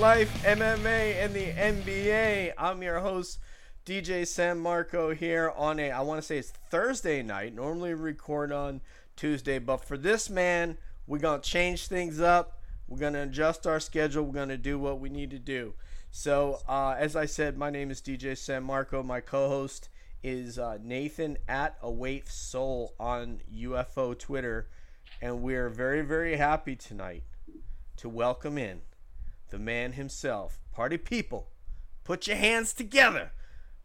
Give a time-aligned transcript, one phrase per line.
[0.00, 2.54] Life MMA and the NBA.
[2.56, 3.38] I'm your host,
[3.84, 7.54] DJ San Marco, here on a, I want to say it's Thursday night.
[7.54, 8.80] Normally record on
[9.14, 12.62] Tuesday, but for this man, we're going to change things up.
[12.88, 14.24] We're going to adjust our schedule.
[14.24, 15.74] We're going to do what we need to do.
[16.10, 19.02] So, uh, as I said, my name is DJ San Marco.
[19.02, 19.90] My co host
[20.22, 24.70] is uh, Nathan at Await Soul on UFO Twitter.
[25.20, 27.24] And we're very, very happy tonight
[27.98, 28.80] to welcome in
[29.50, 30.58] the man himself.
[30.72, 31.48] Party people,
[32.04, 33.32] put your hands together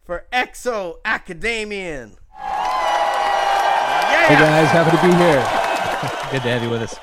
[0.04, 2.18] for Exo Academian.
[2.38, 4.28] Yeah!
[4.28, 6.32] Hey guys, happy to be here.
[6.32, 7.00] Good to have you with us.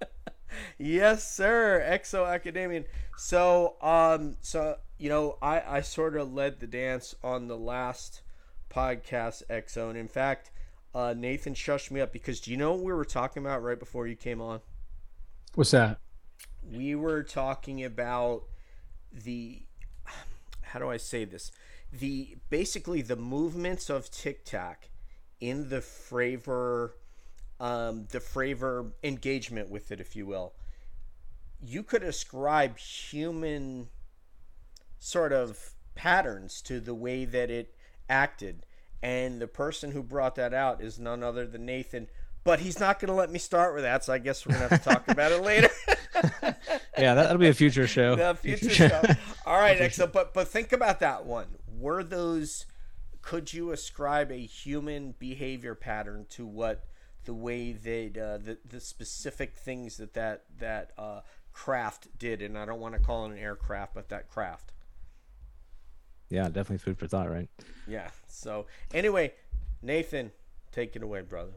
[0.78, 1.84] yes, sir.
[1.88, 2.84] Exo Academian.
[3.16, 8.22] So, um, so you know, I I sort of led the dance on the last
[8.70, 10.50] podcast, Exo, and in fact,
[10.94, 13.78] uh, Nathan shushed me up because do you know what we were talking about right
[13.78, 14.60] before you came on?
[15.54, 15.98] What's that?
[16.70, 18.44] We were talking about
[19.12, 19.62] the
[20.62, 21.50] how do I say this?
[21.92, 24.90] The basically the movements of Tic Tac
[25.40, 26.92] in the Fravor
[27.60, 30.54] um, the Fravor engagement with it, if you will.
[31.62, 33.88] You could ascribe human
[34.98, 37.74] sort of patterns to the way that it
[38.08, 38.64] acted.
[39.02, 42.08] And the person who brought that out is none other than Nathan.
[42.42, 44.68] But he's not going to let me start with that, so I guess we're going
[44.68, 45.68] to have to talk about it later.
[46.98, 48.16] yeah, that'll be a future show.
[48.16, 49.02] The future, future show.
[49.44, 50.12] All right, excellent.
[50.12, 51.46] But but think about that one.
[51.78, 52.66] Were those?
[53.22, 56.86] Could you ascribe a human behavior pattern to what
[57.24, 61.20] the way that uh, the the specific things that that that uh,
[61.52, 62.40] craft did?
[62.40, 64.72] And I don't want to call it an aircraft, but that craft.
[66.30, 67.48] Yeah, definitely food for thought, right?
[67.88, 68.08] Yeah.
[68.28, 69.34] So anyway,
[69.82, 70.30] Nathan,
[70.70, 71.52] take it away, brother.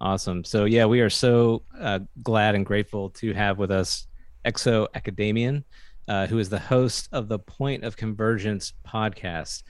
[0.00, 0.44] Awesome.
[0.44, 4.06] So yeah, we are so uh, glad and grateful to have with us
[4.44, 5.64] Exo Academian,
[6.06, 9.64] uh, who is the host of the Point of Convergence podcast.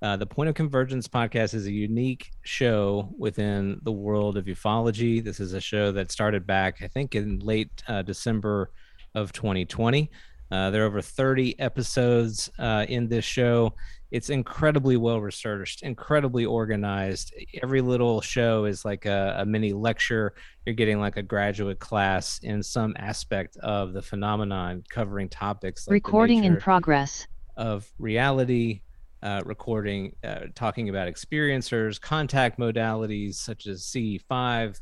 [0.00, 5.24] Uh, the Point of Convergence podcast is a unique show within the world of ufology.
[5.24, 8.70] This is a show that started back, I think, in late uh, December
[9.16, 10.08] of 2020.
[10.50, 13.74] Uh, there are over 30 episodes uh, in this show.
[14.14, 17.34] It's incredibly well researched, incredibly organized.
[17.64, 20.34] Every little show is like a, a, mini lecture.
[20.64, 25.94] You're getting like a graduate class in some aspect of the phenomenon, covering topics like
[25.94, 27.26] recording in progress
[27.56, 28.82] of reality,
[29.24, 34.80] uh, recording, uh, talking about experiencers, contact modalities such as CE5.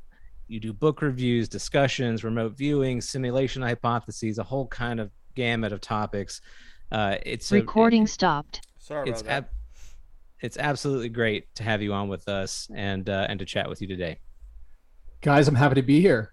[0.48, 5.80] You do book reviews, discussions, remote viewing, simulation hypotheses, a whole kind of gamut of
[5.80, 6.42] topics.
[6.90, 8.60] Uh, it's recording a, it, stopped.
[8.82, 9.52] Sorry it's about ab- that.
[10.40, 13.80] It's absolutely great to have you on with us and uh, and to chat with
[13.80, 14.18] you today.
[15.20, 16.32] Guys, I'm happy to be here.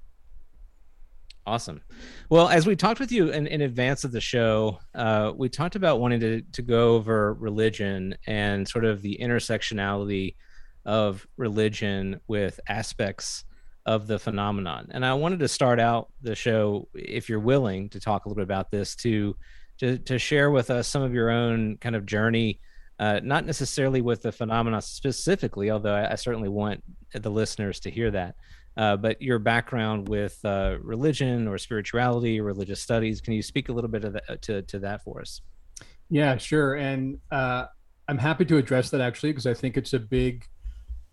[1.46, 1.82] Awesome.
[2.30, 5.76] Well, as we talked with you in, in advance of the show, uh, we talked
[5.76, 10.36] about wanting to, to go over religion and sort of the intersectionality
[10.86, 13.46] of religion with aspects
[13.86, 14.88] of the phenomenon.
[14.92, 18.40] And I wanted to start out the show, if you're willing to talk a little
[18.40, 19.36] bit about this, to
[19.80, 22.60] to, to share with us some of your own kind of journey,
[23.00, 27.92] uh, not necessarily with the phenomena specifically, although I, I certainly want the listeners to
[27.92, 28.36] hear that.
[28.78, 33.74] Uh, but your background with uh, religion or spirituality, religious studies, can you speak a
[33.74, 35.42] little bit of that, to to that for us?
[36.10, 36.76] Yeah, sure.
[36.76, 37.66] And uh,
[38.08, 40.46] I'm happy to address that actually because I think it's a big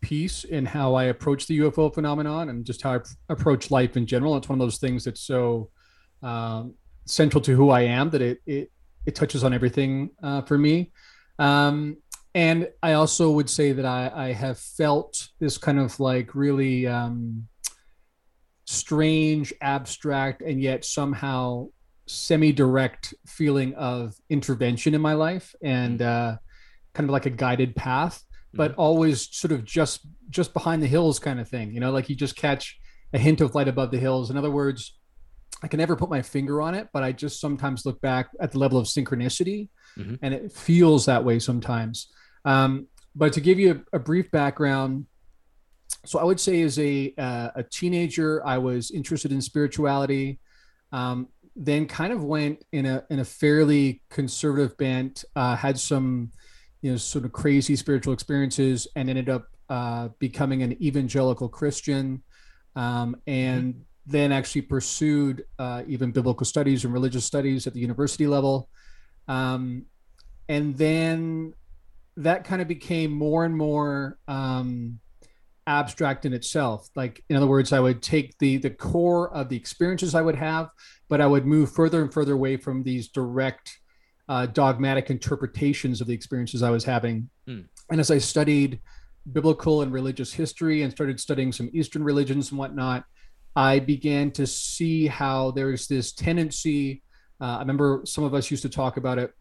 [0.00, 4.06] piece in how I approach the UFO phenomenon and just how I approach life in
[4.06, 4.36] general.
[4.36, 5.70] It's one of those things that's so
[6.22, 6.74] um,
[7.06, 8.70] central to who I am that it it,
[9.06, 10.92] it touches on everything uh, for me.
[11.38, 11.98] Um,
[12.34, 16.86] and I also would say that I, I have felt this kind of like really
[16.86, 17.48] um,
[18.66, 21.68] strange, abstract, and yet somehow
[22.06, 26.36] semi-direct feeling of intervention in my life and uh,
[26.94, 28.22] kind of like a guided path
[28.54, 28.80] but mm-hmm.
[28.80, 32.14] always sort of just just behind the hills kind of thing you know like you
[32.14, 32.78] just catch
[33.12, 34.96] a hint of light above the hills in other words
[35.62, 38.52] i can never put my finger on it but i just sometimes look back at
[38.52, 40.14] the level of synchronicity mm-hmm.
[40.22, 42.08] and it feels that way sometimes
[42.44, 42.86] um,
[43.16, 45.06] but to give you a, a, brief background
[46.04, 50.38] so i would say as a uh, a teenager i was interested in spirituality
[50.92, 56.30] um, then kind of went in a in a fairly conservative bent uh, had some
[56.82, 62.22] you know sort of crazy spiritual experiences and ended up uh, becoming an evangelical Christian,
[62.76, 63.82] um, and mm-hmm.
[64.06, 68.68] Then actually pursued uh, even biblical studies and religious studies at the university level,
[69.28, 69.84] um,
[70.48, 71.52] and then
[72.16, 74.98] that kind of became more and more um,
[75.66, 76.88] abstract in itself.
[76.94, 80.36] Like in other words, I would take the the core of the experiences I would
[80.36, 80.70] have,
[81.08, 83.78] but I would move further and further away from these direct
[84.28, 87.28] uh, dogmatic interpretations of the experiences I was having.
[87.46, 87.62] Hmm.
[87.90, 88.80] And as I studied
[89.32, 93.04] biblical and religious history and started studying some Eastern religions and whatnot,
[93.56, 97.02] I began to see how there's this tendency.
[97.40, 99.32] Uh, I remember some of us used to talk about it.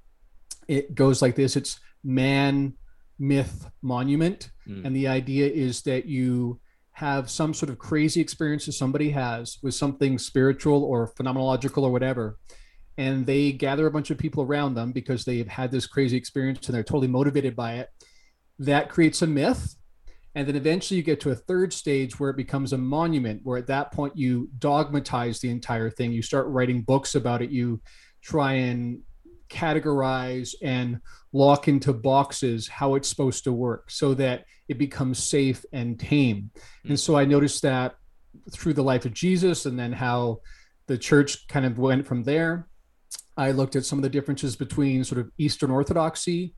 [0.67, 2.73] It goes like this: it's man,
[3.19, 4.85] myth, monument, Mm.
[4.85, 6.59] and the idea is that you
[6.93, 11.91] have some sort of crazy experience that somebody has with something spiritual or phenomenological or
[11.91, 12.37] whatever,
[12.97, 16.65] and they gather a bunch of people around them because they've had this crazy experience
[16.67, 17.89] and they're totally motivated by it.
[18.59, 19.75] That creates a myth.
[20.35, 23.57] And then eventually you get to a third stage where it becomes a monument, where
[23.57, 26.11] at that point you dogmatize the entire thing.
[26.11, 27.49] You start writing books about it.
[27.49, 27.81] You
[28.21, 28.99] try and
[29.49, 30.99] categorize and
[31.31, 36.49] lock into boxes how it's supposed to work so that it becomes safe and tame.
[36.83, 36.89] Hmm.
[36.89, 37.95] And so I noticed that
[38.51, 40.41] through the life of Jesus and then how
[40.87, 42.67] the church kind of went from there.
[43.37, 46.55] I looked at some of the differences between sort of Eastern Orthodoxy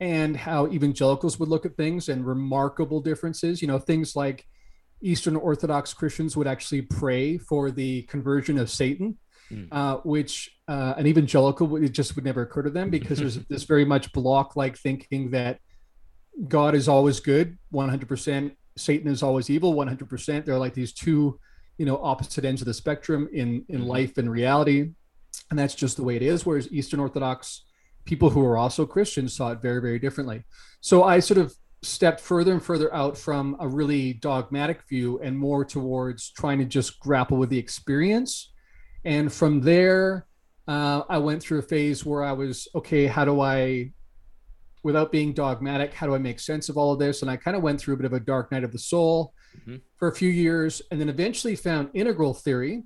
[0.00, 3.60] and how evangelicals would look at things and remarkable differences.
[3.60, 4.46] You know, things like
[5.00, 9.18] Eastern Orthodox Christians would actually pray for the conversion of Satan,
[9.50, 9.68] Mm.
[9.72, 13.36] uh, which uh, an evangelical would it just would never occur to them because there's
[13.48, 15.58] this very much block-like thinking that
[16.46, 18.54] God is always good, 100%.
[18.76, 20.44] Satan is always evil, 100%.
[20.44, 21.40] They're like these two,
[21.78, 23.86] you know, opposite ends of the spectrum in in Mhm.
[23.86, 24.90] life and reality,
[25.50, 26.44] and that's just the way it is.
[26.44, 27.64] Whereas Eastern Orthodox
[28.08, 30.42] people who are also Christians saw it very, very differently.
[30.80, 35.38] So I sort of stepped further and further out from a really dogmatic view and
[35.38, 38.50] more towards trying to just grapple with the experience.
[39.04, 40.26] And from there,
[40.66, 43.06] uh, I went through a phase where I was okay.
[43.06, 43.92] How do I,
[44.82, 47.20] without being dogmatic, how do I make sense of all of this?
[47.20, 49.34] And I kind of went through a bit of a dark night of the soul
[49.66, 49.82] Mhm.
[49.96, 52.84] for a few years, and then eventually found integral theory,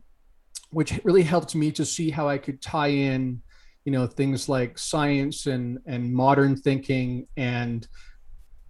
[0.70, 3.42] which really helped me to see how I could tie in,
[3.84, 7.86] you know, things like science and and modern thinking and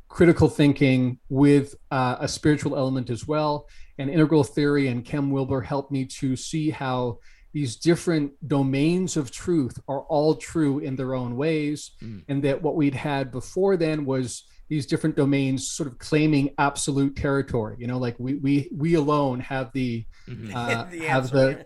[0.08, 3.66] critical thinking with uh, a spiritual element as well.
[3.98, 7.18] And integral theory and Ken Wilber helped me to see how
[7.54, 12.22] these different domains of truth are all true in their own ways, Mm.
[12.28, 17.14] and that what we'd had before then was these different domains sort of claiming absolute
[17.14, 17.76] territory.
[17.78, 20.54] You know, like we we we alone have the Mhm.
[20.54, 21.62] uh, The have answer, the yeah.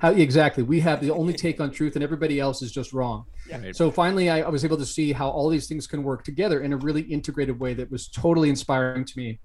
[0.00, 3.24] How, exactly we have the only take on truth, and everybody else is just wrong.
[3.50, 3.74] Right.
[3.74, 6.60] So finally, I, I was able to see how all these things can work together
[6.62, 9.40] in a really integrated way that was totally inspiring to me.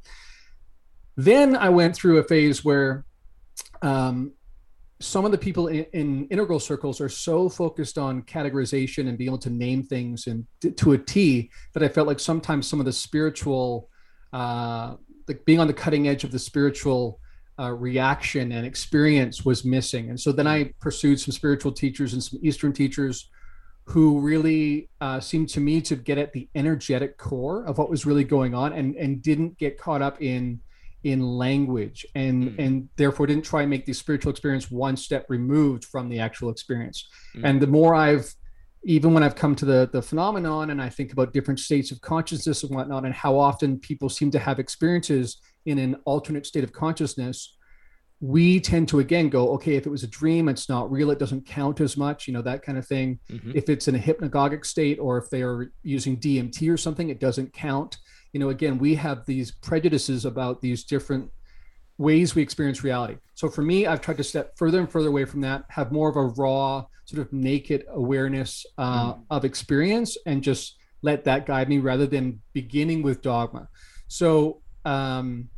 [1.17, 3.05] Then I went through a phase where
[3.81, 4.33] um,
[4.99, 9.29] some of the people in, in integral circles are so focused on categorization and being
[9.29, 12.79] able to name things and t- to a T that I felt like sometimes some
[12.79, 13.89] of the spiritual,
[14.33, 14.95] uh,
[15.27, 17.19] like being on the cutting edge of the spiritual
[17.59, 20.09] uh, reaction and experience was missing.
[20.09, 23.29] And so then I pursued some spiritual teachers and some Eastern teachers
[23.87, 28.05] who really uh, seemed to me to get at the energetic core of what was
[28.05, 30.59] really going on and and didn't get caught up in
[31.03, 32.59] in language and Mm.
[32.65, 36.49] and therefore didn't try and make the spiritual experience one step removed from the actual
[36.49, 37.41] experience Mm.
[37.47, 38.33] and the more i've
[38.83, 42.01] even when i've come to the the phenomenon and i think about different states of
[42.01, 46.63] consciousness and whatnot and how often people seem to have experiences in an alternate state
[46.63, 47.57] of consciousness
[48.21, 51.19] we tend to again go okay if it was a dream it's not real it
[51.19, 53.53] doesn't count as much you know that kind of thing Mhm.
[53.55, 57.19] if it's in a hypnagogic state or if they are using DMT or something, it
[57.19, 57.97] doesn't count.
[58.31, 61.29] You know, again, we have these prejudices about these different
[61.97, 63.17] ways we experience reality.
[63.33, 66.09] So for me, I've tried to step further and further away from that, have more
[66.09, 71.69] of a raw, sort of naked awareness uh, of experience, and just let that guide
[71.69, 73.67] me rather than beginning with dogma.
[74.07, 75.49] So, um,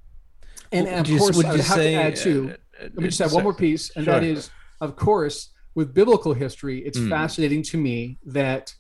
[0.72, 2.52] and, and of you- course, would I would have say, to add too.
[2.54, 4.32] uh, Let me just uh, add one more piece, and that Sure.
[4.32, 4.50] is,
[4.82, 7.10] of course, with biblical history, it's Mm.
[7.10, 8.74] fascinating to me that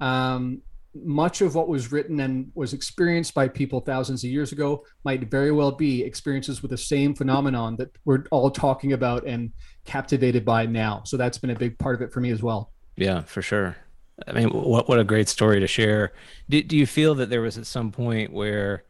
[0.00, 0.62] um,
[0.94, 5.30] much of what was written and was experienced by people thousands of years ago might
[5.30, 9.52] very well be experiences with the same phenomenon that we're all talking about and
[9.84, 11.02] captivated by now.
[11.04, 12.72] So that's been a big part of it for me as well.
[12.96, 13.76] Yeah, for sure.
[14.26, 16.12] I mean, what what a great story to share.
[16.48, 18.84] Do, do you feel that there was at some point where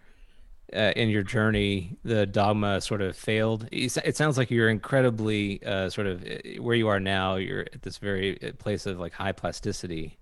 [0.74, 3.68] uh, in your journey the dogma sort of failed?
[3.72, 7.36] It sounds like you're incredibly uh, sort of uh, where you are now.
[7.36, 10.18] You're at this very uh, place of like high plasticity.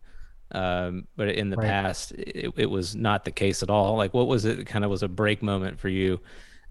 [0.52, 1.67] Um, but in the Right.
[1.67, 3.97] past, it, it was not the case at all.
[3.97, 4.67] Like, what was it?
[4.67, 6.21] Kind of was a break moment for you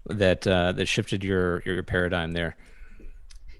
[0.06, 2.56] that uh, that shifted your your paradigm there.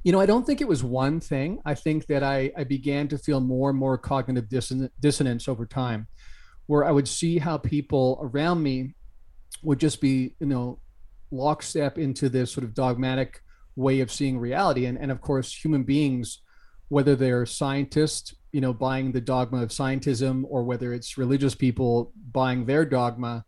[0.03, 1.61] You know, I don't think it was one thing.
[1.65, 5.67] I think that I, I began to feel more and more cognitive disson- dissonance over
[5.67, 6.07] time,
[6.67, 8.95] where I would see how people around me
[9.63, 10.79] would just be, you know,
[11.31, 13.43] lockstep into this sort of dogmatic
[13.77, 14.87] way of seeing reality.
[14.87, 16.43] And, and of course, human beings,
[16.89, 22.13] whether they're scientists, you know, buying the dogma of scientism, or whether it's religious people
[22.33, 23.45] buying their dogma,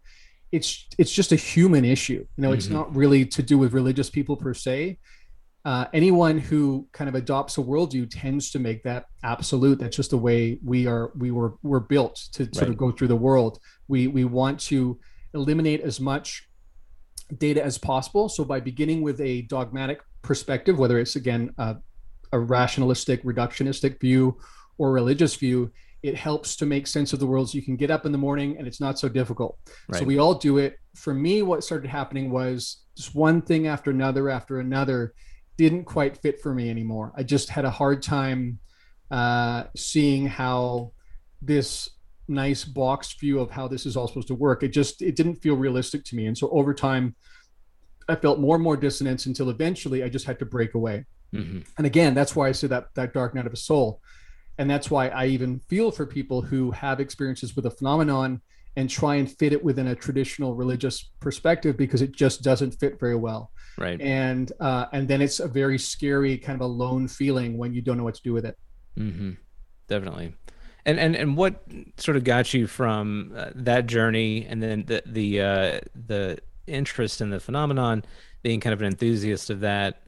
[0.52, 2.26] it's it's just a human issue.
[2.37, 2.59] You know, mm-hmm.
[2.59, 4.99] it's not really to do with religious people per se.
[5.64, 9.78] Uh, anyone who kind of adopts a worldview tends to make that absolute.
[9.78, 11.12] That's just the way we are.
[11.16, 12.54] We were we're built to right.
[12.54, 13.59] sort of go through the world.
[13.88, 14.99] We we want to
[15.34, 16.49] eliminate as much
[17.38, 18.28] data as possible.
[18.28, 21.76] So by beginning with a dogmatic perspective, whether it's again a,
[22.32, 24.38] a rationalistic, reductionistic view
[24.78, 25.70] or religious view,
[26.02, 28.18] it helps to make sense of the world so you can get up in the
[28.18, 29.58] morning and it's not so difficult.
[29.88, 29.99] Right.
[29.99, 30.78] So we all do it.
[30.94, 35.14] For me, what started happening was just one thing after another after another
[35.56, 37.12] didn't quite fit for me anymore.
[37.16, 38.60] I just had a hard time
[39.10, 40.92] uh, seeing how
[41.42, 41.90] this
[42.30, 44.62] nice boxed view of how this is all supposed to work.
[44.62, 46.26] It just it didn't feel realistic to me.
[46.26, 47.14] And so over time,
[48.08, 51.04] I felt more and more dissonance until eventually I just had to break away.
[51.34, 51.60] Mm-hmm.
[51.76, 54.00] And again, that's why I say that that dark night of a soul.
[54.58, 58.42] And that's why I even feel for people who have experiences with a phenomenon
[58.76, 63.00] and try and fit it within a traditional religious perspective because it just doesn't fit
[63.00, 63.52] very well.
[63.78, 64.00] Right.
[64.00, 67.82] And uh, and then it's a very scary kind of a lone feeling when you
[67.82, 68.56] don't know what to do with it.
[68.99, 69.32] Mm-hmm.
[69.88, 70.34] Definitely.
[70.87, 71.62] And and and what
[71.96, 77.20] sort of got you from uh, that journey, and then the the uh, the interest
[77.20, 78.04] in the phenomenon,
[78.42, 80.02] being kind of an enthusiast of that,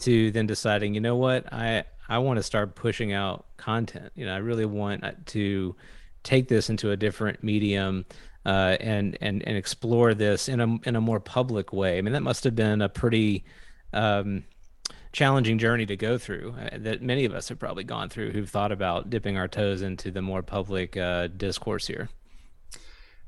[0.00, 4.12] to then deciding, you know what, I I want to start pushing out content.
[4.14, 5.74] You know, I really want uh, to
[6.22, 8.04] take this into a different medium
[8.44, 11.98] uh, and and and explore this in a in a more public way.
[11.98, 13.44] I mean, that must have been a pretty
[13.92, 14.44] um,
[15.12, 18.48] challenging journey to go through uh, that many of us have probably gone through who've
[18.48, 22.08] thought about dipping our toes into the more public uh, discourse here?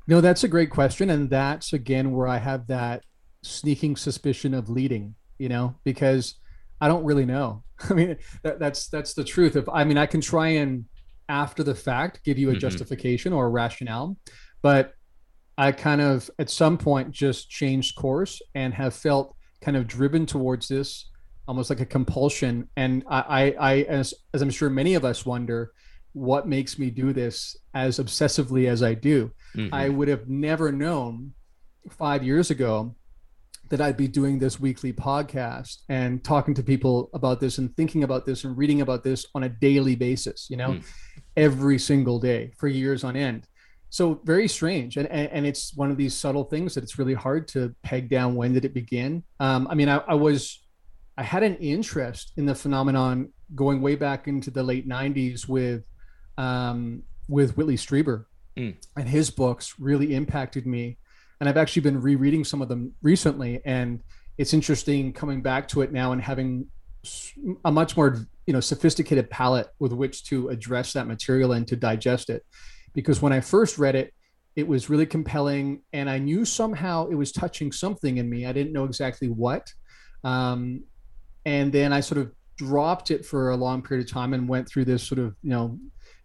[0.07, 1.09] No, that's a great question.
[1.09, 3.03] And that's again where I have that
[3.43, 6.35] sneaking suspicion of leading, you know, because
[6.81, 7.63] I don't really know.
[7.89, 9.55] I mean, that, that's that's the truth.
[9.55, 10.85] If I mean, I can try and
[11.27, 12.59] after the fact give you a mm-hmm.
[12.59, 14.17] justification or a rationale,
[14.61, 14.93] but
[15.57, 20.25] I kind of at some point just changed course and have felt kind of driven
[20.25, 21.09] towards this
[21.47, 22.69] almost like a compulsion.
[22.75, 25.71] And I, I, I as, as I'm sure many of us wonder,
[26.13, 29.31] what makes me do this as obsessively as I do?
[29.55, 29.73] Mm-hmm.
[29.73, 31.33] I would have never known
[31.89, 32.95] five years ago
[33.69, 38.03] that I'd be doing this weekly podcast and talking to people about this and thinking
[38.03, 40.83] about this and reading about this on a daily basis, you know, mm.
[41.35, 43.47] every single day for years on end.
[43.89, 44.97] So very strange.
[44.97, 48.09] And, and, and, it's one of these subtle things that it's really hard to peg
[48.09, 48.35] down.
[48.35, 49.23] When did it begin?
[49.39, 50.64] Um, I mean, I, I was
[51.17, 55.83] I had an interest in the phenomenon going way back into the late '90s with
[56.37, 58.25] um, with Whitley Strieber,
[58.57, 58.75] mm.
[58.97, 60.97] and his books really impacted me.
[61.39, 64.01] And I've actually been rereading some of them recently, and
[64.37, 66.67] it's interesting coming back to it now and having
[67.63, 71.75] a much more you know sophisticated palette with which to address that material and to
[71.75, 72.45] digest it.
[72.93, 74.13] Because when I first read it,
[74.55, 78.45] it was really compelling, and I knew somehow it was touching something in me.
[78.45, 79.73] I didn't know exactly what.
[80.23, 80.83] Um,
[81.45, 84.67] and then I sort of dropped it for a long period of time and went
[84.67, 85.77] through this sort of you know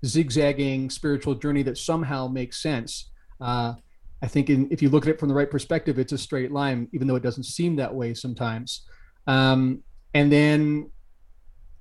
[0.04, 3.10] zigzagging spiritual journey that somehow makes sense.
[3.40, 3.74] Uh,
[4.22, 6.52] I think in, if you look at it from the right perspective, it's a straight
[6.52, 8.86] line, even though it doesn't seem that way sometimes.
[9.26, 9.82] Um,
[10.14, 10.90] and then,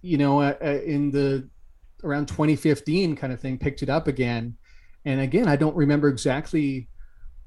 [0.01, 1.49] you know, uh, uh in the
[2.03, 4.55] around 2015 kind of thing, picked it up again.
[5.05, 6.87] And again, I don't remember exactly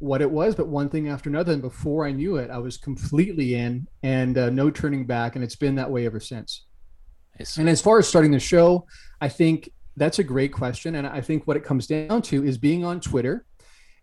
[0.03, 1.53] what it was, but one thing after another.
[1.53, 5.37] And before I knew it, I was completely in and uh, no turning back.
[5.37, 6.65] And it's been that way ever since.
[7.39, 7.57] Nice.
[7.57, 8.85] And as far as starting the show,
[9.21, 10.97] I think that's a great question.
[10.97, 13.47] And I think what it comes down to is being on Twitter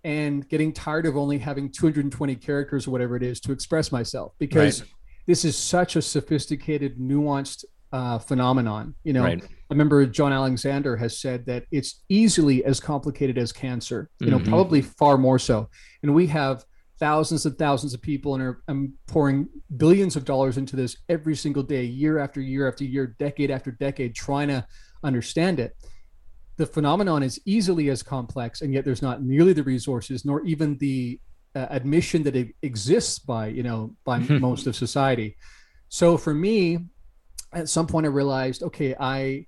[0.05, 4.31] and getting tired of only having 220 characters or whatever it is to express myself
[4.39, 4.89] because right.
[5.27, 8.95] this is such a sophisticated, nuanced uh, phenomenon.
[9.03, 9.43] You know, right.
[9.69, 14.09] I remember John Alexander has said that it's easily as complicated as cancer.
[14.19, 14.49] You know, mm-hmm.
[14.49, 15.69] probably far more so.
[16.01, 16.65] And we have
[16.99, 19.47] thousands and thousands of people and are um, pouring
[19.77, 23.71] billions of dollars into this every single day, year after year after year, decade after
[23.71, 24.65] decade, trying to
[25.03, 25.75] understand it.
[26.57, 30.77] The phenomenon is easily as complex, and yet there's not nearly the resources, nor even
[30.79, 31.19] the
[31.55, 35.37] uh, admission that it exists by you know by most of society.
[35.89, 36.79] So for me,
[37.53, 39.45] at some point I realized, okay, I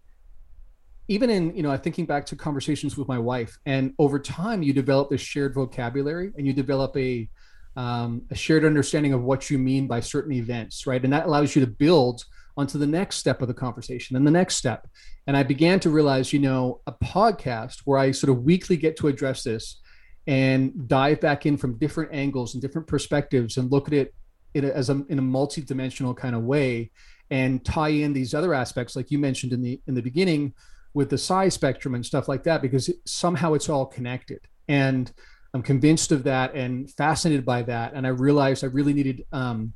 [1.11, 4.71] even in you know thinking back to conversations with my wife, and over time you
[4.71, 7.27] develop this shared vocabulary and you develop a
[7.75, 11.03] um, a shared understanding of what you mean by certain events, right?
[11.03, 12.23] And that allows you to build
[12.55, 14.87] onto the next step of the conversation and the next step.
[15.27, 18.97] And I began to realize, you know, a podcast where I sort of weekly get
[18.97, 19.79] to address this
[20.27, 24.13] and dive back in from different angles and different perspectives and look at it
[24.53, 26.91] it as a in a multi-dimensional kind of way
[27.29, 30.53] and tie in these other aspects like you mentioned in the in the beginning
[30.93, 35.11] with the size spectrum and stuff like that because it, somehow it's all connected and
[35.53, 39.73] i'm convinced of that and fascinated by that and i realized i really needed um,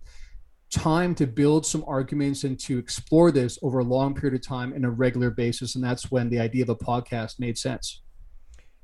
[0.72, 4.74] time to build some arguments and to explore this over a long period of time
[4.74, 8.02] in a regular basis and that's when the idea of a podcast made sense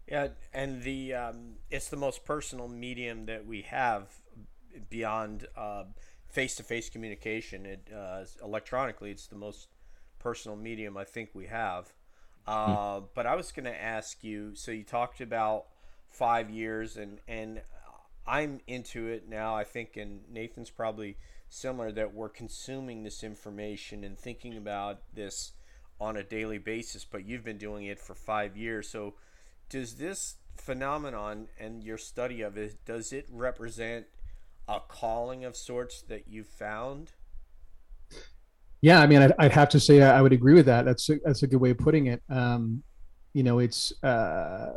[0.08, 4.08] yeah and the um, it's the most personal medium that we have
[4.90, 5.84] beyond uh,
[6.30, 7.66] face-to-face communication.
[7.66, 9.68] It uh, electronically, it's the most
[10.20, 11.92] personal medium I think we have.
[12.48, 13.06] Uh, hmm.
[13.14, 14.56] But I was going to ask you.
[14.56, 15.66] So you talked about
[16.10, 17.62] five years, and and
[18.28, 19.56] I'm into it now.
[19.56, 21.18] I think, and Nathan's probably
[21.50, 25.52] similar that we're consuming this information and thinking about this
[26.00, 27.06] on a daily basis.
[27.06, 29.16] But you've been doing it for five years, so
[29.70, 34.06] does this phenomenon and your study of it does it represent
[34.68, 37.12] a calling of sorts that you found?
[38.82, 40.86] Yeah, I mean, I'd, I'd have to say I, would agree with that.
[40.86, 42.22] That's a, that's a good way of putting it.
[42.30, 42.84] Um,
[43.34, 44.72] you know, it's uh,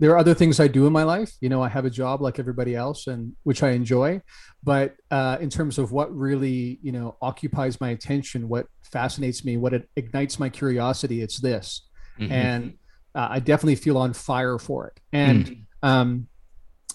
[0.00, 1.32] there are other things I do in my life.
[1.40, 4.20] You know, I have a job like everybody else, and which I enjoy.
[4.62, 9.56] But uh, in terms of what really, you know, occupies my attention, what fascinates me,
[9.56, 11.86] what it ignites my curiosity, it's this,
[12.18, 12.32] mm-hmm.
[12.32, 12.74] and
[13.14, 15.00] uh, I definitely feel on fire for it.
[15.12, 15.62] And mm.
[15.82, 16.28] um,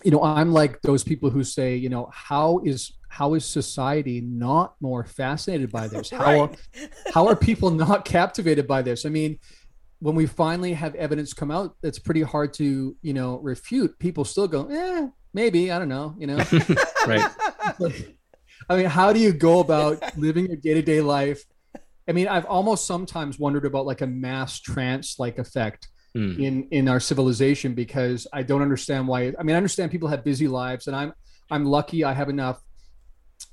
[0.04, 4.22] you know i'm like those people who say you know how is how is society
[4.22, 6.12] not more fascinated by this?
[6.12, 6.20] Right.
[6.20, 6.52] how are,
[7.14, 9.06] how are people not captivated by this?
[9.06, 9.38] I mean
[10.00, 14.26] when we finally have evidence come out that's pretty hard to you know refute people
[14.26, 16.38] still go eh maybe i don't know you know?
[17.08, 17.30] Right.
[18.70, 21.44] I mean how do you go about living your day-to-day life?
[22.10, 26.40] I mean i've almost sometimes wondered about like a mass trance like effect mm.
[26.40, 29.34] in in our civilization because I don't understand why.
[29.40, 31.14] I mean, I understand people have busy lives, and I'm
[31.52, 32.62] I'm lucky I have enough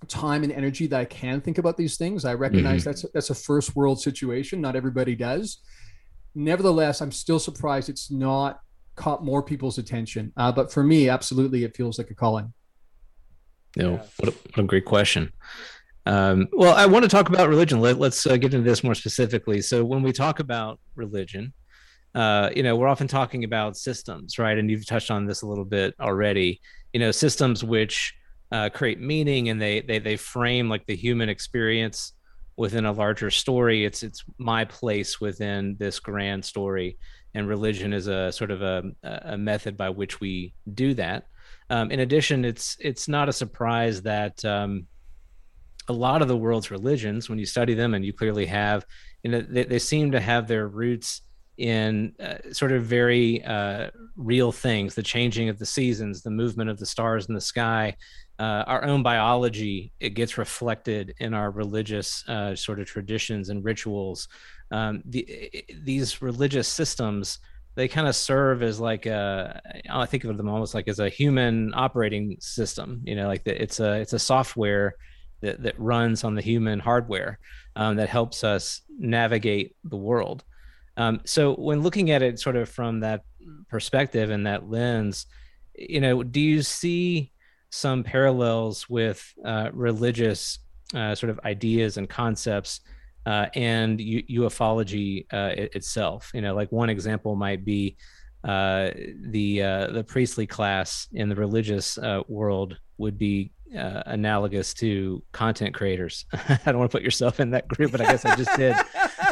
[0.08, 2.24] time and energy that I can think about these things.
[2.24, 2.90] I recognize mm-hmm.
[2.90, 4.60] that's that's a first world situation.
[4.60, 5.58] Not everybody does.
[6.34, 8.60] Nevertheless, I'm still surprised it's not
[8.94, 10.32] caught more people's attention.
[10.36, 12.52] Uh, but for me, absolutely, it feels like a calling.
[13.76, 15.32] You know, what a, what a great question.
[16.06, 17.80] Um, well, I want to talk about religion.
[17.80, 19.60] Let, us uh, get into this more specifically.
[19.60, 21.52] So, when we talk about religion,
[22.14, 24.58] uh, you know, we're often talking about systems, right?
[24.58, 26.60] And you've touched on this a little bit already.
[26.92, 28.14] You know, systems which
[28.52, 32.12] uh, create meaning and they they they frame like the human experience
[32.56, 33.84] within a larger story.
[33.84, 36.98] It's it's my place within this grand story,
[37.34, 41.26] and religion is a sort of a a method by which we do that.
[41.70, 44.88] Um, in addition, it's it's not a surprise that um,
[45.88, 48.84] a lot of the world's religions, when you study them, and you clearly have,
[49.22, 51.22] you know, they, they seem to have their roots
[51.60, 56.70] in uh, sort of very uh, real things the changing of the seasons the movement
[56.70, 57.94] of the stars in the sky.
[58.38, 63.62] Uh, our own biology it gets reflected in our religious uh, sort of traditions and
[63.62, 64.28] rituals.
[64.70, 67.38] Um, the, these religious systems
[67.74, 71.08] they kind of serve as like a i think of them almost like as a
[71.08, 74.94] human operating system you know like the, it's a it's a software
[75.40, 77.38] that, that runs on the human hardware
[77.76, 80.44] um, that helps us navigate the world
[81.00, 83.22] um, so when looking at it sort of from that
[83.70, 85.24] perspective and that lens,
[85.74, 87.32] you know, do you see
[87.70, 90.58] some parallels with uh, religious
[90.94, 92.80] uh, sort of ideas and concepts
[93.24, 96.30] uh, and U- ufology uh, it, itself?
[96.34, 97.96] You know, like one example might be
[98.44, 98.90] uh,
[99.22, 105.74] the uh, the priestly class in the religious world would be uh, analogous to content
[105.74, 106.24] creators.
[106.32, 108.76] I don't want to put yourself in that group, but I guess I just did.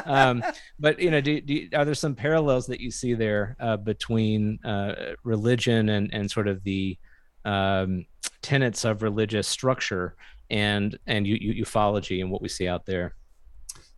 [0.05, 0.43] Um,
[0.79, 4.59] but you know, do, do, are there some parallels that you see there uh, between
[4.65, 6.97] uh, religion and and sort of the
[7.45, 8.07] um,
[8.41, 10.15] tenets of religious structure
[10.51, 13.17] and and ufology and what we see out there?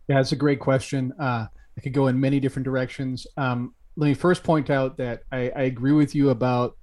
[0.09, 1.13] Yeah, it's a great question.
[1.17, 3.25] Uh, I could go in many different directions.
[3.37, 6.75] Um, let me first point out that I, I agree with you about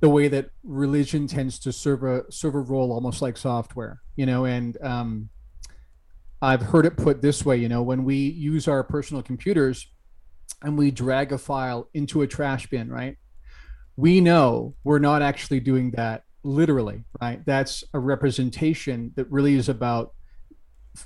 [0.00, 4.26] the way that religion tends to serve a serve a role almost like software you
[4.26, 5.28] know and um,
[6.42, 9.86] i've heard it put this way you know when we use our personal computers
[10.62, 13.16] and we drag a file into a trash bin right?
[13.96, 17.44] We know we're not actually doing that literally right?
[17.44, 20.12] That's a representation that really is about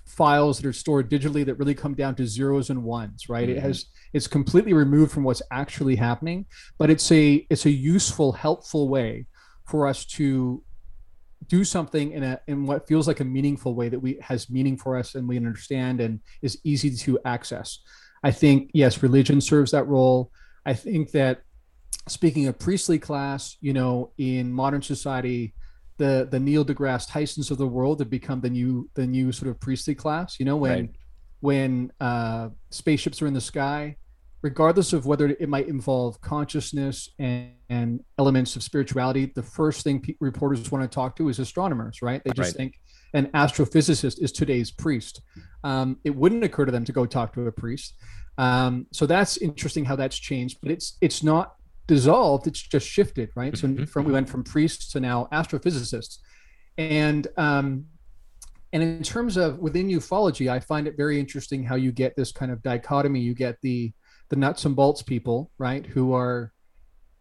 [0.07, 3.49] files that are stored digitally that really come down to zeros and ones right?
[3.49, 3.59] Mm-hmm.
[3.59, 6.47] it has it's completely removed from what's actually happening
[6.79, 9.27] but it's a it's a useful helpful way
[9.65, 10.63] for us to
[11.47, 14.77] do something in a in what feels like a meaningful way that we has meaning
[14.77, 17.81] for us and we understand and is easy to access.
[18.23, 20.31] I think yes religion serves that role.
[20.67, 21.43] I think that
[22.09, 25.55] speaking of priestly class you know in modern society
[26.01, 29.51] the the Neil deGrasse Tysons of the world have become the new the new sort
[29.51, 30.41] of priestly class.
[30.41, 30.91] You know, when Right.
[31.41, 33.97] when uh, spaceships are in the sky,
[34.43, 40.01] regardless of whether it might involve consciousness and, and elements of spirituality, the first thing
[40.01, 42.21] pe- reporters want to talk to is astronomers, right?
[42.25, 42.57] They just Right.
[42.57, 42.73] think
[43.13, 45.21] an astrophysicist is today's priest.
[45.65, 47.95] Um, it wouldn't occur to them to go talk to a priest.
[48.39, 51.47] Um, so that's interesting how that's changed, but it's it's not
[51.95, 53.57] dissolved; it's just shifted, right?
[53.59, 53.89] So Mhm.
[53.89, 56.19] from we went from priests to now astrophysicists,
[56.79, 57.87] and um,
[58.73, 62.31] and in terms of within ufology, I find it very interesting how you get this
[62.33, 63.21] kind of dichotomy.
[63.21, 63.93] You get the
[64.31, 66.53] the nuts and bolts people, right, who are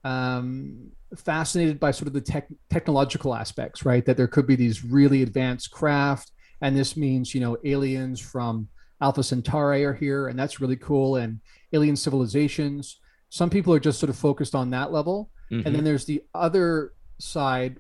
[0.04, 4.06] um, fascinated by sort of the tech, technological aspects, right?
[4.06, 8.70] That there could be these really advanced craft, and this means you know aliens from
[9.02, 11.40] Alpha Centauri are here, and that's really cool, and
[11.74, 13.00] alien civilizations.
[13.30, 15.66] Some people are just sort of focused on that level, Mhm.
[15.66, 17.78] and then there's the other side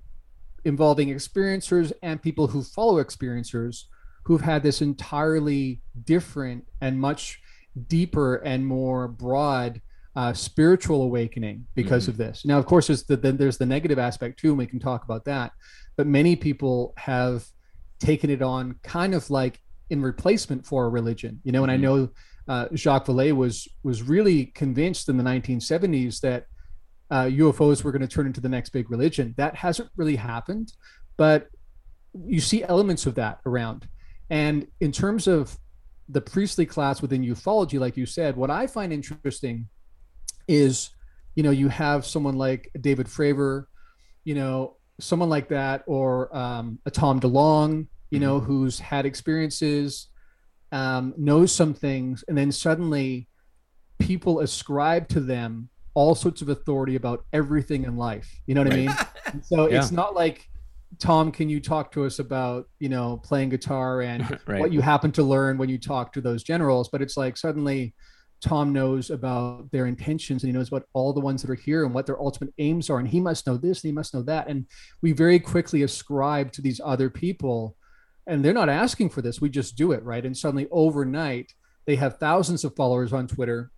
[0.65, 3.85] involving experiencers and people who follow experiencers
[4.25, 7.41] who've had this entirely different and much
[7.87, 9.81] deeper and more broad
[10.15, 12.09] uh, spiritual awakening because Mhm.
[12.09, 12.43] of this.
[12.43, 15.03] Now, of course, there's the, then there's the negative aspect too, and we can talk
[15.05, 15.51] about that.
[15.95, 17.45] But many people have
[17.99, 21.63] taken it on kind of like in replacement for a religion, you know.
[21.63, 21.81] And I Mhm.
[21.81, 22.09] know
[22.49, 26.47] uh, Jacques Vallée was was really convinced in the 1970s that
[27.11, 29.35] uh, UFOs were going to turn into the next big religion.
[29.37, 30.73] That hasn't really happened,
[31.15, 31.47] but
[32.25, 33.87] you see elements of that around.
[34.31, 35.57] And in terms of
[36.09, 39.69] the priestly class within ufology, like you said, what I find interesting
[40.47, 40.89] is,
[41.35, 43.65] you know, you have someone like David Fravor,
[44.23, 50.07] you know, someone like that, or um, a Tom DeLonge, you know, who's had experiences,
[50.71, 53.27] um, knows some things, and then suddenly
[53.99, 58.39] people ascribe to them all sorts of authority about everything in life.
[58.45, 58.91] You know what I mean?
[59.43, 59.79] So Yeah.
[59.79, 60.47] it's not like
[60.97, 64.59] Tom, can you talk to us about, you know, playing guitar and right.
[64.59, 66.89] what you happen to learn when you talk to those generals?
[66.89, 67.93] But it's like suddenly
[68.41, 71.85] Tom knows about their intentions and he knows about all the ones that are here
[71.85, 72.99] and what their ultimate aims are.
[72.99, 74.47] And he must know this and he must know that.
[74.47, 74.65] And
[75.01, 77.75] we very quickly ascribe to these other people
[78.27, 79.41] and they're not asking for this.
[79.41, 80.03] We just do it.
[80.03, 80.25] Right.
[80.25, 81.53] And suddenly overnight,
[81.85, 83.71] they have thousands of followers on Twitter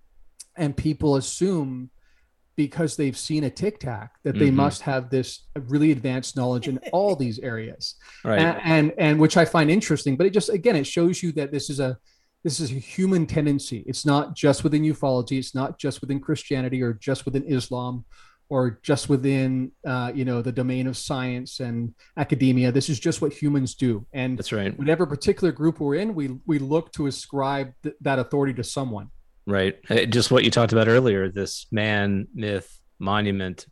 [0.58, 1.90] and people assume
[2.58, 4.56] because they've seen a tic tac that they Mhm.
[4.56, 8.40] must have this really advanced knowledge in all these areas right.
[8.40, 11.52] and, and and which i find interesting but it just again it shows you that
[11.54, 11.98] this is a
[12.44, 16.84] this is a human tendency it's not just within ufology it's not just within christianity
[16.84, 18.04] or just within islam
[18.52, 23.22] or just within uh, you know the domain of science and academia this is just
[23.22, 24.78] what humans do and That's right.
[24.78, 29.10] whatever particular group we're in we we look to ascribe th- that authority to someone
[29.48, 29.80] Right.
[29.90, 33.66] Uh, Just what you talked about earlier, this man, myth, monument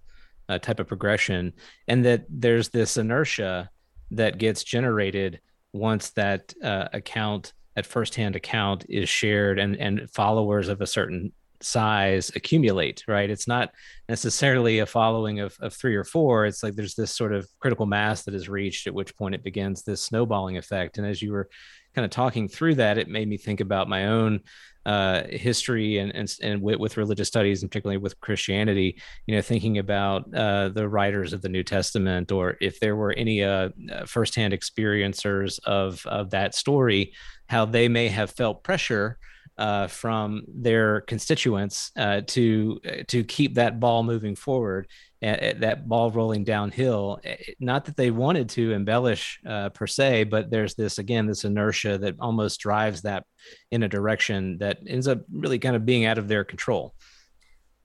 [0.49, 1.53] uh, type of progression,
[1.87, 3.69] and that there's this inertia
[4.11, 5.39] that gets generated
[5.71, 11.31] once that uh, account, that firsthand account is shared and, and followers of a certain
[11.61, 13.29] size accumulate, right?
[13.29, 13.71] It's not
[14.07, 16.45] necessarily a following of, of three or four.
[16.45, 19.43] It's like there's this sort of critical mass that is reached, at which point it
[19.43, 20.97] begins this snowballing effect.
[20.97, 21.49] And as you were
[21.95, 24.41] kind of talking through that, it made me think about my own
[24.85, 28.99] uh, history and and, and with, with religious studies, and particularly with Christianity.
[29.27, 33.11] You know, thinking about uh, the writers of the New Testament, or if there were
[33.11, 37.13] any uh, uh, firsthand experiencers of of that story,
[37.47, 39.17] how they may have felt pressure.
[39.59, 44.87] Uh, from their constituents uh, to to keep that ball moving forward,
[45.21, 47.19] uh, that ball rolling downhill.
[47.59, 51.97] Not that they wanted to embellish uh, per se, but there's this again this inertia
[51.97, 53.25] that almost drives that
[53.69, 56.95] in a direction that ends up really kind of being out of their control.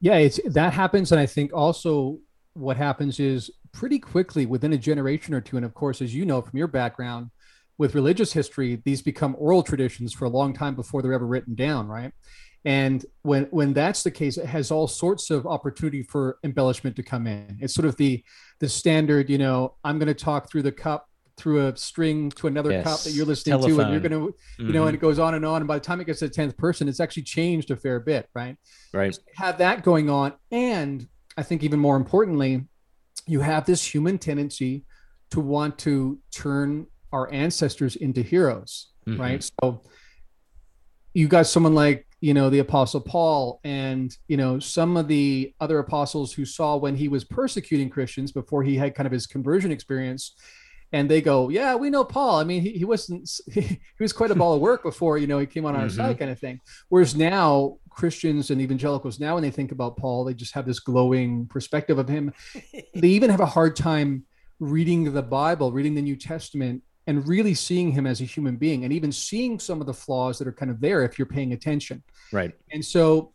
[0.00, 2.18] yeah it's that happens and i think also
[2.54, 6.24] what happens is pretty quickly within a generation or two and of course as you
[6.24, 7.30] know from your background
[7.78, 11.54] with religious history these become oral traditions for a long time before they're ever written
[11.54, 12.12] down right?
[12.66, 17.02] And when when that's the case it has all sorts of opportunity for embellishment to
[17.02, 17.58] come in.
[17.60, 18.24] It's sort of the
[18.60, 22.46] the standard you know i'm going to talk through the cup through a string to
[22.46, 25.06] another cup that you're listening to and you're going to you know and it mm-hmm.
[25.06, 25.62] goes on and on.
[25.62, 28.00] And by the time it gets to the 10th person it's actually changed a fair
[28.00, 28.56] bit right?
[28.92, 31.06] Right, have that going on and
[31.36, 32.66] i think even more importantly
[33.26, 34.84] you have this human tendency
[35.30, 39.18] to want to turn our ancestors into heroes Mhm.
[39.18, 39.82] right so
[41.14, 45.54] you got someone like you know the apostle paul and you know some of the
[45.60, 49.26] other apostles who saw when he was persecuting christians before he had kind of his
[49.26, 50.34] conversion experience
[50.92, 54.30] and they go yeah we know paul i mean he, he wasn't he was quite
[54.30, 55.96] a ball of work before you know he came on our Mhm.
[55.96, 60.24] side kind of thing whereas now christians and evangelicals now when they think about paul
[60.24, 62.32] they just have this glowing perspective of him
[63.02, 64.24] they even have a hard time
[64.60, 68.84] reading the Bible, reading the New Testament, and really seeing him as a human being,
[68.84, 71.52] and even seeing some of the flaws that are kind of there if you're paying
[71.52, 72.02] attention.
[72.32, 72.52] Right.
[72.72, 73.32] And so,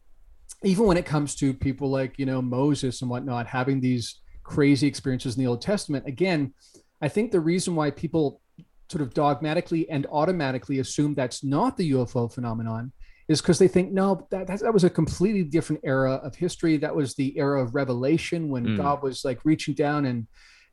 [0.64, 4.88] even when it comes to people like you know Moses and whatnot having these crazy
[4.88, 6.54] experiences in the Old Testament, again,
[7.02, 8.42] I think the reason why people
[8.90, 12.92] sort of dogmatically and automatically assume that's not the UFO phenomenon
[13.28, 16.76] is because they think no that, that, that was a completely different era of history
[16.78, 18.78] that was the era of revelation when mm.
[18.78, 20.28] god was like reaching down and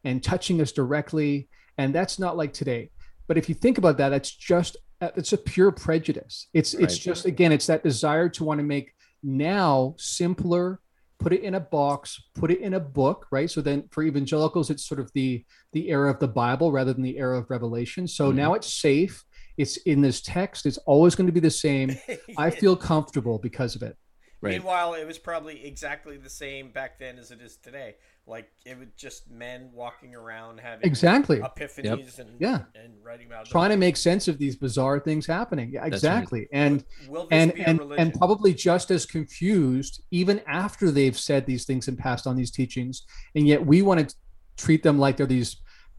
[0.05, 2.91] and touching us directly and that's not like today.
[3.27, 6.49] But if you think about that that's just uh, it's a pure prejudice.
[6.55, 6.85] It's right.
[6.85, 10.81] it's just again it's that desire to want to make now simpler
[11.19, 13.51] put it in a box put it in a book right?
[13.51, 17.03] So then for evangelicals it's sort of the the era of the bible rather than
[17.03, 18.09] the era of revelation.
[18.09, 18.39] So mm-hmm.
[18.39, 19.25] now it's safe.
[19.57, 20.67] It's in this text.
[20.67, 21.97] It's always going to be the same.
[22.39, 23.97] I feel comfortable because of it.
[24.43, 24.53] Right.
[24.53, 27.97] meanwhile it was probably exactly the same back then as it is today
[28.29, 31.39] like it was just men walking around having exactly.
[31.39, 32.27] Epiphanies yep.
[32.27, 32.59] and yeah.
[32.75, 33.79] and writing about trying them.
[33.79, 35.71] to make sense of these bizarre things happening.
[35.73, 36.49] Yeah exactly right.
[36.53, 36.85] and
[37.31, 42.27] and and, and probably just as confused even after they've said these things and passed
[42.27, 43.03] on these teachings.
[43.37, 44.17] And yet we want to
[44.57, 45.57] treat them like they're these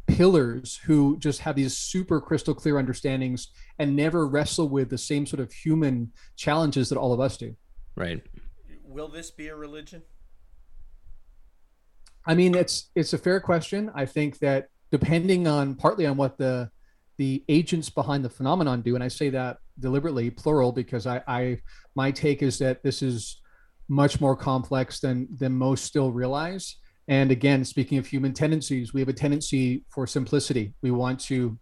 [0.08, 5.26] pillars who just have these super crystal clear understandings and never wrestle with the same
[5.26, 7.56] sort of human challenges that all of us do.
[7.96, 8.22] Right.
[8.86, 10.02] Will this be a religion
[12.28, 13.90] I mean, it's it's a fair question.
[13.96, 16.70] I think that depending on partly on what the
[17.18, 21.60] the agents behind the phenomenon do, and I say that deliberately plural because I, I
[21.96, 23.42] my take is that this is
[23.88, 26.76] much more complex than than most still realize.
[27.08, 30.74] And again, speaking of human tendencies, we have a tendency for simplicity.
[30.82, 31.58] We want to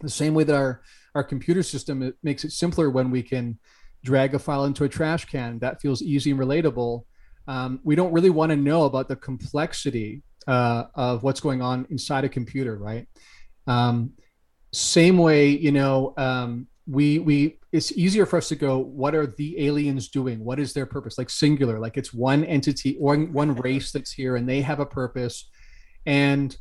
[0.00, 0.82] the same way that our
[1.16, 3.58] our computer system it makes it simpler when we can
[4.04, 5.58] drag a file into a trash can.
[5.58, 7.02] That feels easy and relatable
[7.48, 11.86] um, we don't really want to know about the complexity uh, of what's going on
[11.90, 13.06] inside a computer, right?
[13.66, 14.12] Um,
[14.72, 19.26] same way, you know, um, we we it's easier for us to go, what are
[19.26, 20.44] the aliens doing?
[20.44, 21.18] What is their purpose?
[21.18, 24.86] Like singular, like it's one entity or one race that's here, and they have a
[24.86, 25.50] purpose.
[26.06, 26.56] And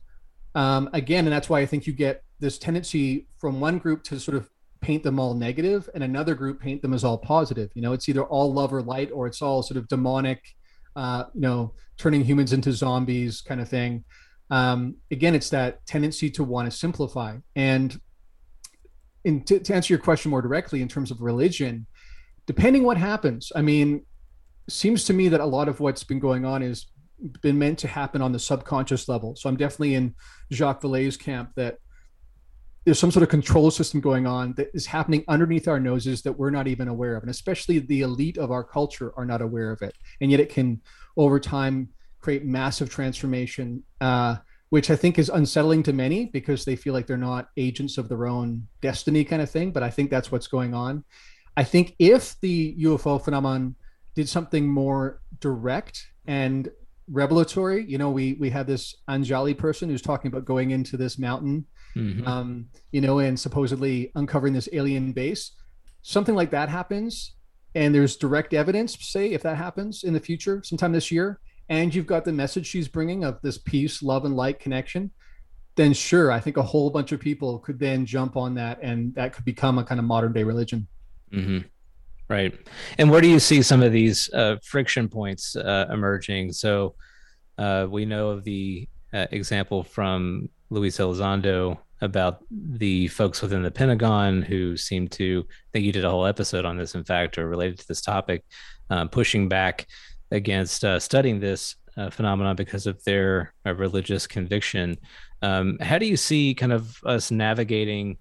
[0.56, 4.19] um, again, and that's why I think you get this tendency from one group to
[4.19, 4.50] sort of
[4.82, 7.69] paint them all negative, and another group paint them as all positive.
[7.76, 10.41] You know, it's either all love or light, or it's all sort of demonic
[10.95, 14.03] uh, you know, turning humans into zombies kind of thing.
[14.49, 17.38] Um, again, it's that tendency to want to simplify.
[17.55, 17.99] And
[19.23, 21.88] in, to, to answer your question more directly, in terms of religion,
[22.45, 24.05] depending what happens, I mean,
[24.69, 26.88] seems to me that a lot of what's been going on is
[27.41, 29.36] been meant to happen on the subconscious level.
[29.36, 30.13] So I'm definitely in
[30.51, 31.77] Jacques Vallée's camp that
[32.86, 36.34] there's some sort of control system going on that is happening underneath our noses that
[36.34, 39.71] we're not even aware of and especially the elite of our culture are not aware
[39.71, 39.95] of it.
[40.21, 40.82] And yet it can
[41.17, 44.38] over time create massive transformation uh,
[44.69, 48.10] which i think is unsettling to many because they feel like they're not agents of
[48.10, 51.04] their own destiny kind of thing but i think that's what's going on.
[51.58, 53.76] I think if the ufo phenomenon
[54.15, 56.69] did something more direct and
[57.11, 61.19] revelatory you know we we had this anjali person who's talking about going into this
[61.19, 61.65] mountain
[61.95, 62.27] mm-hmm.
[62.27, 65.51] um, you know, and supposedly uncovering this alien base.
[66.01, 67.33] Something like that happens,
[67.73, 71.39] and there's direct evidence, say, if that happens in the future, sometime this year,
[71.69, 75.11] and you've got the message she's bringing of this peace, love, and light connection,
[75.75, 79.15] then sure, I think a whole bunch of people could then jump on that, and
[79.15, 80.87] that could become a kind of modern day religion.
[81.33, 81.67] Mm-hmm.
[82.27, 82.55] Right.
[82.97, 86.53] And where do you see some of these uh, friction points uh, emerging?
[86.53, 86.95] So
[87.57, 93.71] uh, we know of the uh, example from Luis Elizondo about the folks within the
[93.71, 97.47] Pentagon who seem to think you did a whole episode on this, in fact, or
[97.47, 98.43] related to this topic,
[98.89, 99.85] um, pushing back
[100.31, 101.75] against uh, studying this
[102.11, 104.97] phenomenon because of their religious conviction.
[105.41, 108.17] Um, how do you see kind of us navigating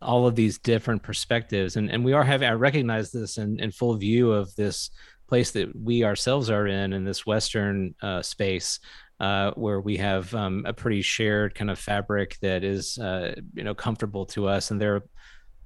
[0.00, 1.76] all of these different perspectives?
[1.76, 4.90] And and we are having I recognize this in, in full view of this
[5.28, 8.78] place that we ourselves are in in this Western uh, space
[9.20, 13.64] uh, where we have um, a pretty shared kind of fabric that is uh, you
[13.64, 15.02] know comfortable to us, and there are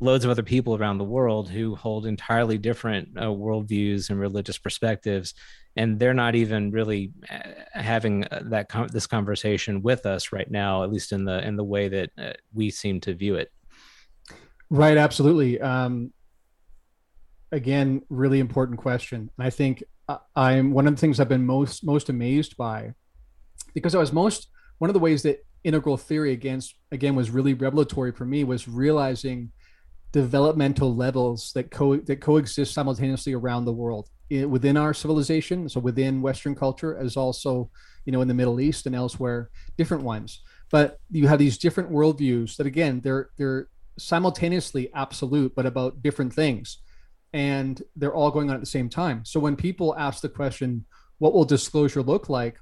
[0.01, 4.59] loads of other people around the world who hold entirely different uh, worldviews and religious
[4.59, 5.35] perspectives,
[5.77, 7.39] and they're not even really uh,
[7.73, 11.65] having uh, that this conversation with us right now, at least in the in the
[11.65, 13.51] way that we seem to view it.
[14.71, 15.61] Right, absolutely.
[15.61, 16.13] Um,
[17.53, 19.83] again, really important question, and I think
[20.35, 22.93] I'm one of the things I've been most most amazed by
[23.75, 27.53] because I was most one of the ways that integral theory against again was really
[27.55, 29.51] revelatory for me was realizing
[30.13, 35.81] developmental levels that co that coexist simultaneously around the world it, within our civilization so
[35.81, 37.71] within western culture as also
[38.07, 41.91] you know in the middle east and elsewhere different ones but you have these different
[41.91, 46.79] worldviews that again they're they're simultaneously absolute but about different things.
[47.33, 49.25] And they're all going on at the same time.
[49.25, 50.85] So when people ask the question
[51.19, 52.59] what will disclosure look like?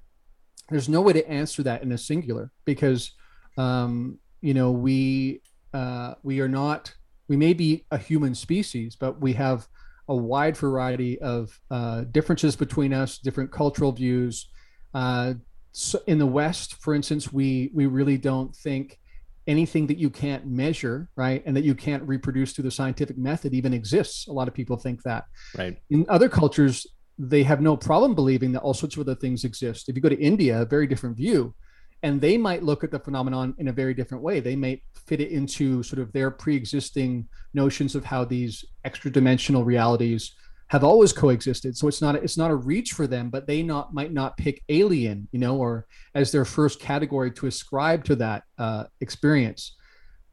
[0.71, 3.13] There's no way to answer that in a singular because
[3.57, 6.95] um, you know we uh, we are not
[7.29, 9.67] we may be a human species but we have
[10.09, 14.49] a wide variety of uh, differences between us different cultural views.
[14.95, 15.35] Uh,
[15.73, 18.99] so in the west for instance we we really don't think
[19.47, 23.55] anything that you can't measure right and that you can't reproduce through the scientific method
[23.55, 25.25] even exists a lot of people think that
[25.57, 26.87] right in other cultures
[27.19, 29.89] they have no problem believing that all sorts of other things exist.
[29.89, 31.55] If you go to India, a very different view,
[32.03, 34.39] and they might look at the phenomenon in a very different way.
[34.39, 39.65] They may fit it into sort of their pre-existing notions of how these extra dimensional
[39.65, 40.33] realities
[40.69, 41.77] have always coexisted.
[41.77, 44.63] So it's not it's not a reach for them, but they not might not pick
[44.69, 49.77] alien, you know, or as their first category to ascribe to that uh, experience.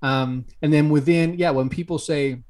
[0.02, 2.44] Um, and then within, yeah, when people say,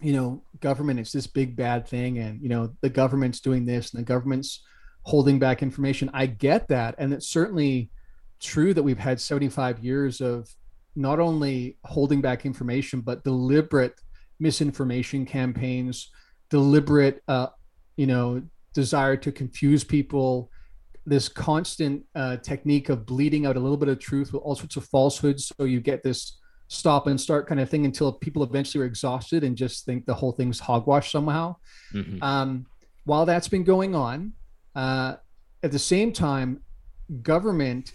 [0.00, 3.92] you know, government is this big bad thing, and you know, the government's doing this,
[3.92, 4.62] and the government's
[5.04, 6.10] holding back information.
[6.12, 7.90] I get that, and it's certainly
[8.40, 10.48] true that we've had 75 years of
[10.96, 13.94] not only holding back information, but deliberate
[14.40, 16.10] misinformation campaigns,
[16.52, 17.46] deliberate, uh,
[17.96, 18.42] you know,
[18.74, 20.50] desire to confuse people,
[21.06, 24.76] this constant uh, technique of bleeding out a little bit of truth with all sorts
[24.76, 25.50] of falsehoods.
[25.56, 26.38] So you get this
[26.68, 30.12] stop and start kind of thing until people eventually are exhausted and just think the
[30.12, 31.56] whole thing's hogwash somehow.
[31.94, 32.22] Mm-hmm.
[32.22, 32.66] Um,
[33.04, 34.34] while that's been going on,
[34.74, 35.14] uh,
[35.62, 36.60] at the same time,
[37.22, 37.92] government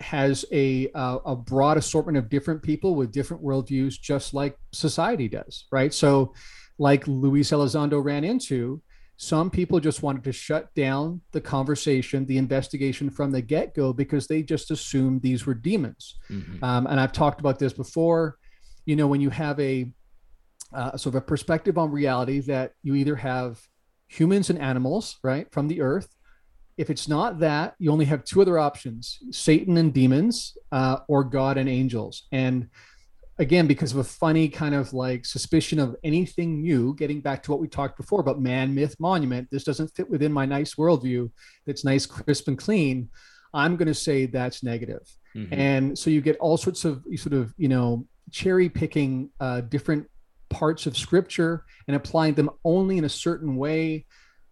[0.00, 5.28] has a uh, a broad assortment of different people with different worldviews, just like society
[5.28, 5.94] does, right?
[5.94, 6.34] So,
[6.78, 8.82] like Luis Elizondo ran into,
[9.18, 13.92] some people just wanted to shut down the conversation, the investigation from the get go
[13.92, 16.16] because they just assumed these were demons.
[16.30, 16.62] Mm-hmm.
[16.62, 18.36] Um, and I've talked about this before.
[18.84, 19.90] You know, when you have a
[20.74, 23.60] uh, sort of a perspective on reality that you either have
[24.08, 26.08] humans and animals, right, from the earth.
[26.76, 31.24] If it's not that, you only have two other options Satan and demons, uh, or
[31.24, 32.26] God and angels.
[32.32, 32.68] And
[33.38, 37.50] again because of a funny kind of like suspicion of anything new getting back to
[37.50, 41.30] what we talked before about man myth monument this doesn't fit within my nice worldview
[41.66, 43.08] that's nice crisp and clean
[43.54, 45.02] i'm going to say that's negative.
[45.34, 45.54] Mm-hmm.
[45.54, 50.08] and so you get all sorts of sort of you know cherry picking uh, different
[50.48, 54.06] parts of scripture and applying them only in a certain way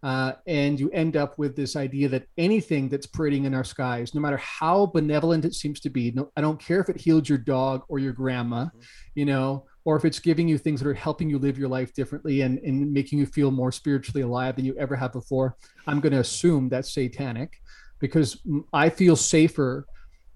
[0.05, 4.13] uh, and you end up with this idea that anything that's parading in our skies,
[4.13, 7.27] no matter how benevolent it seems to be, no, I don't care if it healed
[7.27, 8.79] your dog or your grandma, mm-hmm.
[9.15, 11.91] you know, or if it's giving you things that are helping you live your life
[11.95, 15.99] differently and, and making you feel more spiritually alive than you ever have before, I'm
[16.01, 17.59] going to assume that's satanic
[17.97, 18.37] because
[18.71, 19.87] I feel safer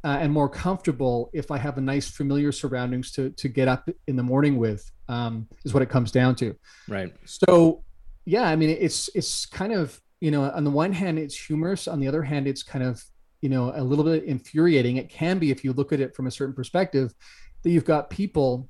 [0.03, 3.87] uh, and more comfortable if I have a nice familiar surroundings to to get up
[4.07, 6.55] in the morning with um, is what it comes down to.
[6.87, 7.13] Right.
[7.25, 7.83] So
[8.29, 11.87] yeah, I mean, it's it's kind of you know, on the one hand, it's humorous.
[11.87, 13.03] On the other hand, it's kind of
[13.41, 14.97] you know a little bit infuriating.
[14.97, 17.11] It can be if you look at it from a certain perspective
[17.63, 18.69] that you've got people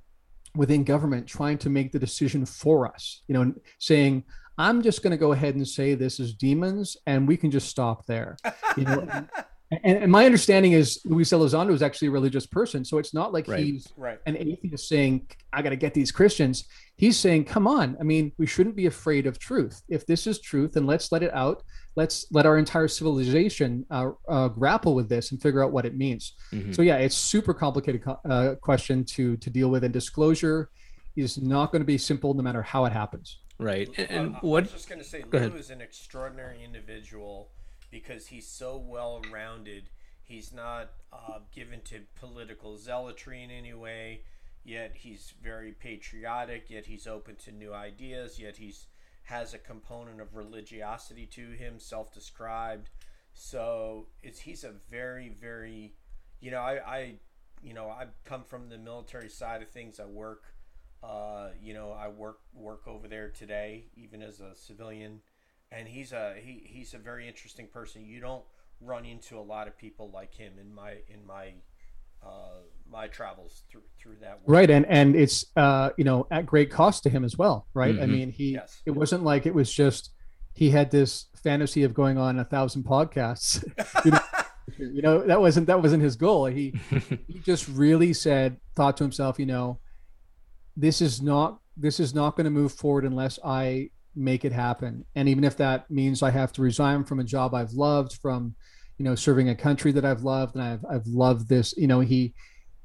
[0.55, 3.23] within government trying to make the decision for us.
[3.27, 4.23] You know, saying
[4.57, 7.67] I'm just going to go ahead and say this is demons, and we can just
[7.67, 8.37] stop there.
[8.77, 9.07] You know.
[9.71, 13.31] And, and, my understanding is Luis Elizondo is actually a religious person, so it's not
[13.31, 13.59] like right.
[13.63, 14.17] he's right.
[14.25, 17.95] an atheist saying, "I got to get these Christians." He's saying, "Come on!
[17.99, 19.83] I mean, we shouldn't be afraid of truth.
[19.87, 21.61] If this is truth, then let's let it out.
[21.95, 25.95] Let's let our entire civilization uh, uh, grapple with this and figure out what it
[25.95, 26.71] means." Mm-hmm.
[26.71, 30.71] So yeah, it's super complicated uh, question to to deal with, and disclosure
[31.15, 33.39] is not going to be simple no matter how it happens.
[33.59, 33.89] Right.
[33.97, 34.63] And, and what?
[34.63, 37.49] I was just going to say, Lou is an extraordinary individual
[37.91, 39.89] because he's so well rounded.
[40.23, 44.21] He's not uh, given to political zealotry in any way.
[44.63, 46.69] Yet he's very patriotic.
[46.69, 48.39] Yet he's open to new ideas.
[48.39, 48.87] Yet he's
[49.23, 52.89] has a component of religiosity to him, self-described.
[53.33, 55.93] So it's he's a very very,
[56.39, 57.15] you know, I, I
[57.63, 59.99] you know I come from the military side of things.
[59.99, 60.43] I work,
[61.03, 65.21] uh, you know, I work work over there today, even as a civilian
[65.71, 68.05] and he's a he, he's a very interesting person.
[68.05, 68.43] You don't
[68.81, 71.53] run into a lot of people like him in my in my
[72.23, 74.39] uh, my travels through through that.
[74.39, 74.43] World.
[74.47, 77.93] Right, and and it's uh, you know at great cost to him as well, right?
[77.93, 78.03] Mm-hmm.
[78.03, 78.81] I mean, he yes.
[78.85, 80.11] it wasn't like it was just
[80.53, 83.63] he had this fantasy of going on a thousand podcasts.
[84.05, 84.19] you, know,
[84.77, 86.45] you know, that wasn't that wasn't his goal.
[86.45, 86.73] He
[87.27, 89.79] he just really said thought to himself, you know,
[90.75, 95.05] this is not this is not going to move forward unless I make it happen.
[95.15, 98.55] And even if that means I have to resign from a job I've loved, from
[98.97, 101.73] you know, serving a country that I've loved and I've I've loved this.
[101.77, 102.33] You know, he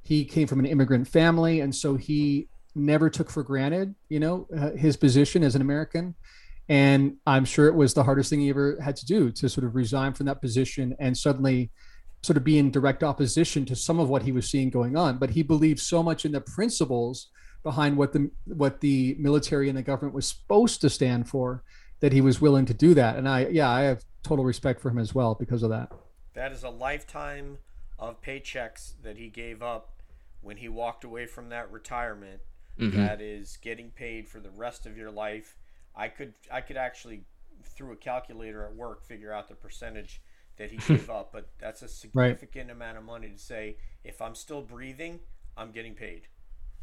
[0.03, 4.47] he came from an immigrant family, and so he never took for granted, you know,
[4.57, 6.14] uh, his position as an American.
[6.68, 9.64] And I'm sure it was the hardest thing he ever had to do to sort
[9.66, 11.70] of resign from that position and suddenly
[12.22, 15.18] sort of be in direct opposition to some of what he was seeing going on.
[15.18, 17.29] But he believed so much in the principles
[17.65, 21.65] behind what the what the military and the government was supposed to stand for
[21.99, 23.17] that he was willing to do that.
[23.17, 25.91] And I yeah, I have total respect for him as well because of that.
[26.35, 27.59] That is a lifetime
[27.99, 29.91] of paychecks that he gave up
[30.43, 32.41] when he walked away from that retirement.
[32.79, 32.99] Mm-hmm.
[32.99, 35.57] That is getting paid for the rest of your life.
[35.97, 37.25] I could I could actually
[37.62, 40.21] through a calculator at work figure out the percentage
[40.59, 42.77] that he gave up, but that's a significant right.
[42.77, 45.21] amount of money to say if I'm still breathing,
[45.57, 46.29] I'm getting paid.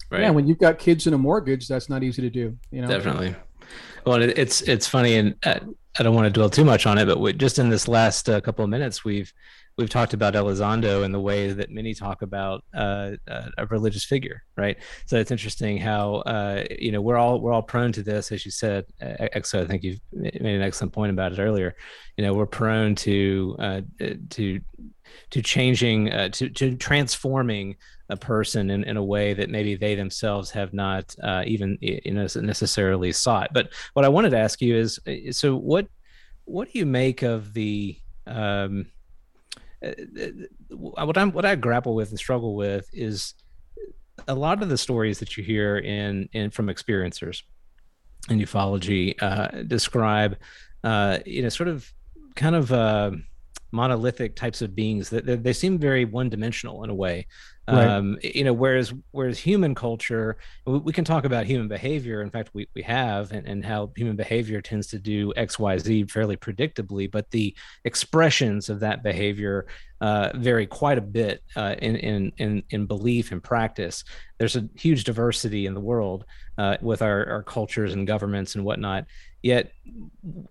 [0.09, 0.21] Right.
[0.21, 2.57] Yeah, when you've got kids and a mortgage, that's not easy to do.
[2.71, 3.35] You know, definitely.
[4.05, 5.59] Well, it's it's funny, and uh,
[5.97, 8.29] I don't want to dwell too much on it, but we, just in this last
[8.29, 9.33] uh, couple of minutes, we've
[9.77, 14.03] we've talked about Elizondo and the way that many talk about uh, uh, a religious
[14.03, 14.77] figure, right?
[15.05, 18.45] So it's interesting how uh, you know we're all we're all prone to this, as
[18.45, 18.85] you said.
[19.01, 21.75] Exo, I think you've made an excellent point about it earlier.
[22.17, 23.81] You know, we're prone to uh,
[24.31, 24.59] to
[25.31, 27.75] to changing uh, to to transforming
[28.09, 32.13] a person in, in a way that maybe they themselves have not uh, even you
[32.13, 33.51] know necessarily sought.
[33.53, 34.99] But what I wanted to ask you is,
[35.31, 35.87] so what
[36.45, 37.97] what do you make of the
[38.27, 39.00] um, uh, uh,
[40.69, 43.33] what I'm what I grapple with and struggle with is
[44.27, 47.41] a lot of the stories that you hear in in from experiencers
[48.29, 50.37] in ufology uh, describe
[50.83, 51.91] uh, you know sort of
[52.35, 53.11] kind of uh,
[53.71, 57.25] monolithic types of beings that they, they seem very one dimensional in a way
[57.71, 57.87] Right.
[57.87, 62.21] Um, you know, whereas whereas human culture, we, we, can talk about human behavior.
[62.21, 65.77] In fact, we, we have, and, and how human behavior tends to do X, Y,
[65.77, 67.55] Z fairly predictably, but the
[67.85, 69.67] expressions of that behavior
[70.01, 74.03] uh, vary quite a bit uh, in, in in in belief and practice.
[74.37, 76.25] There's a huge diversity in the world
[76.57, 79.05] uh, with our, our cultures and governments and whatnot,
[79.43, 79.71] Yet,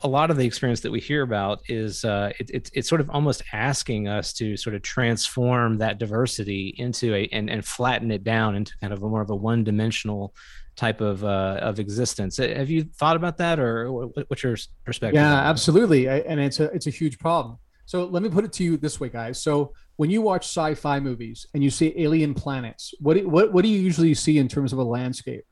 [0.00, 3.00] a lot of the experience that we hear about is uh, it, it's it's sort
[3.00, 8.10] of almost asking us to sort of transform that diversity into a and, and flatten
[8.10, 10.34] it down into kind of a more of a one dimensional
[10.74, 12.40] type of uh, of existence.
[12.40, 13.92] Uh, have you thought about that, or
[14.26, 15.14] what's your perspective?
[15.14, 17.58] Yeah, absolutely, and it's a it's a huge problem.
[17.86, 19.40] So let me put it to you this way, guys.
[19.42, 23.62] So when you watch sci-fi movies and you see alien planets, what do, what what
[23.62, 25.44] do you usually see in terms of a landscape?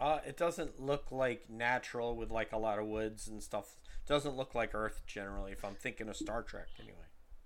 [0.00, 3.76] Uh, it doesn't look like natural with like a lot of woods and stuff.
[4.04, 5.52] It doesn't look like Earth generally.
[5.52, 6.96] If I'm thinking of Star Trek, anyway.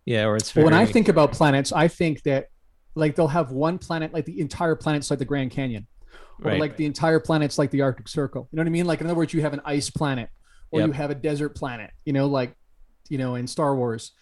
[0.05, 0.65] Yeah, or it's very...
[0.65, 2.49] when I think about planets, I think that
[2.95, 5.87] like they'll have one planet, like the entire planet's like the Grand Canyon,
[6.43, 6.61] or right.
[6.61, 8.49] like the entire planet's like the Arctic Circle.
[8.51, 8.87] You know what I mean?
[8.87, 10.29] Like in other words, you have an ice planet,
[10.71, 10.89] or yep.
[10.89, 11.91] you have a desert planet.
[12.05, 12.55] You know, like
[13.09, 14.13] you know in Star Wars,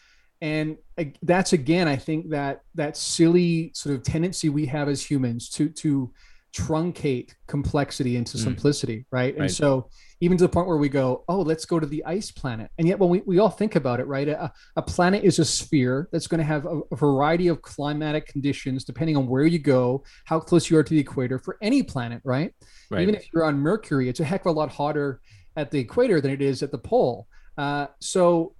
[0.41, 0.77] and
[1.23, 5.69] that's again, I think that that silly sort of tendency we have as humans to
[5.71, 6.13] to
[6.59, 8.43] truncate complexity into mm.
[8.43, 9.35] simplicity, right?
[9.35, 9.43] right?
[9.43, 9.89] And so
[10.21, 12.71] even to the point where we go, oh, let's go to the ice planet.
[12.79, 14.29] And yet when we, we all think about it, right?
[14.29, 18.27] A, a planet is a sphere that's going to have a, a, variety of climatic
[18.27, 21.83] conditions depending on where you go, how close you are to the equator for any
[21.83, 22.53] planet, right?
[22.91, 23.03] right.
[23.03, 25.21] Even if you're on Mercury, it's a heck of a lot hotter
[25.57, 27.27] at the equator than it is at the pole.
[27.57, 28.55] Uh, so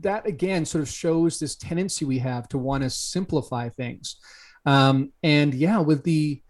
[0.00, 4.16] that again sort of shows this tendency we have to want to simplify things.
[4.64, 6.40] Um, and yeah, with the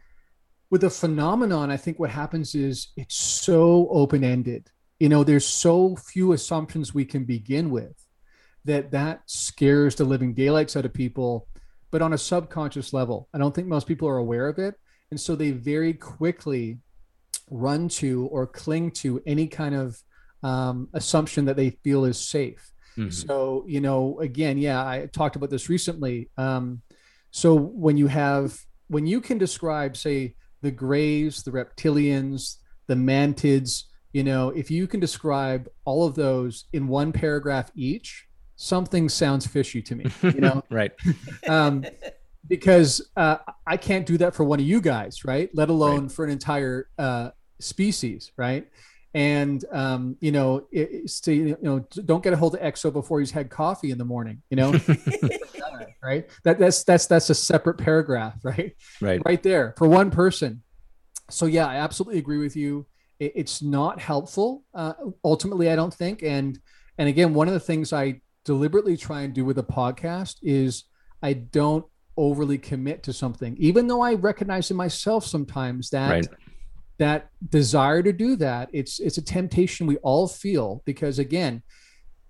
[0.70, 4.70] with the phenomenon, I think what happens is it's so open ended.
[4.98, 7.94] You know, there's so few assumptions we can begin with
[8.64, 11.46] that that scares the living daylights out of people,
[11.90, 13.28] but on a subconscious level.
[13.32, 14.74] I don't think most people are aware of it.
[15.10, 16.78] And so they very quickly
[17.48, 19.96] run to or cling to any kind of
[20.42, 22.72] um, assumption that they feel is safe.
[22.96, 23.10] Mm-hmm.
[23.10, 26.30] So, you know, again, yeah, I talked about this recently.
[26.36, 26.82] Um,
[27.30, 28.58] so when you have,
[28.88, 30.34] when you can describe, say,
[30.66, 32.56] the greys, the reptilians,
[32.88, 38.26] the mantids, you know, if you can describe all of those in one paragraph each,
[38.56, 40.64] something sounds fishy to me, you know?
[40.70, 40.90] right.
[41.48, 41.84] um,
[42.48, 45.48] because uh, I can't do that for one of you guys, right?
[45.54, 46.12] Let alone right.
[46.12, 48.66] for an entire uh, species, right?
[49.16, 53.30] And um, you know, it, you know, don't get a hold of EXO before he's
[53.30, 54.42] had coffee in the morning.
[54.50, 54.72] You know,
[56.04, 56.28] right?
[56.44, 58.76] That that's that's that's a separate paragraph, right?
[59.00, 59.22] Right.
[59.24, 60.62] Right there for one person.
[61.30, 62.84] So yeah, I absolutely agree with you.
[63.18, 64.64] It, it's not helpful.
[64.74, 64.92] Uh,
[65.24, 66.22] ultimately, I don't think.
[66.22, 66.58] And
[66.98, 70.84] and again, one of the things I deliberately try and do with a podcast is
[71.22, 71.86] I don't
[72.18, 76.26] overly commit to something, even though I recognize in myself sometimes that right.
[76.99, 78.68] That desire to do that.
[78.72, 81.62] It's it's a temptation we all feel because again,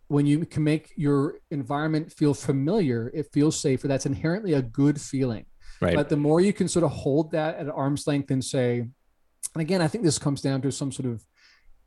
[0.08, 3.88] when you can make your environment feel familiar, it feels safer.
[3.88, 5.46] That's inherently a good feeling.
[5.80, 5.94] Right.
[5.94, 9.60] But the more you can sort of hold that at arm's length and say, and
[9.62, 11.22] again, I think this comes down to some sort of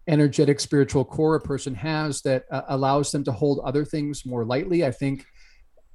[0.07, 4.43] energetic spiritual core a person has that uh, allows them to hold other things more
[4.43, 4.85] lightly.
[4.85, 5.25] I think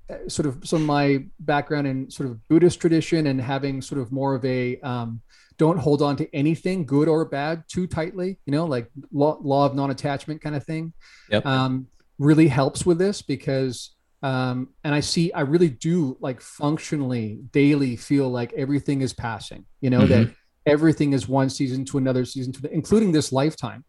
[0.08, 4.00] uh, sort of some of my background in sort of Buddhist tradition and having sort
[4.00, 5.20] of more of a um,
[5.58, 9.66] don't hold on to anything good or bad too tightly, you know, like law, law
[9.66, 10.92] of non-attachment kind of thing.
[11.30, 11.46] Yep.
[11.46, 11.86] Um,
[12.18, 17.96] really helps with this because um, and I see I really do like functionally daily
[17.96, 20.30] feel like everything is passing, you know, that
[20.66, 23.84] everything is one season to another season to the including this lifetime.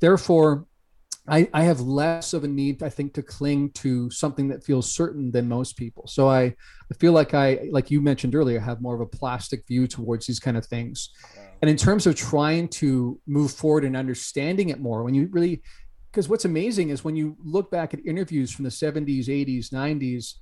[0.00, 0.66] Therefore,
[1.28, 4.92] I, I have less of a need, I think, to cling to something that feels
[4.92, 6.06] certain than most people.
[6.06, 9.66] So I, I feel like I, like you mentioned earlier, have more of a plastic
[9.66, 11.10] view towards these kind of things.
[11.62, 15.62] And in terms of trying to move forward and understanding it more, when you really,
[16.10, 20.34] because what's amazing is when you look back at interviews from the 70s, 80s, 90s,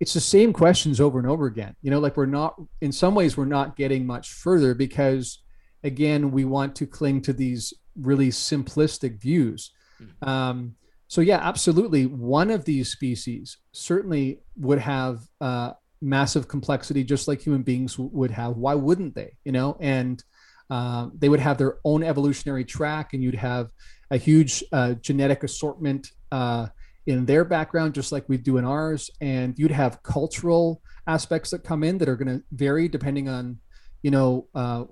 [0.00, 1.74] it's the same questions over and over again.
[1.82, 5.42] You know, like we're not, in some ways, we're not getting much further because,
[5.82, 9.72] again, we want to cling to these really simplistic views.
[10.22, 10.74] Um,
[11.08, 12.06] so yeah, absolutely.
[12.06, 18.10] One of these species certainly would have uh, massive complexity, just like human beings w-
[18.12, 18.56] would have.
[18.56, 19.32] Why wouldn't they?
[19.44, 20.22] You know, and
[20.70, 23.70] uh, they would have their own evolutionary track, and you'd have
[24.10, 26.66] a huge uh, genetic assortment uh,
[27.06, 29.10] in their background, just like we do in ours.
[29.20, 33.58] And you'd have cultural aspects that come in that are going to vary depending on,
[34.02, 34.84] you know, uh,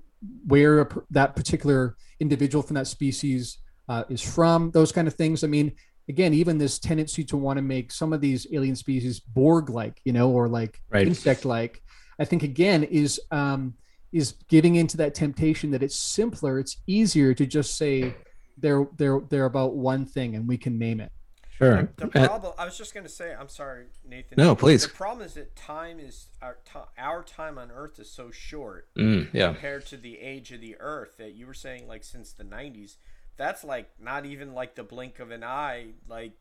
[0.46, 3.58] where that particular individual from that species
[3.88, 5.44] uh, is from, those kind of things.
[5.44, 5.72] I mean,
[6.08, 10.12] again, even this tendency to want to make some of these alien species Borg-like, you
[10.12, 11.06] know, or like Right.
[11.06, 11.82] insect-like,
[12.18, 13.74] I think again is um,
[14.12, 18.14] is getting into that temptation that it's simpler, it's easier to just say
[18.58, 21.12] they're they're they're about one thing and we can name it.
[21.58, 21.88] Sure.
[21.96, 22.52] The Uh, problem.
[22.58, 23.34] I was just gonna say.
[23.34, 24.34] I'm sorry, Nathan.
[24.36, 24.82] No, please.
[24.86, 28.88] The problem is that time is our ti our time on Earth is so short
[28.96, 29.48] mm, yeah.
[29.52, 32.96] compared to the age of the Earth that you were saying, like since the '90s.
[33.36, 36.32] That's like not even like the blink of an eye, like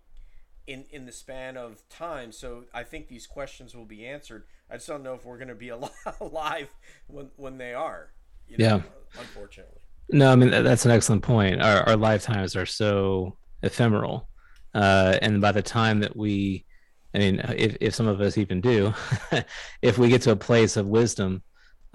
[0.68, 2.32] in in the span of time.
[2.32, 4.44] So I think these questions will be answered.
[4.70, 5.70] I just don't know if we're gonna be
[6.22, 6.70] alive
[7.08, 8.12] when when they are.
[8.48, 8.84] You know,
[9.20, 9.82] Unfortunately.
[10.10, 11.62] No, I mean that's an excellent point.
[11.62, 14.28] Our, our lifetimes are so ephemeral,
[14.74, 16.64] uh, and by the time that we,
[17.14, 18.94] I mean, if, if some of us even do,
[19.82, 21.42] if we get to a place of wisdom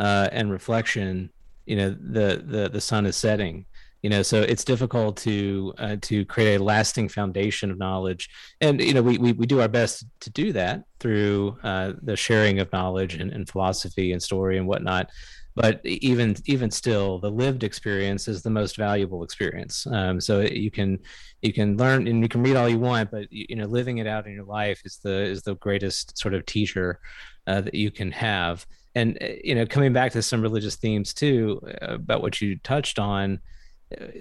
[0.01, 1.30] uh, and reflection,
[1.66, 3.66] you know, the the the sun is setting.
[4.03, 8.30] You know, so it's difficult to uh, to create a lasting foundation of knowledge,
[8.61, 12.16] and you know, we we, we do our best to do that through uh, the
[12.16, 15.11] sharing of knowledge and, and philosophy and story and whatnot.
[15.55, 19.86] But even even still the lived experience is the most valuable experience.
[19.86, 20.98] Um, so you can
[21.42, 24.07] you can learn and you can read all you want but you, know living it
[24.07, 27.01] out in your life is the is the greatest sort of teacher
[27.46, 28.64] uh, that you can have.
[28.94, 32.59] And uh, you know coming back to some religious themes too uh, about what you
[32.61, 33.40] touched on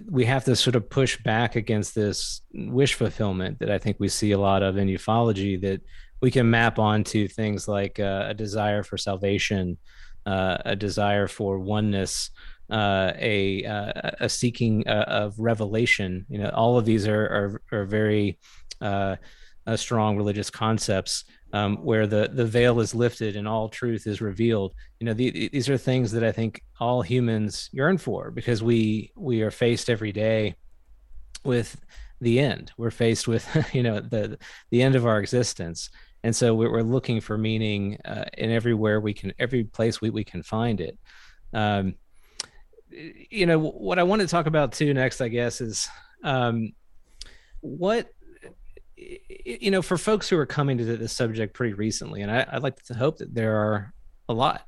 [0.09, 4.07] we have to sort of push back against this wish fulfillment that i think we
[4.07, 5.81] see a lot of in ufology that
[6.21, 9.77] we can map onto things like uh, a desire for salvation
[10.25, 12.29] uh, a desire for oneness,
[12.69, 16.25] uh, a uh, a seeking uh, of revelation.
[16.29, 18.37] You know, all of these are are, are very
[18.81, 19.15] uh,
[19.75, 24.73] strong religious concepts um, where the the veil is lifted and all truth is revealed.
[24.99, 29.11] You know, the, these are things that I think all humans yearn for because we
[29.15, 30.55] we are faced every day
[31.43, 31.79] with
[32.21, 32.71] the end.
[32.77, 34.37] We're faced with you know the
[34.69, 35.89] the end of our existence
[36.23, 40.09] and so we're, we're looking for meaning uh, in everywhere we can every place we,
[40.09, 40.97] we can find it
[41.53, 41.95] um,
[42.91, 45.87] you know what i want to talk about too next i guess is
[46.23, 46.73] um,
[47.61, 48.09] what
[49.45, 52.63] you know for folks who are coming to this subject pretty recently and I, i'd
[52.63, 53.93] like to hope that there are
[54.27, 54.63] a lot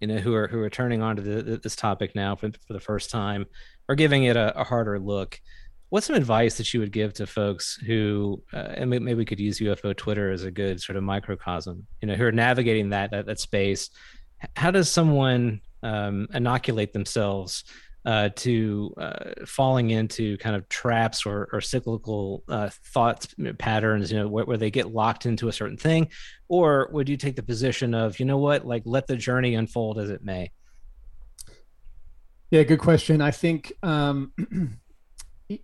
[0.00, 2.72] you know who are who are turning on to the, this topic now for, for
[2.72, 3.46] the first time
[3.88, 5.40] or giving it a, a harder look.
[5.88, 9.40] What's some advice that you would give to folks who uh, and maybe we could
[9.40, 13.10] use ufo twitter as a good sort of microcosm you know who are navigating that
[13.10, 13.90] that, that space?
[14.54, 17.64] How does someone um, inoculate themselves
[18.06, 24.18] uh, to uh, falling into kind of traps or, or cyclical uh, thoughts patterns you
[24.18, 26.08] know where, where they get locked into a certain thing?
[26.48, 28.64] Or would you take the position of you know what?
[28.64, 30.52] Like let the journey unfold as it may?
[32.52, 33.20] Yeah, good question.
[33.20, 34.32] I think um,
[35.48, 35.62] it,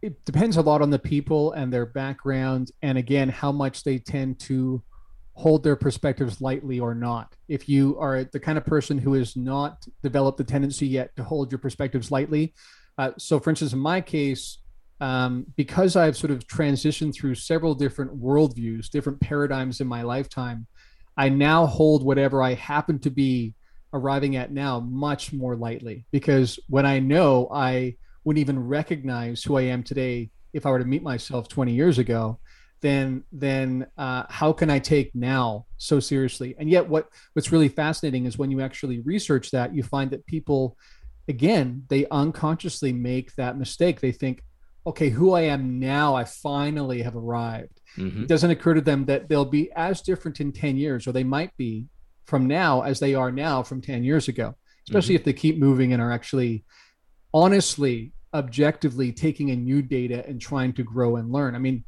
[0.00, 3.98] it depends a lot on the people and their background, and again, how much they
[3.98, 4.80] tend to
[5.40, 7.34] hold their perspectives lightly or not.
[7.48, 11.24] If you are the kind of person who has not developed the tendency yet to
[11.24, 12.54] hold your perspectives lightly,
[12.98, 14.58] uh, so for instance, in my case,
[15.00, 20.66] um, because I've sort of transitioned through several different worldviews, different paradigms in my lifetime,
[21.16, 23.54] I now hold whatever I happen to be
[23.94, 29.56] arriving at now much more lightly because when I know I wouldn't even recognize who
[29.56, 32.38] I am today if I were to meet myself 20 years ago,
[32.80, 36.54] then then uh, how can I take now so seriously?
[36.58, 40.26] And yet, what what's really fascinating is when you actually research that, you find that
[40.26, 40.76] people,
[41.28, 44.00] again, they unconsciously make that mistake.
[44.00, 44.42] They think,
[44.86, 47.80] okay, who I am now, I finally have arrived.
[47.96, 48.22] Mm-hmm.
[48.22, 51.24] It doesn't occur to them that they'll be as different in 10 years, or they
[51.24, 51.86] might be
[52.26, 54.54] from now as they are now from 10 years ago,
[54.88, 55.20] especially mm-hmm.
[55.20, 56.64] if they keep moving and are actually
[57.34, 61.54] honestly, objectively taking in new data and trying to grow and learn.
[61.54, 61.84] I mean,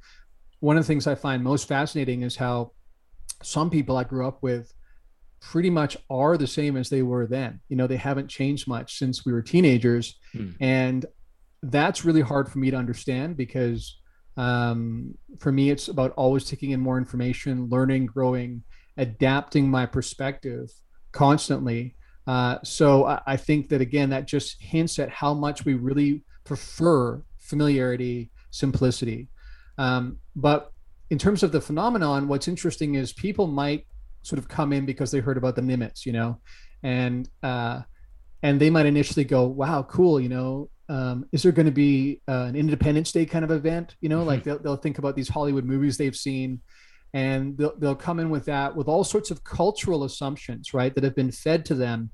[0.62, 2.70] one of the things I find most fascinating is how
[3.42, 4.72] some people I grew up with
[5.40, 7.58] pretty much are the same as they were then.
[7.68, 10.16] You know, they haven't changed much since we were teenagers.
[10.32, 10.50] Hmm.
[10.60, 11.06] And
[11.64, 13.98] that's really hard for me to understand because
[14.36, 18.62] um, for me, it's about always taking in more information, learning, growing,
[18.96, 20.70] adapting my perspective
[21.10, 21.96] constantly.
[22.24, 26.22] Uh, so I, I think that again, that just hints at how much we really
[26.44, 29.28] prefer familiarity, simplicity.
[29.78, 30.72] Um, but
[31.10, 33.86] in terms of the phenomenon, what's interesting is people might
[34.22, 36.40] sort of come in because they heard about the Nimitz, you know,
[36.82, 37.82] and uh,
[38.42, 40.68] and they might initially go, "Wow, cool," you know.
[40.88, 43.96] Um, is there going to be uh, an Independence Day kind of event?
[44.00, 44.28] You know, mm-hmm.
[44.28, 46.60] like they'll, they'll think about these Hollywood movies they've seen,
[47.14, 51.04] and they'll, they'll come in with that with all sorts of cultural assumptions right that
[51.04, 52.10] have been fed to them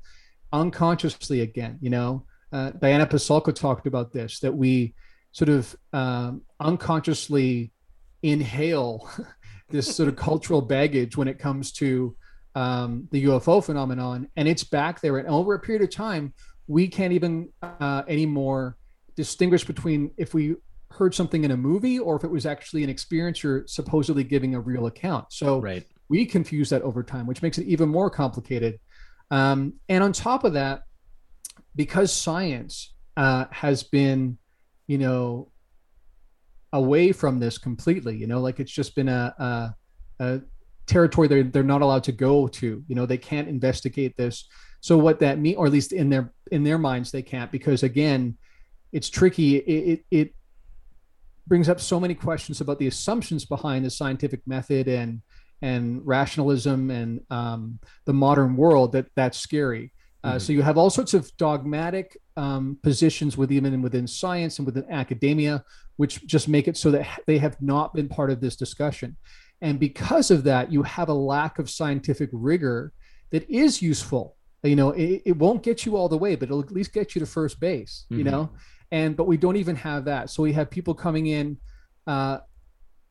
[0.52, 4.94] unconsciously again you know uh, diana pasulka talked about this that we
[5.32, 7.72] sort of um, unconsciously
[8.22, 9.08] inhale
[9.70, 12.16] this sort of cultural baggage when it comes to
[12.54, 16.32] um, the ufo phenomenon and it's back there and over a period of time
[16.66, 18.76] we can't even uh, anymore
[19.14, 20.56] distinguish between if we
[20.90, 24.54] heard something in a movie or if it was actually an experience you're supposedly giving
[24.54, 25.26] a real account.
[25.30, 25.84] So right.
[26.08, 28.78] we confuse that over time, which makes it even more complicated.
[29.30, 30.82] Um, and on top of that,
[31.76, 34.38] because science uh, has been,
[34.88, 35.52] you know,
[36.72, 39.74] away from this completely, you know, like it's just been a, a,
[40.24, 40.40] a
[40.86, 44.48] territory they're, they're not allowed to go to, you know, they can't investigate this.
[44.80, 47.84] So what that mean, or at least in their, in their minds, they can't, because
[47.84, 48.36] again,
[48.92, 49.56] it's tricky.
[49.56, 49.60] It,
[49.92, 50.34] it, it
[51.46, 55.22] brings up so many questions about the assumptions behind the scientific method and
[55.60, 59.92] and rationalism and um, the modern world that that's scary.
[60.28, 60.38] Uh, mm-hmm.
[60.38, 64.84] So you have all sorts of dogmatic um, positions within even within science and within
[64.90, 65.64] academia,
[65.96, 69.16] which just make it so that they have not been part of this discussion.
[69.60, 72.92] And because of that, you have a lack of scientific rigor
[73.30, 74.36] that is useful.
[74.62, 77.14] You know, it, it won't get you all the way, but it'll at least get
[77.14, 78.04] you to first base.
[78.10, 78.18] Mm-hmm.
[78.18, 78.50] You know,
[78.90, 81.58] and but we don't even have that so we have people coming in
[82.06, 82.38] uh,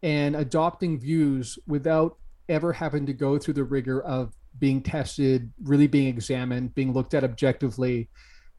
[0.04, 2.18] and adopting views without
[2.50, 7.14] ever having to go through the rigor of being tested really being examined being looked
[7.14, 8.10] at objectively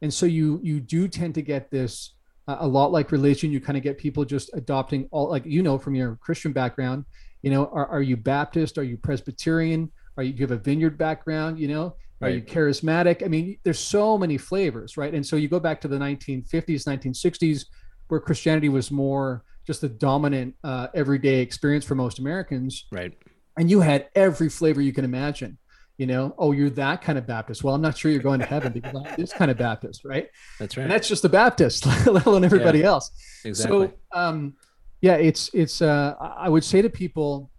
[0.02, 2.14] and so you you do tend to get this
[2.46, 5.62] uh, a lot like religion you kind of get people just adopting all like you
[5.62, 7.04] know from your christian background
[7.42, 10.62] you know are, are you baptist are you presbyterian are you, do you have a
[10.62, 12.32] vineyard background you know Right.
[12.32, 13.24] Are you charismatic?
[13.24, 15.14] I mean, there's so many flavors, right?
[15.14, 17.66] And so you go back to the 1950s, 1960s,
[18.08, 22.86] where Christianity was more just the dominant uh, everyday experience for most Americans.
[22.90, 23.16] Right.
[23.56, 25.58] And you had every flavor you can imagine.
[25.98, 27.64] You know, oh, you're that kind of Baptist.
[27.64, 30.28] Well, I'm not sure you're going to heaven because I'm this kind of Baptist, right?
[30.58, 30.84] That's right.
[30.84, 33.10] And that's just the Baptist, let alone everybody yeah, else.
[33.44, 33.88] Exactly.
[33.88, 34.54] So, um,
[35.00, 35.82] yeah, it's it's.
[35.82, 37.50] Uh, I would say to people,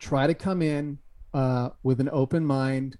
[0.00, 0.98] try to come in
[1.32, 2.98] uh, with an open mind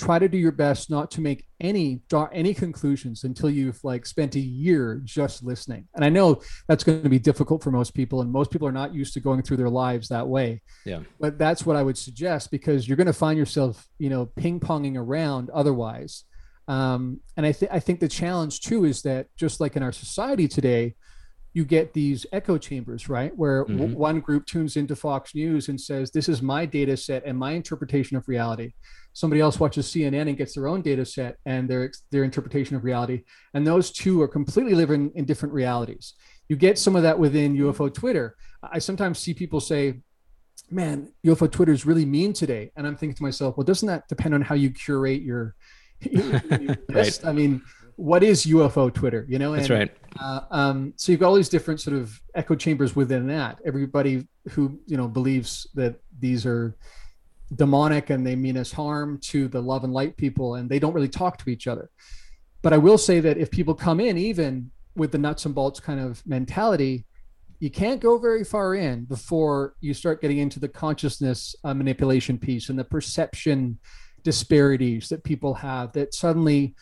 [0.00, 4.06] try to do your best not to make any draw any conclusions until you've like
[4.06, 5.86] spent a year just listening.
[5.94, 8.72] And i know that's going to be difficult for most people and most people are
[8.72, 10.62] not used to going through their lives that way.
[10.86, 11.00] Yeah.
[11.18, 14.96] But that's what i would suggest because you're going to find yourself you know ping-ponging
[14.96, 16.24] around otherwise.
[16.66, 19.92] Um, and I, th- I think the challenge too is that just like in our
[19.92, 20.94] society today
[21.52, 23.36] you get these echo chambers, right?
[23.36, 23.78] Where mm-hmm.
[23.78, 27.36] w- one group tunes into Fox News and says, This is my data set and
[27.36, 28.72] my interpretation of reality.
[29.12, 32.84] Somebody else watches CNN and gets their own data set and their, their interpretation of
[32.84, 33.22] reality.
[33.54, 36.14] And those two are completely living in different realities.
[36.48, 38.36] You get some of that within UFO Twitter.
[38.62, 40.00] I sometimes see people say,
[40.70, 42.70] Man, UFO Twitter is really mean today.
[42.76, 45.56] And I'm thinking to myself, Well, doesn't that depend on how you curate your,
[46.00, 47.20] your, your right.
[47.24, 47.62] I mean,
[48.00, 49.26] what is UFO Twitter?
[49.28, 49.94] You know, and, that's right.
[50.18, 53.58] Uh, um, so you've got all these different sort of echo chambers within that.
[53.64, 56.76] Everybody who you know believes that these are
[57.54, 60.94] demonic and they mean us harm to the love and light people, and they don't
[60.94, 61.90] really talk to each other.
[62.62, 65.78] But I will say that if people come in even with the nuts and bolts
[65.78, 67.04] kind of mentality,
[67.58, 72.38] you can't go very far in before you start getting into the consciousness uh, manipulation
[72.38, 73.78] piece and the perception
[74.22, 76.74] disparities that people have that suddenly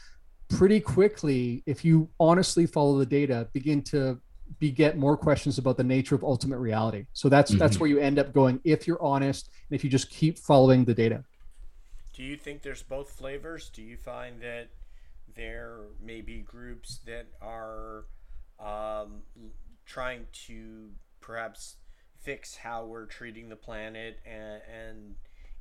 [0.48, 4.18] pretty quickly if you honestly follow the data begin to
[4.58, 7.06] beget more questions about the nature of ultimate reality.
[7.12, 7.58] So that's mm-hmm.
[7.58, 10.84] that's where you end up going if you're honest and if you just keep following
[10.84, 11.24] the data.
[12.14, 13.70] Do you think there's both flavors?
[13.70, 14.70] Do you find that
[15.36, 18.06] there may be groups that are
[18.58, 19.22] um,
[19.86, 20.90] trying to
[21.20, 21.76] perhaps
[22.20, 25.14] fix how we're treating the planet and, and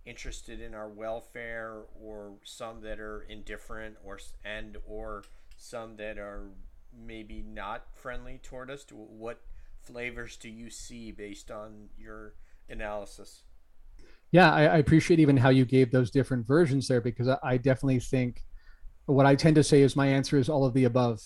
[0.08, 5.24] interested in our welfare or some that are indifferent or and or
[5.58, 6.50] some that are
[7.06, 9.42] maybe not friendly toward us what
[9.84, 12.34] flavors do you see based on your
[12.70, 13.44] analysis
[14.32, 17.58] yeah I, I appreciate even how you gave those different versions there because I, I
[17.58, 18.44] definitely think
[19.08, 21.22] what i tend to say is my answer is all of the above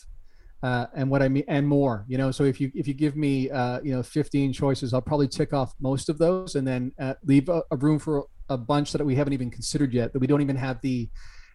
[0.64, 2.06] uh, and what I mean, and more.
[2.08, 5.02] You know, so if you if you give me uh, you know 15 choices, I'll
[5.02, 8.58] probably tick off most of those, and then uh, leave a, a, room for a
[8.58, 11.10] bunch that we haven't even considered yet, that we don't even have the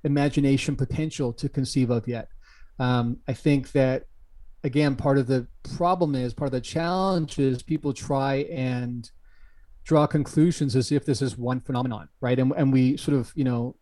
[0.05, 2.29] imagination potential to conceive of yet.
[2.79, 4.05] Um, I think that
[4.65, 9.11] again, part of the problem is part of the challenge is people try and
[9.85, 12.39] draw conclusions as if this is one phenomenon, right?
[12.39, 13.77] And and we sort of you know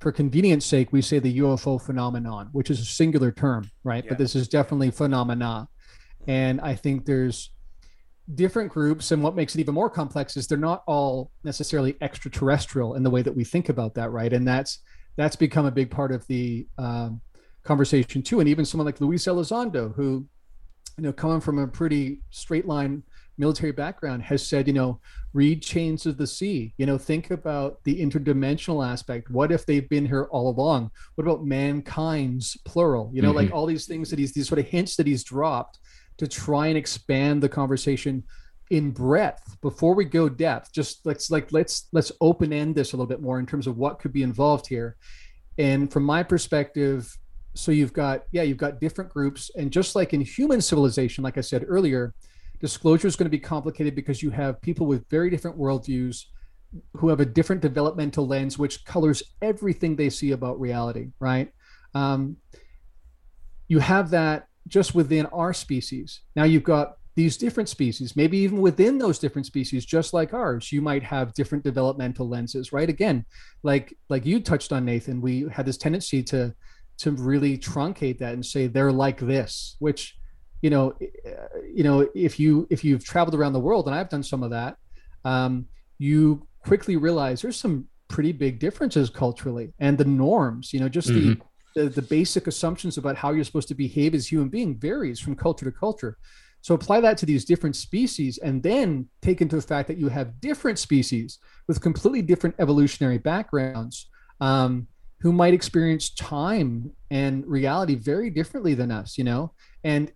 [0.00, 4.04] for convenience sake, we say the UFO phenomenon, which is a singular term, right?
[4.04, 4.10] Yeah.
[4.10, 5.68] But this is definitely phenomena.
[6.26, 7.50] And I think there's
[8.34, 9.10] different groups.
[9.10, 13.10] And what makes it even more complex is they're not all necessarily extraterrestrial in the
[13.10, 14.32] way that we think about that, right?
[14.32, 14.80] And that's
[15.16, 17.20] that's become a big part of the um,
[17.62, 18.40] conversation too.
[18.40, 20.26] And even someone like Luis Elizondo, who,
[20.96, 23.02] you know, coming from a pretty straight line
[23.36, 25.00] military background has said, you know,
[25.32, 26.72] read Chains of the Sea.
[26.78, 29.30] You know, think about the interdimensional aspect.
[29.30, 30.90] What if they've been here all along?
[31.14, 33.10] What about mankind's plural?
[33.12, 33.38] You know, mm-hmm.
[33.38, 35.78] like all these things that he's these sort of hints that he's dropped
[36.18, 38.24] to try and expand the conversation
[38.70, 40.72] in breadth before we go depth.
[40.72, 43.76] Just let's like let's let's open end this a little bit more in terms of
[43.76, 44.96] what could be involved here.
[45.58, 47.16] And from my perspective
[47.56, 49.50] so you've got yeah you've got different groups.
[49.56, 52.14] And just like in human civilization like i said earlier
[52.60, 56.24] disclosure is going to be complicated because you have people with very different worldviews
[56.96, 61.52] who have a different developmental lens which colors everything they see about reality right?
[61.94, 62.36] Um,
[63.68, 68.60] you have that just within our species now you've got these different species maybe even
[68.60, 73.24] within those different species just like ours you might have different developmental lenses right again
[73.62, 76.52] like like you touched on nathan we had this tendency to
[76.96, 80.16] to really truncate that and say they're like this which
[80.64, 80.94] you know,
[81.74, 84.48] you know, if you if you've traveled around the world, and I've done some of
[84.52, 84.78] that,
[85.22, 85.66] um,
[85.98, 90.72] you quickly realize there's some pretty big differences culturally and the norms.
[90.72, 91.28] You know, just mm-hmm.
[91.28, 91.40] the,
[91.74, 95.36] the the basic assumptions about how you're supposed to behave as human being varies from
[95.36, 96.16] culture to culture.
[96.60, 100.08] So apply that to these different species, and then take into the fact that you
[100.08, 104.08] have different species with completely different evolutionary backgrounds.
[104.40, 104.88] Um,
[105.20, 109.52] who might experience time and reality very differently than us you know
[109.82, 110.12] and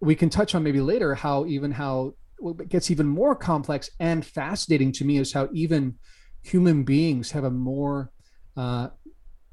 [0.00, 4.24] we can touch on maybe later how even how what gets even more complex and
[4.24, 5.94] fascinating to me is how even
[6.42, 8.10] human beings have a more
[8.56, 8.88] uh,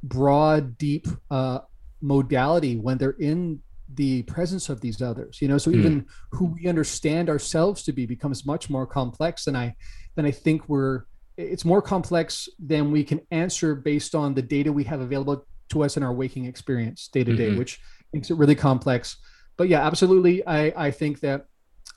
[0.08, 1.60] broad, deep uh,
[2.02, 3.62] modality when they're in
[3.94, 5.42] the presence of these others.
[5.42, 5.76] You know, so mm.
[5.76, 9.76] even who we understand ourselves to be becomes much more complex than I
[10.16, 11.04] than I think we're.
[11.38, 15.84] It's more complex than we can answer based on the data we have available to
[15.84, 17.60] us in our waking experience day to day, mm-hmm.
[17.60, 17.80] which
[18.12, 19.18] makes it really complex
[19.58, 20.46] but yeah, absolutely.
[20.48, 21.48] I, I think that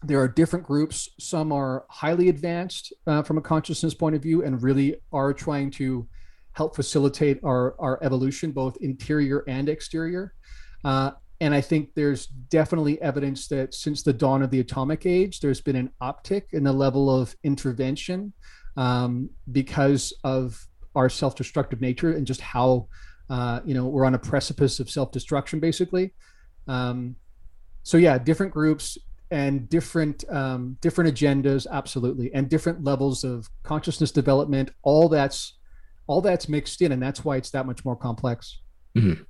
[0.02, 1.10] there are different groups.
[1.20, 5.70] Some are highly advanced uh, from a consciousness point of view and really are trying
[5.72, 6.08] to
[6.52, 10.34] help facilitate our, our evolution, both interior and exterior.
[10.84, 15.40] Uh, and I think there's definitely evidence that since the dawn of the atomic age,
[15.40, 18.32] there's been an uptick in the level of intervention
[18.76, 22.88] um, because of our self-destructive nature and just how
[23.30, 26.12] uh, you know we're on a precipice of self-destruction, basically.
[26.66, 27.16] Um,
[27.82, 28.98] so yeah different groups
[29.30, 35.58] and different um, different agendas absolutely and different levels of consciousness development all that's
[36.10, 38.58] all that's mixed in and that's why it's that much more complex
[38.96, 39.22] mm-hmm.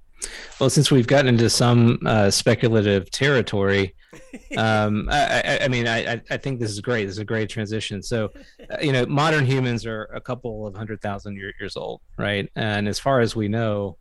[0.59, 3.95] well since we've gotten into some uh, speculative territory
[4.57, 8.03] um, I, I, mean I, I think this is great this is a great transition
[8.03, 8.31] so
[8.71, 12.89] uh, you know modern humans are a couple of hundred thousand years old right and
[12.89, 13.99] as far as we know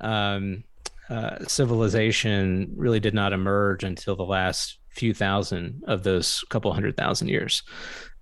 [0.00, 0.64] um,
[1.08, 6.96] uh, civilization really did not emerge until the last few thousand of those couple hundred
[6.96, 7.62] thousand years.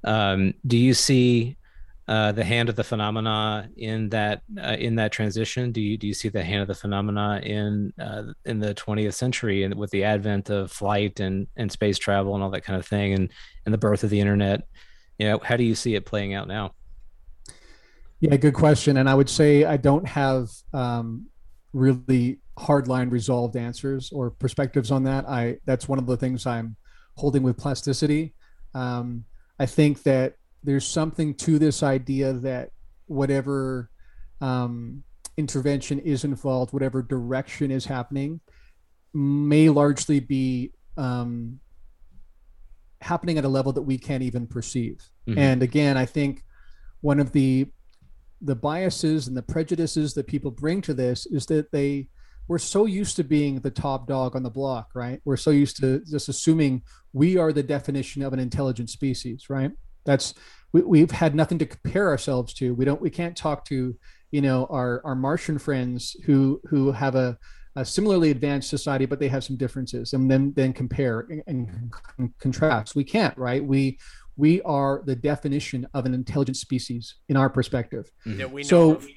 [0.05, 1.57] Um, do you see
[2.09, 5.73] uh, the hand of the phenomena in that uh, in that transition?
[5.73, 9.15] Do you do you see the hand of the phenomena in uh, in the 20th
[9.15, 12.79] century and with the advent of flight and and space travel and all that kind
[12.79, 13.31] of thing and
[13.65, 14.63] and the birth of the internet?
[15.19, 16.73] You know, how do you see it playing out now?
[18.21, 18.97] Yeah, good question.
[18.99, 21.27] And I would say I don't have um,
[21.73, 25.29] really hardline resolved answers or perspectives on that.
[25.29, 26.77] I that's one of the things I'm
[27.17, 28.35] holding with plasticity.
[28.75, 29.25] Um,
[29.59, 32.71] I think that there's something to this idea that
[33.07, 33.91] whatever
[34.41, 35.03] um,
[35.37, 38.41] intervention is involved, whatever direction is happening,
[39.15, 41.61] may largely be um,
[43.01, 45.03] happening at a level that we can't even perceive.
[45.29, 45.39] Mm-hmm.
[45.39, 46.43] And again, I think
[47.01, 47.69] one of the
[48.43, 52.07] the biases and the prejudices that people bring to this is that they
[52.49, 55.21] we're so used to being the top dog on the block, right?
[55.25, 56.83] We're so used to just assuming
[57.13, 59.73] we are the definition of an intelligent species, right?
[60.07, 60.35] That's
[60.73, 62.75] we, we've had nothing to compare ourselves to.
[62.75, 63.97] We don't we can't talk to
[64.31, 67.39] you know our our Martian friends who who have a,
[67.77, 71.69] a similarly advanced society, but they have some differences, and then then compare and,
[72.19, 72.95] and contrast.
[72.97, 73.65] We can't, right?
[73.65, 73.99] We
[74.37, 78.11] we are the definition of an intelligent species in our perspective.
[78.27, 78.39] Mm-hmm.
[78.39, 79.09] That we know so, of.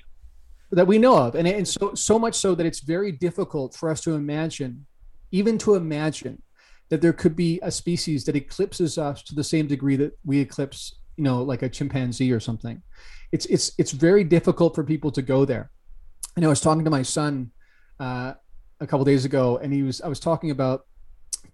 [0.72, 3.90] That we know of, and and so so much so that it's very difficult for
[3.90, 4.86] us to imagine,
[5.32, 6.42] even to imagine,
[6.90, 10.40] that there could be a species that eclipses us to the same degree that we
[10.40, 12.82] eclipse you know like a chimpanzee or something.
[13.32, 15.70] It's it's it's very difficult for people to go there.
[16.36, 17.52] And i was talking to my son
[18.00, 18.34] uh,
[18.80, 20.86] a couple days ago and he was i was talking about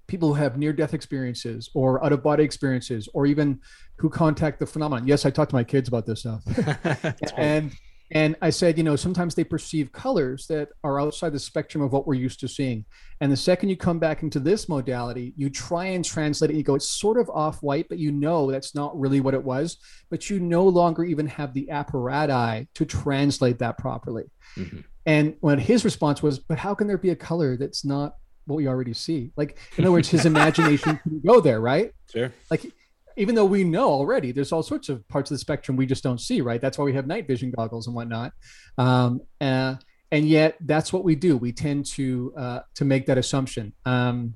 [0.07, 3.59] people who have near death experiences or out of body experiences or even
[3.97, 5.07] who contact the phenomenon.
[5.07, 6.43] Yes i talk to my kids about this stuff.
[7.37, 7.71] And
[8.11, 11.91] and I said, you know, sometimes they perceive colors that are outside the spectrum of
[11.91, 12.85] what we're used to seeing.
[13.19, 16.55] And the second you come back into this modality, you try and translate it.
[16.55, 19.43] You go, it's sort of off white, but you know that's not really what it
[19.43, 19.77] was.
[20.11, 24.25] But you no longer even have the apparatus to translate that properly.
[24.55, 24.81] Mm-hmm.
[25.07, 28.57] And when his response was, but how can there be a color that's not what
[28.57, 29.31] we already see?
[29.35, 31.91] Like, in other words, his imagination can go there, right?
[32.11, 32.31] Sure.
[32.51, 32.71] Like,
[33.17, 36.03] even though we know already there's all sorts of parts of the spectrum we just
[36.03, 36.61] don't see right?
[36.61, 38.33] That's why we have night vision goggles and whatnot.
[38.77, 39.75] Um, uh,
[40.11, 41.35] and yet that's what we do.
[41.35, 43.73] We tend to uh, to make that assumption.
[43.85, 44.35] Um,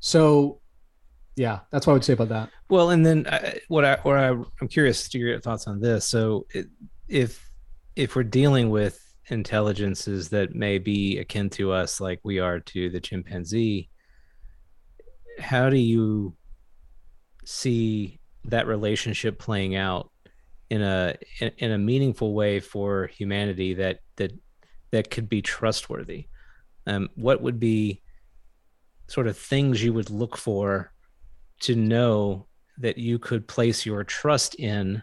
[0.00, 0.60] so
[1.36, 2.50] yeah that's what i would say about that.
[2.68, 6.06] Well and then uh, what i what I, i'm curious to your thoughts on this.
[6.08, 6.66] So it,
[7.08, 7.50] if
[7.96, 8.98] if we're dealing with
[9.28, 13.88] intelligences that may be akin to us like we are to the chimpanzee
[15.38, 16.34] how do you
[17.50, 20.10] see that relationship playing out
[20.70, 24.32] in a in, in a meaningful way for humanity that that
[24.92, 26.26] that could be trustworthy.
[26.86, 28.02] Um, what would be
[29.08, 30.92] sort of things you would look for
[31.60, 32.46] to know
[32.78, 35.02] that you could place your trust in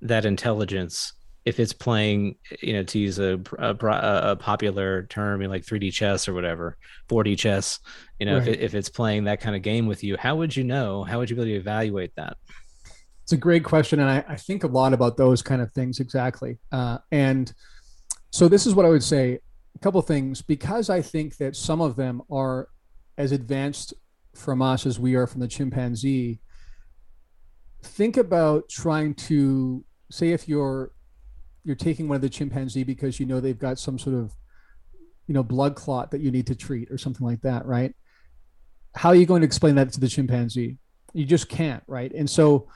[0.00, 1.12] that intelligence
[1.44, 5.92] if it's playing, you know, to use a, a, a popular term, know, like 3D
[5.92, 6.76] chess or whatever,
[7.08, 7.80] 4D chess,
[8.20, 8.48] you know, right.
[8.48, 11.02] if, it, if it's playing that kind of game with you, how would you know?
[11.02, 12.36] How would you be able to evaluate that?
[13.24, 13.98] It's a great question.
[13.98, 16.58] And I, I think a lot about those kind of things exactly.
[16.70, 17.52] Uh, and
[18.30, 19.40] so this is what I would say
[19.74, 22.68] a couple things because I think that some of them are
[23.18, 23.94] as advanced
[24.34, 26.40] from us as we are from the chimpanzee.
[27.82, 30.92] Think about trying to say if you're
[31.64, 34.32] you're taking one of the chimpanzee because you know they've got some sort of
[35.26, 37.94] you know blood clot that you need to treat or something like that right?
[38.94, 40.76] How are you going to explain that to the chimpanzee?
[41.12, 42.12] You just can't right?
[42.12, 42.68] And so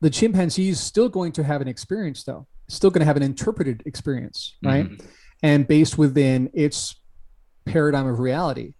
[0.00, 2.46] the chimpanzee is still going to have an experience though.
[2.68, 4.86] Still going to have an interpreted experience right?
[4.86, 5.06] Mm-hmm.
[5.42, 7.00] and based within its
[7.64, 8.74] paradigm of reality.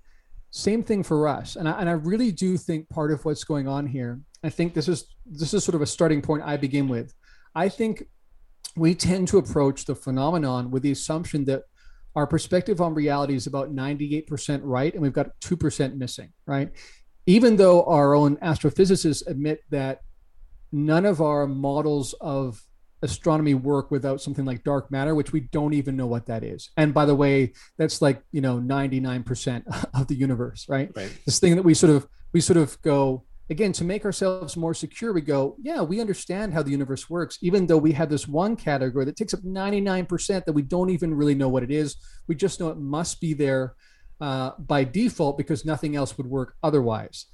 [0.51, 1.57] Same thing for us.
[1.57, 4.75] And I, and I really do think part of what's going on here i think
[4.75, 7.13] this is this is sort of a starting point i begin with.
[7.55, 8.07] I think
[8.77, 11.63] we tend to approach the phenomenon with the assumption that
[12.15, 16.71] our perspective on reality is about 98% right and we've got 2% missing, right?
[17.27, 20.01] Even though our own astrophysicists admit that
[20.73, 22.63] none of our models of
[23.03, 26.71] astronomy work without something like dark matter, which we don't even know what that is.
[26.77, 30.91] And by the way, that's like, you know, 99% of the universe, right?
[30.97, 31.13] right?
[31.25, 34.75] This thing that we sort of we sort of go, again to make ourselves more
[34.75, 38.27] secure we go yeah we understand how the universe works even though we have this
[38.27, 41.97] one category that takes up 99% that we don't even really know what it is.
[42.27, 43.75] We just know it must be there
[44.21, 47.27] uh, by default because nothing else would work otherwise.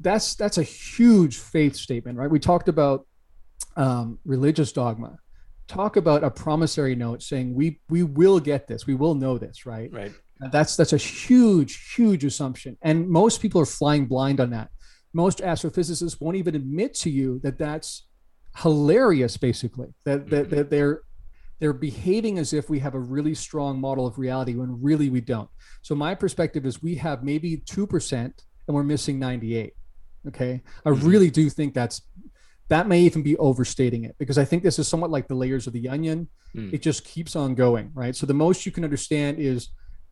[0.00, 2.30] That's that's a huge faith statement right?
[2.30, 3.06] We talked about
[3.76, 5.18] um, religious dogma.
[5.66, 8.86] Talk about a promissory note saying we we will get this.
[8.86, 9.90] We will know this right?
[9.92, 10.12] Right.
[10.50, 12.76] That's that's a huge huge assumption.
[12.82, 14.70] And most people are flying blind on that
[15.14, 18.06] most astrophysicists won't even admit to you that that's
[18.58, 19.94] hilarious, basically.
[20.04, 21.02] That that, that they're
[21.60, 25.20] they're behaving as if we have a really strong model of reality when really we
[25.20, 25.48] don't.
[25.82, 29.72] So my perspective is we have maybe two percent and we're missing ninety eight.
[30.26, 31.06] Okay, I Mhm.
[31.06, 32.02] really do think that's
[32.68, 35.66] that may even be overstating it because I think this is somewhat like the layers
[35.66, 36.28] of the onion.
[36.56, 36.72] Mm.
[36.72, 38.16] It just keeps on going, right?
[38.16, 39.68] So the most you can understand is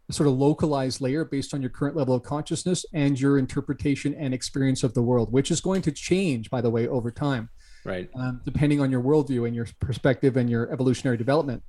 [0.09, 4.15] a sort of localized layer based on your current level of consciousness and your interpretation
[4.15, 7.49] and experience of the world, which is going to change, by the way, over time,
[7.85, 8.11] Right.
[8.15, 11.63] um, depending on your worldview and your perspective and your evolutionary development.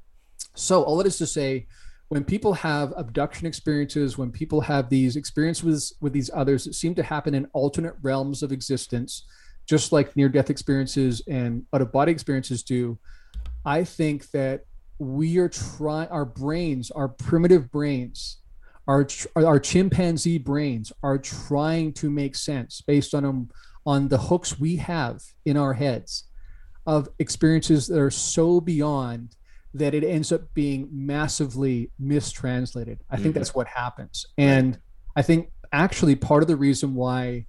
[0.55, 1.67] So all it is to say,
[2.09, 6.73] when people have abduction experiences, when people have these experiences with, with these others that
[6.75, 9.25] seem to happen in alternate realms of existence,
[9.65, 12.99] just like near death experiences and out of body experiences do,
[13.65, 14.65] I think that
[14.99, 18.37] we are trying, our brains, our primitive brains,
[18.87, 23.49] our, our chimpanzee brains are trying to make sense based on, um,
[23.85, 26.25] on the hooks we have in our heads
[26.85, 29.35] of experiences that are so beyond
[29.73, 32.99] that it ends up being massively mistranslated.
[33.09, 33.39] I think Mhm.
[33.39, 34.27] that's what happens.
[34.37, 34.77] And
[35.15, 37.47] I think actually part of the reason why,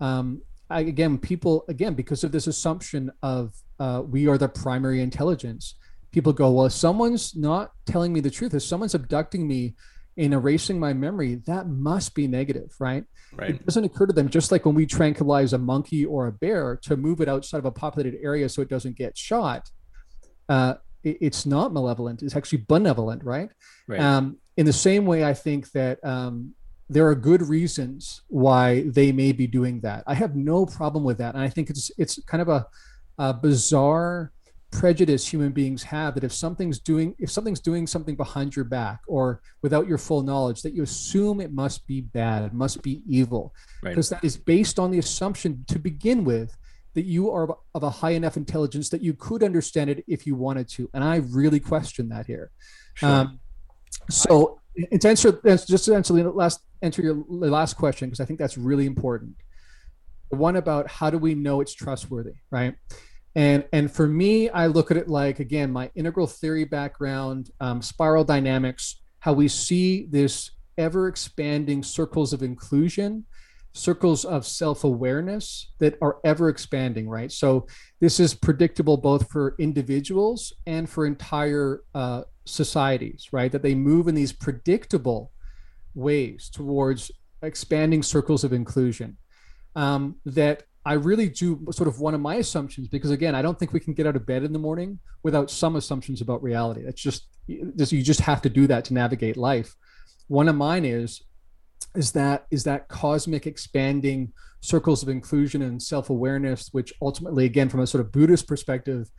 [0.00, 5.00] um, I, again, people, again, because of this assumption of uh, we are the primary
[5.02, 5.74] intelligence,
[6.14, 9.74] people go, well, if someone's not telling me the truth, if someone's abducting me
[10.16, 13.04] and erasing my memory, that must be negative, right?
[13.34, 13.50] Right.
[13.56, 16.76] It doesn't occur to them, just like when we tranquilize a monkey or a bear
[16.84, 19.68] to move it outside of a populated area so it doesn't get shot.
[20.48, 23.50] Uh, it- it's not malevolent; it's actually benevolent, right?
[23.88, 23.98] Right.
[24.00, 26.54] Um, in the same way, I think that um,
[26.88, 30.04] there are good reasons why they may be doing that.
[30.06, 32.66] I have no problem with that, and I think it's it's kind of a,
[33.18, 34.30] a bizarre
[34.80, 39.00] prejudice human beings have that if something's doing if something's doing something behind your back
[39.06, 43.02] or without your full knowledge that you assume it must be bad it must be
[43.08, 43.90] evil Right.
[43.90, 46.56] because that is based on the assumption to begin with
[46.94, 50.34] that you are of a high enough intelligence that you could understand it if you
[50.34, 52.50] wanted to and i really question that here
[52.94, 53.08] Sure.
[53.08, 53.40] um,
[54.10, 54.60] so
[54.90, 58.38] and to answer just to answer the last answer your last question because I think
[58.38, 59.36] that's really important.
[60.30, 62.74] The one about how do we know it's trustworthy, right?
[63.36, 67.82] And and for me, I look at it like again my integral theory background, um,
[67.82, 73.24] spiral dynamics, how we see this ever expanding circles of inclusion,
[73.72, 77.30] circles of self awareness that are ever expanding, right?
[77.30, 77.66] So
[78.00, 83.50] this is predictable both for individuals and for entire uh, societies, right?
[83.50, 85.32] That they move in these predictable
[85.94, 87.10] ways towards
[87.42, 89.16] expanding circles of inclusion.
[89.76, 93.58] Um, that I really do sort of one of my assumptions, because again, I don't
[93.58, 96.82] think we can get out of bed in the morning without some assumptions about reality.
[96.82, 99.74] That's just, you just have to do that to navigate life.
[100.28, 101.22] One of mine is
[101.94, 107.80] is that is that cosmic expanding circles of inclusion and self-awareness which ultimately again from
[107.80, 109.10] a sort of buddhist perspective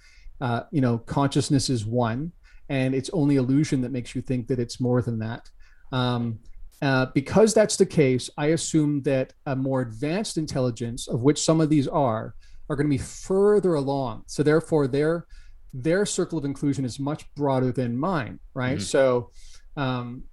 [0.41, 2.31] uh, you know consciousness is one
[2.69, 5.49] and it's only illusion that makes you think that it's more than that
[5.91, 6.39] um,
[6.81, 11.61] uh, because that's the case i assume that a more advanced intelligence of which some
[11.61, 12.35] of these are
[12.69, 14.23] are going to be further along.
[14.27, 15.27] So therefore their
[15.73, 18.77] their circle of inclusion is much broader than mine right?
[18.77, 18.81] Mhm.
[18.81, 19.29] so
[19.75, 20.23] um,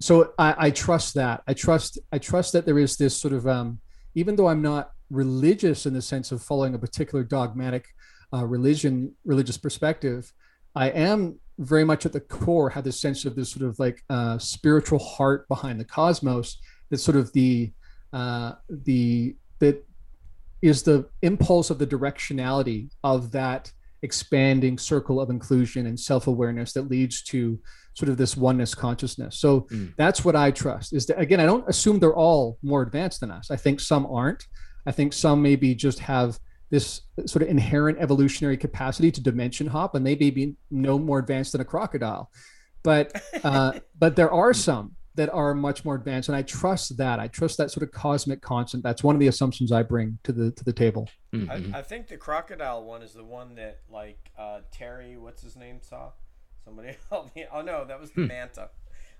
[0.00, 1.42] so I, I trust that.
[1.48, 3.80] I trust i trust that there is this sort of um,
[4.14, 7.86] even though i'm not religious in the sense of following a particular dogmatic
[8.32, 10.32] uh, religion religious perspective
[10.74, 14.02] i am very much at the core have this sense of this sort of like
[14.10, 16.58] uh, spiritual heart behind the cosmos
[16.90, 17.72] that sort of the
[18.12, 19.84] uh, the that
[20.62, 23.70] is the impulse of the directionality of that
[24.02, 27.60] expanding circle of inclusion and self-awareness that leads to
[27.94, 29.38] sort of this oneness consciousness.
[29.40, 29.92] So Mm.
[29.96, 33.30] that's what i trust is that again i don't assume they're all more advanced than
[33.32, 33.50] us.
[33.50, 34.44] I think some aren't.
[34.86, 36.38] I think some maybe just have
[36.70, 41.18] this sort of inherent evolutionary capacity to dimension hop and they may be no more
[41.18, 42.30] advanced than a crocodile
[42.82, 47.18] but uh, but there are some that are much more advanced and i trust that
[47.18, 50.32] i trust that sort of cosmic constant that's one of the assumptions i bring to
[50.32, 51.74] the to the table Mhm.
[51.74, 55.56] I, I think the crocodile one is the one that like uh, Terry, what's his
[55.56, 56.12] name, saw.
[56.64, 57.44] Somebody help me.
[57.52, 58.28] Oh no, that was the Hmm.
[58.28, 58.70] manta.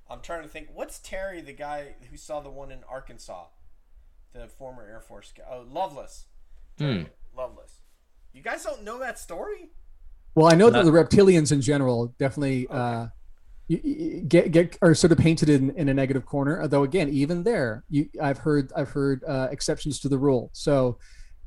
[0.08, 0.68] I'm trying to think.
[0.72, 3.48] What's Terry, the guy who saw the one in Arkansas,
[4.32, 5.44] the former Air Force guy?
[5.50, 6.24] Oh, Lovelace.
[6.78, 7.02] Hmm.
[7.42, 7.80] Lovelace.
[8.32, 9.70] You guys don't know that story?
[10.34, 13.06] well i know that the reptilians in general definitely uh
[13.68, 17.08] y- y- get get are sort of painted in, in a negative corner although again
[17.08, 20.98] even there you i've heard i've heard uh, exceptions to the rule so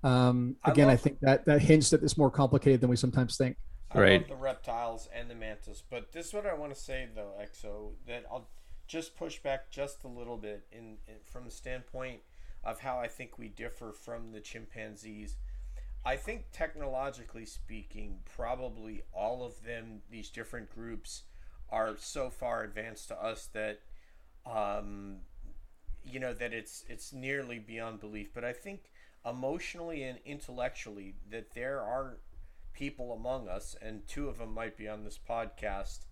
[0.04, 2.96] um I again i, love- think that that hints that it's more complicated than we
[2.96, 3.56] sometimes think
[3.94, 4.20] I Right.
[4.22, 7.34] love the reptiles and the mantis, but this is what I want to say though,
[7.42, 7.92] Exo.
[8.08, 8.48] That I'll
[8.88, 12.22] just push back just a little bit in, in from the standpoint
[12.64, 15.36] of how I think we differ from the chimpanzees.
[16.04, 21.24] I think technologically speaking, probably all of them, these different groups,
[21.70, 23.82] are so far advanced to us that,
[24.46, 25.18] um,
[26.04, 28.32] you know, that it's it's nearly beyond belief.
[28.34, 28.92] But I think
[29.26, 32.18] emotionally and intellectually that there are
[32.74, 36.06] people among us, and two of them might be on this podcast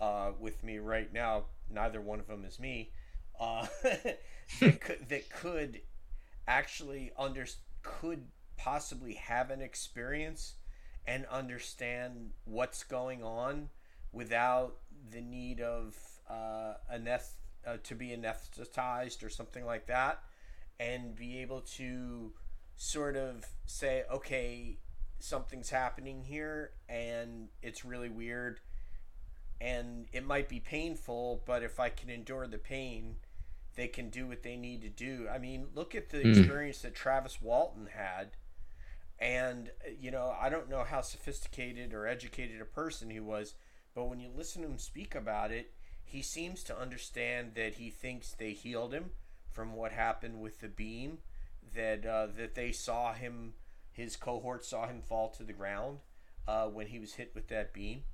[0.00, 1.46] uh, with me right now.
[1.68, 2.92] Neither one of them is me.
[3.40, 3.66] Uh,
[4.60, 5.80] that could that could
[6.46, 7.44] actually under
[7.82, 10.54] could possibly have an experience
[11.06, 13.68] and understand what's going on
[14.12, 14.76] without
[15.12, 15.96] the need of
[16.28, 17.36] uh, aneth-
[17.66, 20.22] uh, to be anesthetized or something like that,
[20.80, 22.32] and be able to
[22.76, 24.78] sort of say, okay,
[25.20, 28.60] something's happening here, and it's really weird,
[29.60, 33.16] and it might be painful, but if I can endure the pain,
[33.76, 35.28] they can do what they need to do.
[35.32, 36.38] I mean, look at the Mm.
[36.38, 38.32] experience that Travis Walton had.
[39.18, 43.54] And, uh, you know, I don't know how sophisticated or educated a person he was,
[43.94, 45.72] but when you listen to him speak about it,
[46.04, 49.10] he seems to understand that he thinks they healed him
[49.50, 51.18] from what happened with the beam,
[51.74, 53.54] that uh, that they saw him,
[53.90, 55.98] his cohort saw him fall to the ground
[56.46, 58.04] uh, when he was hit with that beam.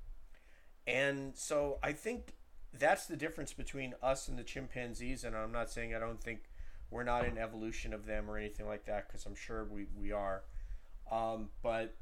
[0.87, 2.33] And so I think
[2.73, 5.23] that's the difference between us and the chimpanzees.
[5.23, 6.49] And I'm not saying I don't think
[6.89, 10.11] we're not an evolution of them or anything like that, because I'm sure we, we
[10.11, 10.43] are.
[11.13, 11.95] Um, but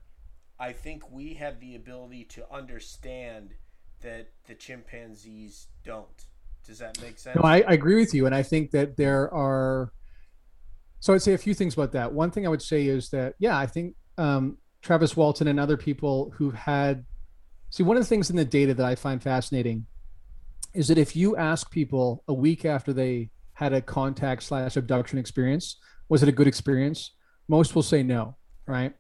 [0.59, 3.55] I think we have the ability to understand
[4.01, 6.26] that the chimpanzees don't.
[6.66, 7.36] Does that make sense?
[7.36, 9.91] No, I, I agree with you, and I think that there are.
[10.99, 12.14] So I'd say a few things about that.
[12.14, 15.78] One thing I would say is that yeah, I think um, Travis Walton and other
[15.78, 17.05] people who've had.
[17.70, 19.86] See, one of the things in the data that I find fascinating
[20.74, 25.18] is that if you ask people a week after they had a contact slash abduction
[25.18, 27.12] experience, was it a good experience?
[27.47, 28.36] Most will say no,
[28.72, 28.93] right?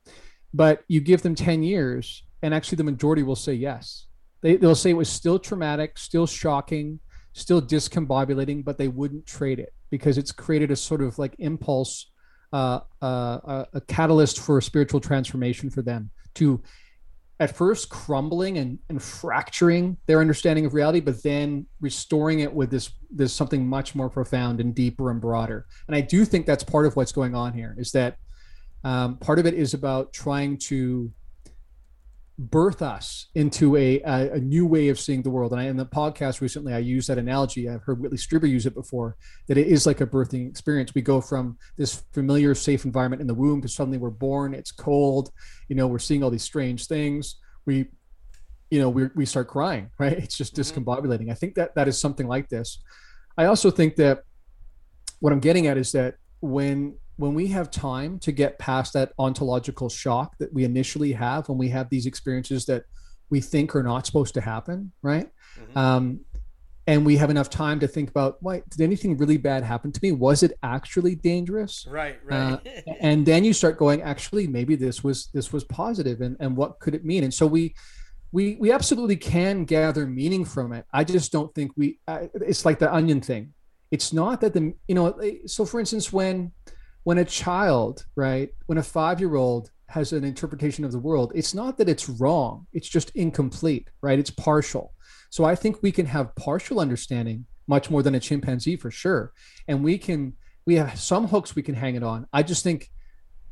[0.53, 4.07] But you give them 10 years, and actually the majority will say yes.
[4.41, 6.99] They, they'll say it was still traumatic, still shocking,
[7.33, 12.11] still discombobulating, but they wouldn't trade it because it's created a sort of like impulse,
[12.51, 16.61] uh, uh, a, catalyst for spiritual transformation for them to
[17.39, 22.69] at first crumbling and, and fracturing their understanding of reality, but then restoring it with
[22.69, 25.65] this this something much more profound and deeper and broader.
[25.87, 27.75] And I do think that's part of what's going on here.
[27.79, 28.17] Is that
[28.83, 31.11] um, part of it is about trying to
[32.37, 35.51] birth us into a, a, a new way of seeing the world.
[35.51, 37.69] And I, in the podcast recently, I used that analogy.
[37.69, 39.15] I've heard Whitley Strieber use it before.
[39.47, 40.95] That it is like a birthing experience.
[40.95, 44.55] We go from this familiar, safe environment in the womb to suddenly we're born.
[44.55, 45.31] It's cold.
[45.69, 47.35] You know, we're seeing all these strange things.
[47.65, 47.89] We,
[48.71, 49.91] you know, we we start crying.
[49.99, 50.13] Right?
[50.13, 50.83] It's just Mhm.
[50.83, 51.29] discombobulating.
[51.29, 52.81] I think that that is something like this.
[53.37, 54.23] I also think that
[55.19, 59.13] what I'm getting at is that when when we have time to get past that
[59.19, 62.83] ontological shock that we initially have when we have these experiences that
[63.29, 65.29] we think are not supposed to happen, right?
[65.59, 65.77] Mhm.
[65.77, 66.19] Um,
[66.87, 69.99] and we have enough time to think about, wait, did anything really bad happen to
[70.01, 70.11] me?
[70.11, 71.85] Was it actually dangerous?
[71.87, 72.83] right, uh, right.
[72.99, 76.79] and then you start going actually maybe this was this was positive and and what
[76.79, 77.75] could it mean and so we
[78.31, 82.65] we we absolutely can gather meaning from it i just don't think we uh, it's
[82.65, 83.53] like the onion thing
[83.91, 85.13] it's not that the you know
[85.45, 86.51] so for instance when
[87.03, 91.31] when a child right when a 5 year old has an interpretation of the world
[91.35, 94.19] it's not that it's wrong it's just incomplete right?
[94.19, 94.93] It's partial.
[95.29, 99.31] So i think we can have partial understanding much more than a chimpanzee for sure.
[99.67, 100.33] And we can
[100.65, 102.27] we have some hooks we can hang it on.
[102.31, 102.89] I just think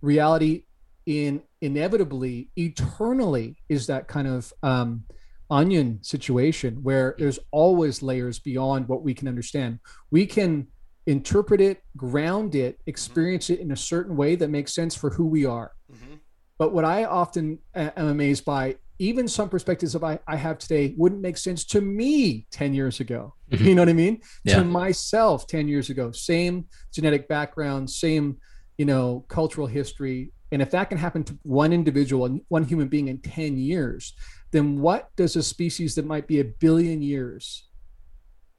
[0.02, 0.64] reality
[1.06, 5.04] in inevitably eternally is that kind of um,
[5.50, 9.80] onion situation where there's always layers beyond what we can understand.
[10.12, 10.68] We can
[11.10, 15.26] interpret it ground it experience it in a certain way that makes sense for who
[15.26, 15.72] we are.
[15.92, 16.20] Mhm.
[16.60, 20.94] but what i often am amazed by even some perspectives of I, I have today
[20.98, 23.34] wouldn't make sense to me 10 years ago.
[23.52, 23.66] Mhm.
[23.66, 24.22] you know what i mean?
[24.44, 24.58] Yeah.
[24.60, 26.12] to myself 10 years ago.
[26.12, 28.38] Same genetic background same
[28.78, 30.32] you know cultural history.
[30.52, 34.14] And if that can happen to one individual and one human being in 10 years
[34.52, 37.44] then what does a species that might be a billion years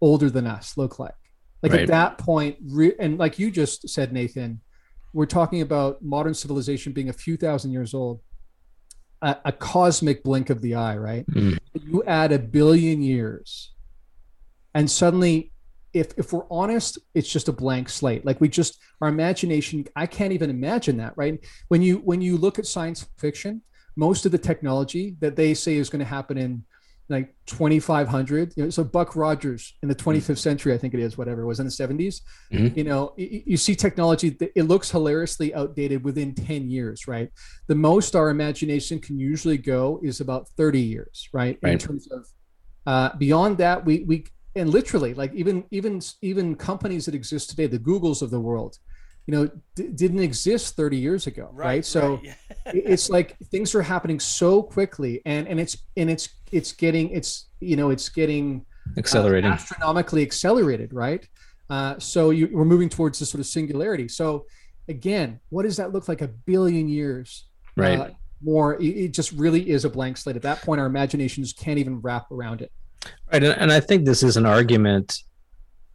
[0.01, 1.20] older than us look like
[1.63, 1.83] like Right.
[1.83, 4.61] at that point re- and like you just said nathan
[5.13, 8.21] we're talking about modern civilization being a few thousand years old
[9.23, 11.59] a, a cosmic blink of the eye right Mm.
[11.75, 13.73] you add a billion years
[14.75, 15.53] and suddenly
[15.93, 20.07] if if we're honest it's just a blank slate like we just our imagination i
[20.07, 23.61] can't even imagine that right when you when you look at science fiction
[23.97, 26.65] most of the technology that they say is going to happen in
[27.11, 31.19] like 2500 you know so buck rogers in the 25th century i think it is
[31.19, 32.21] whatever it was in the 70s
[32.53, 32.77] Mhm.
[32.77, 37.31] you know you, you see technology that it looks hilariously outdated within 10 years right
[37.67, 42.27] the most our imagination can usually go is about 30 years right, in terms of
[42.87, 44.25] uh, beyond that we we
[44.57, 48.79] and literally like even even even companies that exist today the googles of the world
[49.27, 52.33] you know d- didn't exist 30 years ago right, so yeah.
[52.67, 57.11] it- it's like things are happening so quickly and and it's and it's it's getting
[57.11, 58.65] it's you know it's getting
[58.97, 61.27] uh, astronomically accelerated right?
[61.69, 64.09] Uh, so you, we're moving towards this sort of singularity.
[64.09, 64.47] So
[64.89, 67.47] again what does that look like a billion years
[67.77, 67.99] right.
[67.99, 68.11] uh,
[68.43, 68.75] more?
[68.81, 70.37] It, it just really is a blank slate.
[70.37, 72.73] At that point our imaginations can't even wrap around it.
[73.33, 75.19] Right, and, and I think this is an argument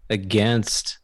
[0.10, 1.00] against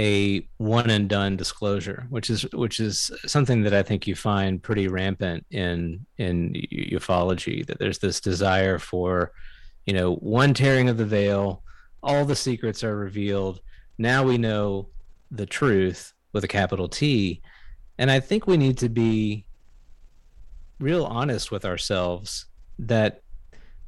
[0.00, 4.62] a one and done disclosure, which is which is something that I think you find
[4.62, 7.66] pretty rampant in in ufology.
[7.66, 9.32] That there's this desire for,
[9.86, 11.62] you know, one tearing of the veil,
[12.02, 13.60] all the secrets are revealed.
[13.98, 14.88] Now we know
[15.30, 17.42] the truth with a capital T,
[17.98, 19.44] and I think we need to be
[20.78, 22.46] real honest with ourselves
[22.78, 23.22] that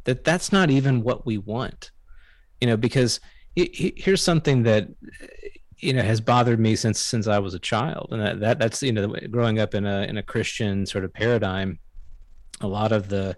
[0.05, 1.91] that that's not even what we want
[2.61, 3.19] you know because
[3.55, 4.89] he- he- here's something that
[5.83, 8.09] you know has bothered me since since I was a child.
[8.13, 11.13] And that, that that's you know growing up in a in a Christian sort of
[11.13, 11.79] paradigm
[12.61, 13.37] a lot of the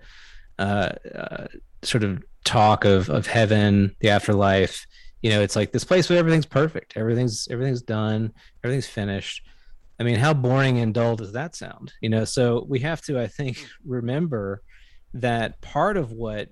[0.59, 1.47] uh, uh
[1.83, 4.87] sort of talk of of heaven the afterlife
[5.23, 6.97] you know it's like this place where everything's perfect.
[6.97, 8.33] Everything's everything's done.
[8.63, 9.43] Everything's finished.
[9.99, 11.93] I mean, how boring and dull does that sound?
[12.01, 14.61] You know, so we have to, I think, remember
[15.15, 16.49] that part of what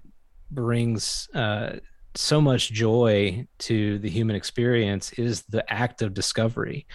[0.51, 1.77] brings uh,
[2.15, 6.87] so much joy to the human experience is the act of discovery,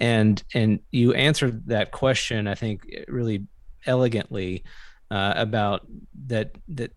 [0.00, 3.46] and and you answered that question, I think, really
[3.86, 4.64] elegantly
[5.10, 5.86] uh, about
[6.26, 6.92] that that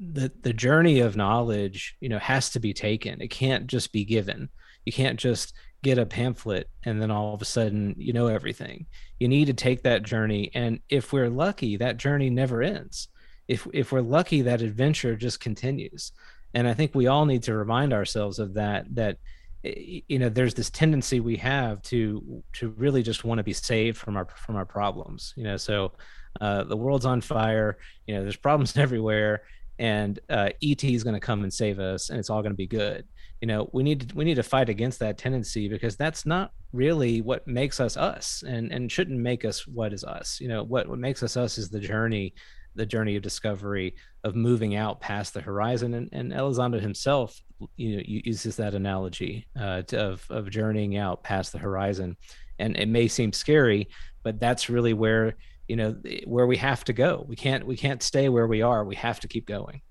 [0.00, 3.20] the the journey of knowledge, you know, has to be taken.
[3.20, 4.48] It can't just be given.
[4.84, 5.54] You can't just
[5.84, 8.86] get a pamphlet and then all of a sudden you know everything.
[9.20, 13.08] You need to take that journey and if we're lucky that journey never ends.
[13.46, 16.12] If if we're lucky that adventure just continues.
[16.54, 19.18] And I think we all need to remind ourselves of that that
[19.64, 23.52] eh, you know there's this tendency we have to to really just want to be
[23.52, 25.56] saved from our from our problems you know?
[25.56, 25.92] So
[26.40, 29.42] uh, the world's on fire you know there's problems everywhere
[29.78, 32.56] and uh, et is going to come and save us and it's all going to
[32.56, 33.04] be good.
[33.40, 36.52] You know we need to we need to fight against that tendency because that's not
[36.72, 40.40] really what makes us us and and shouldn't make us what is us.
[40.40, 42.34] You know what what makes us us is the journey
[42.74, 43.94] the journey of discovery
[44.24, 45.94] of moving out past the horizon.
[45.94, 47.40] And, and elizondo himself
[47.76, 52.16] you know uses that analogy uh, to, of of journeying out past the horizon.
[52.58, 53.88] And it may seem scary
[54.22, 55.34] but that's really where
[55.68, 55.96] you know
[56.26, 57.24] where we have to go.
[57.28, 58.84] We can't we can't stay where we are.
[58.84, 59.82] We have to keep going.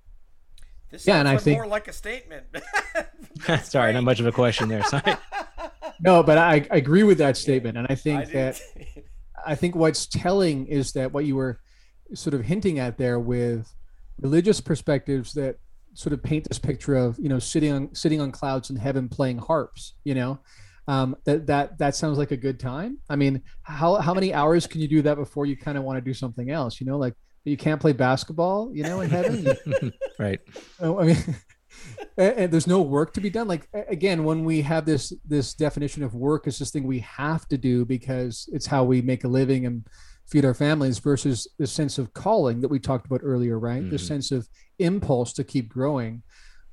[0.92, 2.46] This Yeah, and sounds I like think- more like a statement.
[3.64, 4.84] sorry not much of a question there.
[4.84, 5.16] Sorry.
[6.00, 7.78] No but i, I agree with that statement.
[7.78, 8.62] And i think I that.
[9.46, 11.60] I think what's telling is that what you were
[12.14, 13.74] sort of hinting at there with
[14.20, 15.58] religious perspectives that
[15.94, 19.08] sort of paint this picture of you know sitting on sitting on clouds in heaven
[19.10, 20.40] playing harps you know?
[20.86, 22.98] Um, that that that sounds like a good time.
[23.10, 25.98] I mean how how many hours can you do that before you kind of want
[25.98, 26.98] to do something else you know?
[26.98, 27.16] Like
[27.46, 29.94] you can't play basketball you know in heaven?
[30.20, 30.40] Right.
[30.80, 31.18] Oh, I mean,
[32.18, 33.48] and, and there's no work to be done.
[33.48, 37.48] Like again, when we have this this definition of work as this thing we have
[37.48, 39.88] to do because it's how we make a living and
[40.26, 43.88] feed our families, versus the sense of calling that we talked about earlier, right?
[43.90, 44.08] The Mhm.
[44.08, 44.48] sense of
[44.80, 46.24] impulse to keep growing.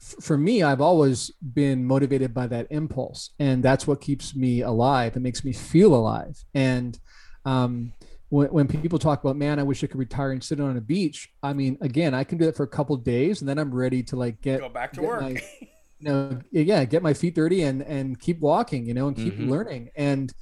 [0.01, 4.63] F- For me, I've always been motivated by that impulse, and that's what keeps me
[4.63, 5.17] alive.
[5.17, 6.43] It makes me feel alive.
[6.55, 6.99] And
[7.45, 7.93] um,
[8.31, 10.81] when, when people talk about man i wish i could retire and sit on a
[10.81, 13.75] beach i mean again i can do that for a couple days and then i'm
[13.75, 15.21] ready to like get Go back to work.
[15.23, 15.31] my-
[15.99, 19.37] you know yeah get my feet dirty and and keep walking you know and keep
[19.37, 19.49] Mhm.
[19.49, 20.33] learning and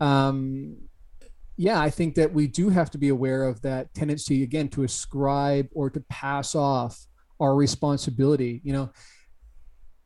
[0.00, 0.76] um
[1.56, 4.82] yeah i think that we do have to be aware of that tendency again to
[4.82, 7.06] ascribe or to pass off
[7.40, 8.90] our responsibility you know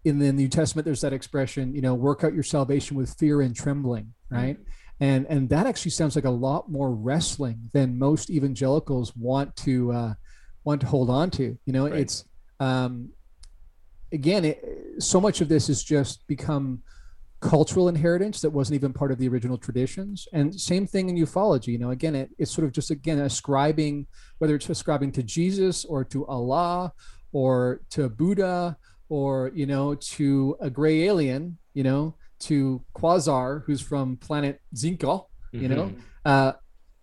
[0.04, 3.40] in the new testament there's that expression you know work out your salvation with fear
[3.40, 4.58] and trembling right
[5.00, 9.90] and and that actually sounds like a lot more wrestling than most evangelicals want to
[9.92, 10.14] uh,
[10.64, 11.58] want to hold on to.
[11.64, 12.00] You know, Right.
[12.00, 12.24] it's
[12.60, 13.08] um,
[14.12, 14.62] again, it,
[14.98, 16.82] so much of this has just become
[17.40, 20.28] cultural inheritance that wasn't even part of the original traditions.
[20.32, 21.68] And same thing in ufology.
[21.68, 24.06] You know, again, it, it's sort of just again ascribing
[24.38, 26.92] whether it's ascribing to Jesus or to Allah
[27.32, 28.76] or to Buddha
[29.08, 31.56] or you know to a gray alien.
[31.72, 36.00] You know, to Quasar, who's from planet Zinko, you know, Mhm.
[36.24, 36.52] uh,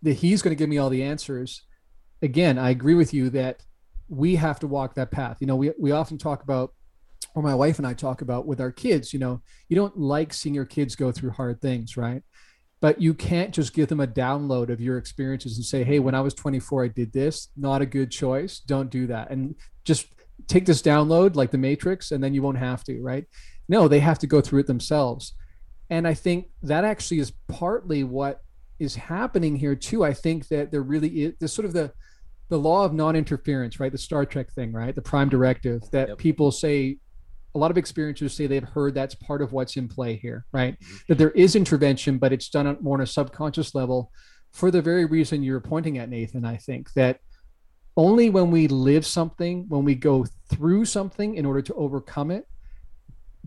[0.02, 1.62] that he's going to give me all the answers.
[2.22, 3.64] Again, I agree with you that
[4.10, 5.38] we have to walk that path.
[5.40, 6.74] You know, we we often talk about
[7.38, 10.34] or my wife and I talk about with our kids, you know, you don't like
[10.34, 12.24] seeing your kids go through hard things, right?
[12.82, 16.16] But you can't just give them a download of your experiences and say, hey, when
[16.16, 17.50] I was 24, I did this.
[17.56, 18.58] Not a good choice.
[18.60, 19.30] Don't do that.
[19.30, 19.54] And
[19.86, 20.08] just
[20.48, 23.26] take this download like the Matrix, and then you won't have to, right?
[23.70, 25.34] No, they have to go through it themselves.
[25.92, 28.42] And I think that actually is partly what
[28.80, 30.04] is happening here too.
[30.04, 31.94] I think that there really is this sort of the
[32.50, 33.92] the law of non-interference, right?
[33.92, 34.96] The Star Trek thing, right?
[34.96, 36.18] The prime directive that yep.
[36.18, 36.98] people say
[37.58, 40.80] a lot of experiencers say they've heard that's part of what's in play here, right?
[40.80, 40.96] Mm-hmm.
[41.10, 44.12] That there is intervention, but it's done more on a subconscious level
[44.52, 46.46] for the very reason you're pointing at, Nathan.
[46.46, 47.20] I think that
[47.96, 52.48] only when we live something, when we go through something in order to overcome it,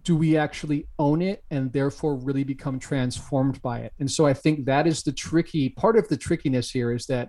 [0.02, 3.92] do we actually own it and therefore really become transformed by it.
[4.00, 7.28] And so I think that is the tricky part of the trickiness here is that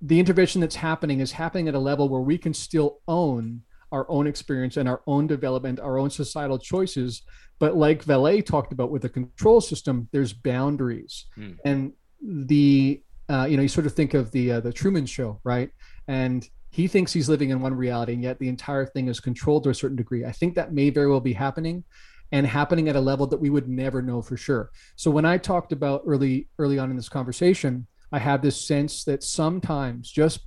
[0.00, 3.62] the intervention that's happening is happening at a level where we can still own
[3.94, 7.22] our own experience and our own development, our own societal choices.
[7.60, 11.26] But like Vallée talked about with the control system, there's boundaries.
[11.38, 11.56] Mm.
[11.64, 15.40] And the uh, you know, you sort of think of the uh, the Truman Show,
[15.44, 15.70] right?
[16.08, 19.64] And he thinks he's living in one reality, and yet the entire thing is controlled
[19.64, 20.24] to a certain degree.
[20.24, 21.84] I think that may very well be happening,
[22.32, 24.70] and happening at a level that we would never know for sure.
[24.96, 29.04] So when I talked about early early on in this conversation, I have this sense
[29.04, 30.40] that sometimes just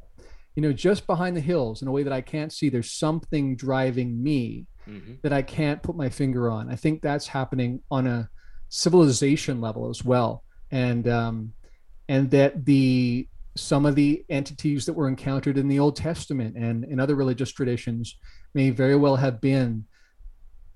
[0.57, 3.55] you know, just behind the hills in a way that I can't see, there's something
[3.55, 5.13] driving me mm-hmm.
[5.21, 6.71] that I can't put my finger on.
[6.71, 8.27] I think that's happening on a
[8.69, 10.43] civilization level as well.
[10.71, 11.53] And, um,
[12.09, 16.85] and that the, some of the entities that were encountered in the Old Testament and
[16.85, 18.17] in other religious traditions
[18.55, 19.85] may very well have been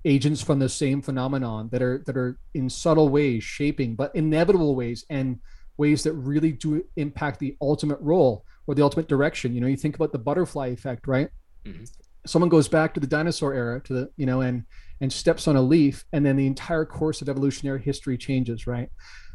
[0.05, 4.75] agents from the same phenomenon that are that are in subtle ways shaping but inevitable
[4.75, 5.39] ways and
[5.77, 9.53] ways that really do impact the ultimate role or the ultimate direction.
[9.53, 11.29] You know, you think about the butterfly effect, right?
[11.65, 11.83] Mm-hmm.
[12.25, 14.63] Someone goes back to the dinosaur era, to the you know, and
[14.99, 18.89] and steps on a leaf, and then the entire course of evolutionary history changes, right?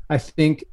[0.08, 0.64] I think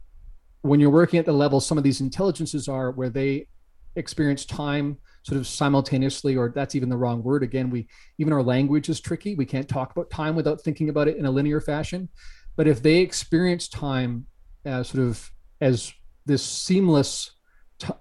[0.62, 3.48] when you're working at the level some of these intelligences are, where they
[3.96, 7.44] experience time sort of simultaneously, or that's even the wrong word.
[7.44, 9.36] Again, we even our language is tricky.
[9.36, 12.10] We can't talk about time without thinking about it in a linear fashion.
[12.56, 14.26] But if they experience time
[14.66, 15.32] as sort of
[15.62, 15.94] as
[16.26, 17.32] this seamless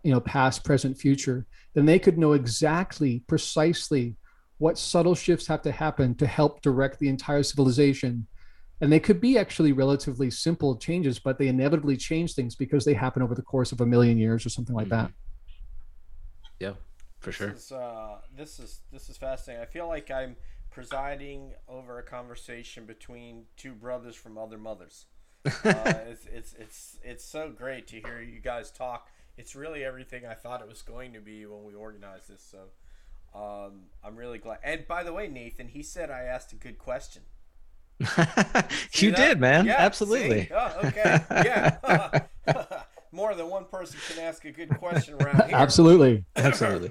[0.03, 4.17] you know past present future then they could know exactly precisely
[4.63, 8.29] what subtle shifts have to happen to help direct the entire civilization.
[8.81, 12.95] And they could be actually relatively simple changes but they inevitably change things because they
[12.95, 15.07] happen over the course of a million years or something like that.
[15.07, 16.65] Mm-hmm.
[16.65, 16.73] yeah
[17.19, 17.49] for sure.
[17.49, 19.63] this is, uh, this is this is fascinating.
[19.63, 20.37] I feel like i'm
[20.71, 25.07] presiding over a conversation between two brothers from other mothers.
[25.65, 30.27] Uh, it's, it's it's it's so great to hear you guys talk it's really everything
[30.27, 32.43] I thought it was going to be when we organized this.
[32.43, 32.59] So
[33.39, 34.59] um, I'm really glad.
[34.63, 37.23] And by the way, Nathan, he said I asked a good question.
[38.01, 39.17] you that?
[39.17, 39.67] did, man.
[39.67, 40.51] Yeah, Absolutely.
[40.53, 41.21] Oh, okay.
[41.31, 42.21] Yeah.
[43.13, 45.57] More than one person can ask a good question around here.
[45.57, 46.25] Absolutely.
[46.37, 46.91] Absolutely.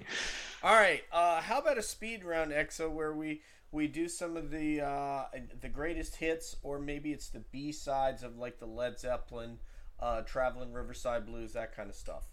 [0.64, 1.02] All right.
[1.12, 3.42] Uh, how about a speed round, EXO, where we
[3.72, 5.24] we do some of the uh,
[5.60, 9.58] the greatest hits, or maybe it's the B sides of like the Led Zeppelin
[10.02, 12.24] uh, traveling Riverside Blues, that kind of stuff.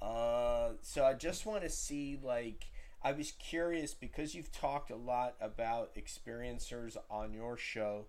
[0.00, 2.66] Uh, so I just want to see, like,
[3.02, 8.06] I was curious because you've talked a lot about experiencers on your show.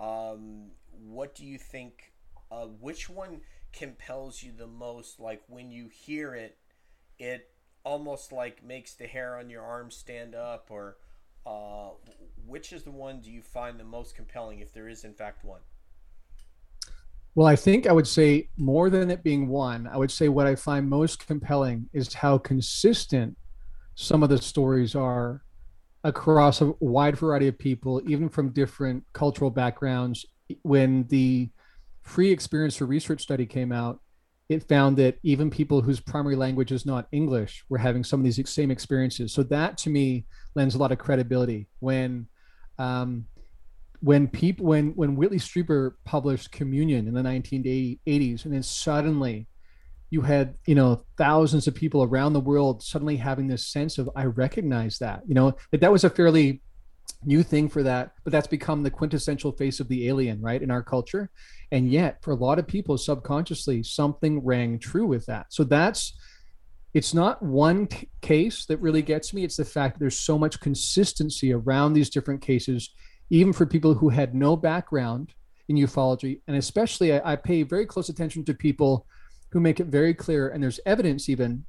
[0.00, 2.12] Um, what do you think?
[2.50, 3.40] Uh, which one
[3.72, 5.20] compels you the most?
[5.20, 6.58] Like when you hear it,
[7.18, 7.50] it
[7.84, 10.96] almost like makes the hair on your arm stand up, or
[11.46, 11.90] uh,
[12.46, 15.44] which is the one do you find the most compelling, if there is in fact
[15.44, 15.60] one?
[17.34, 20.46] Well, I think I would say more than it being one, I would say what
[20.46, 23.36] I find most compelling is how consistent
[23.96, 25.42] some of the stories are
[26.04, 30.24] across a wide variety of people, even from different cultural backgrounds.
[30.62, 31.50] When the
[32.02, 34.00] free experience for research study came out,
[34.48, 38.24] it found that even people whose primary language is not English were having some of
[38.24, 39.32] these same experiences.
[39.32, 42.28] So that to me lends a lot of credibility when
[42.78, 43.26] um,
[44.04, 49.46] when people when when Whitley Strieber published Communion in the 1980s, and then suddenly
[50.10, 54.10] you had you know thousands of people around the world suddenly having this sense of
[54.14, 56.60] I recognize that you know that that was a fairly
[57.24, 60.70] new thing for that, but that's become the quintessential face of the alien, right, in
[60.70, 61.30] our culture.
[61.72, 65.46] And yet, for a lot of people, subconsciously, something rang true with that.
[65.48, 66.12] So that's
[66.92, 67.88] it's not one
[68.20, 69.44] case that really gets me.
[69.44, 72.90] It's the fact that there's so much consistency around these different cases
[73.30, 75.32] even for people who had no background
[75.68, 76.40] in ufology.
[76.46, 79.06] And especially, I, I pay very close attention to people
[79.50, 81.64] who make it very clear, and there's evidence even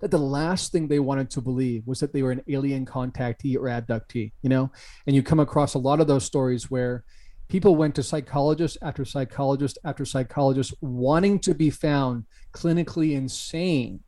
[0.00, 3.56] that the last thing they wanted to believe was that they were an alien contactee
[3.56, 4.70] or abductee, you know?
[5.06, 7.04] And you come across a lot of those stories where
[7.48, 14.00] people went to psychologist after psychologist after psychologist wanting to be found clinically insane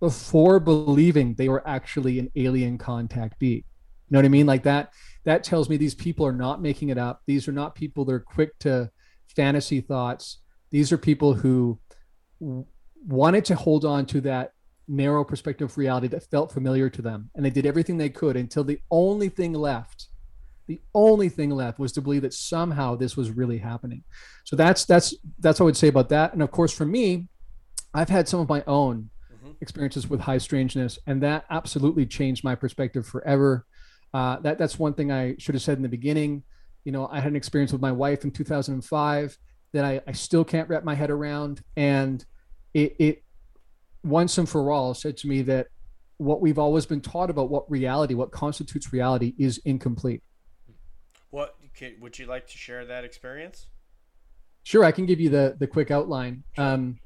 [0.00, 3.56] before believing they were actually an alien contactee.
[3.56, 3.62] You
[4.10, 4.46] know what I mean?
[4.46, 4.92] Like that,
[5.24, 7.22] that tells me these people are not making it up.
[7.26, 8.90] These are not people that are quick to
[9.34, 10.38] fantasy thoughts.
[10.70, 11.78] These are people who
[13.06, 14.52] wanted to hold on to that
[14.86, 17.30] narrow perspective of reality that felt familiar to them.
[17.34, 20.08] And they did everything they could until the only thing left,
[20.66, 24.02] the only thing left was to believe that somehow this was really happening.
[24.44, 26.32] So that's that's that's what I would say about that.
[26.32, 27.28] And of course, for me,
[27.92, 29.52] I've had some of my own mm-hmm.
[29.60, 33.66] experiences with high strangeness, and that absolutely changed my perspective forever.
[34.14, 36.44] Uh, that that's one thing I should have said in the beginning.
[36.84, 39.36] You know, I had an experience with my wife in 2005
[39.72, 42.24] that I, I still can't wrap my head around, and
[42.72, 43.24] it, it
[44.04, 45.66] once and for all said to me that
[46.18, 50.22] what we've always been taught about what reality, what constitutes reality, is incomplete.
[51.30, 51.56] What
[52.00, 53.66] would you like to share that experience?
[54.62, 56.44] Sure, I can give you the the quick outline.
[56.56, 56.98] Um,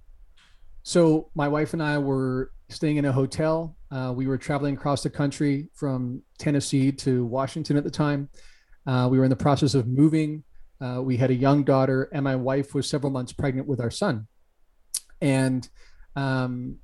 [0.89, 3.77] so my wife and I were staying in a hotel.
[3.90, 8.31] Uh, we were traveling across the country from Tennessee to Washington at the time.
[8.86, 10.44] Uh, we were in the process of moving.
[10.81, 13.90] Uh, we had a young daughter, and my wife was several months pregnant with our
[13.90, 14.28] son.
[15.20, 15.69] And
[16.16, 16.77] um,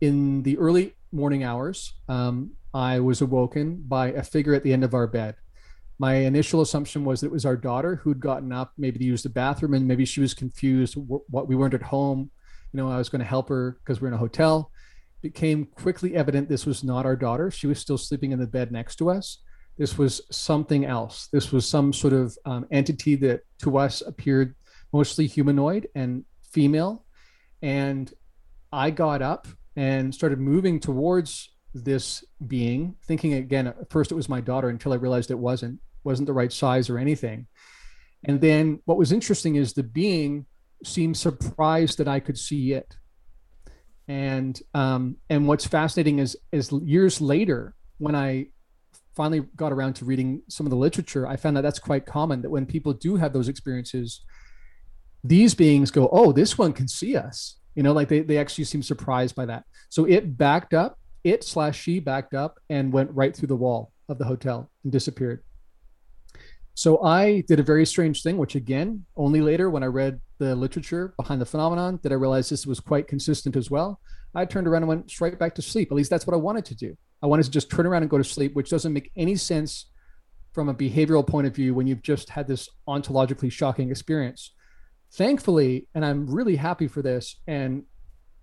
[0.00, 4.84] in the early morning hours, um, I was awoken by a figure at the end
[4.84, 5.34] of our bed.
[5.98, 9.24] My initial assumption was that it was our daughter who'd gotten up, maybe to use
[9.24, 12.30] the bathroom, and maybe she was confused what we weren't at home.
[12.72, 14.70] You know, I was going to help her because we're in a hotel.
[15.22, 17.50] It became quickly evident this was not our daughter.
[17.50, 19.38] She was still sleeping in the bed next to us.
[19.78, 21.28] This was something else.
[21.32, 24.54] This was some sort of um, entity that to us appeared
[24.92, 27.04] mostly humanoid and female.
[27.62, 28.12] And
[28.72, 29.46] I got up
[29.76, 34.92] and started moving towards this being, thinking again, at first it was my daughter until
[34.92, 37.46] I realized it wasn't, wasn't the right size or anything.
[38.24, 40.46] And then what was interesting is the being
[40.84, 42.96] seemed surprised that I could see it.
[44.08, 48.48] And um, and what's fascinating is is years later when I
[49.14, 52.42] finally got around to reading some of the literature, I found that that's quite common.
[52.42, 54.22] That when people do have those experiences,
[55.22, 58.64] these beings go, "Oh, this one can see us," you know like they, they actually
[58.64, 63.10] seem surprised by that so it backed up it slash she backed up and went
[63.12, 65.42] right through the wall of the hotel and disappeared
[66.74, 70.54] so i did a very strange thing which again only later when i read the
[70.54, 74.00] literature behind the phenomenon did i realize this was quite consistent as well
[74.34, 76.64] i turned around and went straight back to sleep at least that's what i wanted
[76.64, 79.10] to do i wanted to just turn around and go to sleep which doesn't make
[79.16, 79.86] any sense
[80.52, 84.52] from a behavioral point of view when you've just had this ontologically shocking experience
[85.12, 87.84] thankfully, and I'm really happy for this, and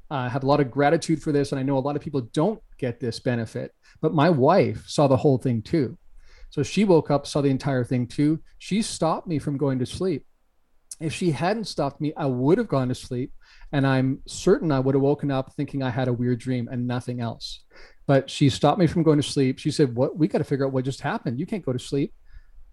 [0.09, 1.51] I have a lot of gratitude for this.
[1.51, 5.07] And I know a lot of people don't get this benefit, but my wife saw
[5.07, 5.97] the whole thing too.
[6.49, 8.39] So she woke up, saw the entire thing too.
[8.57, 10.25] She stopped me from going to sleep.
[10.99, 13.31] If she hadn't stopped me, I would have gone to sleep.
[13.71, 16.87] And I'm certain I would have woken up thinking I had a weird dream and
[16.87, 17.63] nothing else.
[18.07, 19.59] But she stopped me from going to sleep.
[19.59, 21.39] She said, What we got to figure out what just happened.
[21.39, 22.13] You can't go to sleep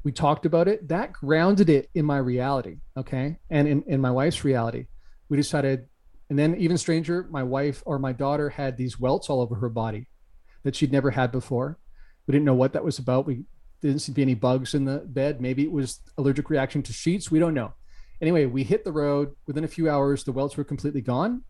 [0.06, 4.10] we talked about it that grounded it in my reality okay and in, in my
[4.10, 4.86] wife's reality
[5.28, 5.88] we decided
[6.30, 9.68] and then even stranger my wife or my daughter had these welts all over her
[9.68, 10.06] body
[10.62, 11.76] that she'd never had before
[12.24, 13.42] we didn't know what that was about we
[13.82, 16.92] didn't seem to be any bugs in the bed maybe it was allergic reaction to
[16.92, 17.72] sheets we don't know
[18.20, 21.42] anyway we hit the road within a few hours the welts were completely gone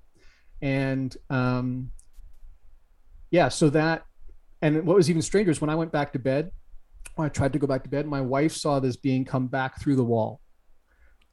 [0.62, 1.90] and um
[3.30, 4.04] yeah so that
[4.62, 6.50] and what was even stranger is when i went back to bed
[7.16, 9.80] when I tried to go back to bed, my wife saw this being come back
[9.80, 10.40] through the wall.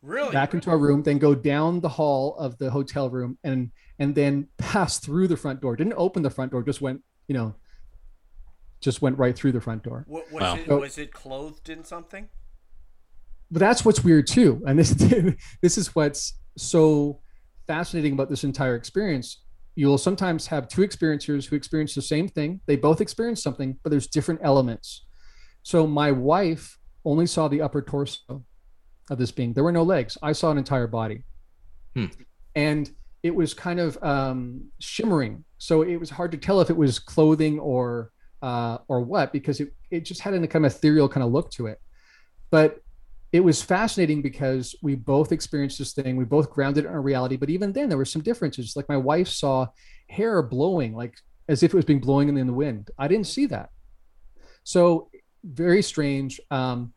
[0.02, 0.32] Really?
[0.32, 4.16] Back into our room, then go down the hall of the hotel room and and
[4.16, 5.76] then pass through the front door.
[5.76, 7.56] Didn't open the front door, just went, you know,
[8.84, 10.06] just went right through the front door.
[10.08, 10.56] What, was, wow.
[10.56, 12.30] it, was it clothed in something?
[13.50, 14.62] But that's what's weird too.
[14.68, 14.92] And this
[15.62, 17.22] this is what's so
[17.68, 19.42] fascinating about this entire experience.
[19.76, 22.62] You'll sometimes have two experiencers who experience the same thing.
[22.68, 25.06] They both experience something, but there's different elements.
[25.64, 28.44] So my wife only saw the upper torso
[29.10, 29.54] of this being.
[29.54, 30.18] There were no legs.
[30.22, 31.24] I saw an entire body.
[31.96, 32.06] Hmm.
[32.56, 32.92] And
[33.24, 35.44] it was kind of um, shimmering.
[35.58, 38.12] So it was hard to tell if it was clothing or
[38.44, 41.50] uh, or what because it, it just had a kind of ethereal kind of look
[41.52, 41.80] to it.
[42.52, 42.80] But
[43.32, 46.18] it was fascinating because we both experienced this thing.
[46.18, 47.38] We both grounded it in our reality.
[47.38, 48.76] But even then, there were some differences.
[48.76, 49.68] Like my wife saw
[50.08, 51.16] hair blowing, like
[51.48, 52.92] as if it was being blowing in the wind.
[53.00, 53.70] I didn't see that.
[54.64, 55.10] So
[55.44, 56.40] very strange.
[56.52, 56.94] Um,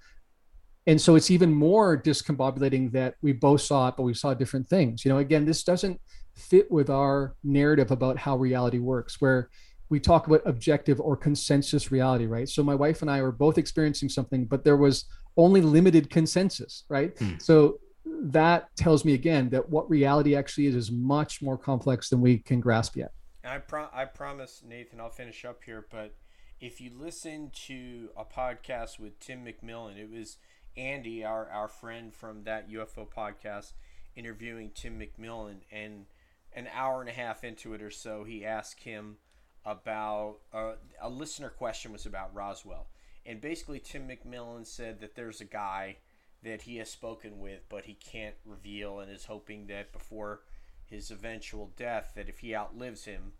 [0.86, 4.68] and so it's even more discombobulating that we both saw it, but we saw different
[4.68, 5.04] things.
[5.04, 6.00] You know, again, this doesn't
[6.34, 9.48] fit with our narrative about how reality works, where
[9.88, 12.48] we talk about objective or consensus reality, right?
[12.48, 15.04] So my wife and I were both experiencing something, but there was
[15.36, 17.16] only limited consensus, right?
[17.18, 17.34] Hmm.
[17.38, 22.20] So that tells me again that what reality actually is is much more complex than
[22.20, 23.12] we can grasp yet.
[23.44, 26.14] I pro- I promise Nathan, I'll finish up here, but
[26.60, 30.38] if you listen to a podcast with Tim McMillan, it was
[30.76, 33.72] Andy, our our friend from that UFO podcast,
[34.16, 36.06] interviewing Tim McMillan, and
[36.54, 39.18] an hour and a half into it or so, he asked him
[39.66, 40.72] about uh,
[41.02, 42.86] a listener question was about Roswell,
[43.26, 45.96] and basically Tim McMillan said that there's a guy
[46.42, 50.42] that he has spoken with, but he can't reveal, and is hoping that before
[50.84, 53.32] his eventual death, that if he outlives him,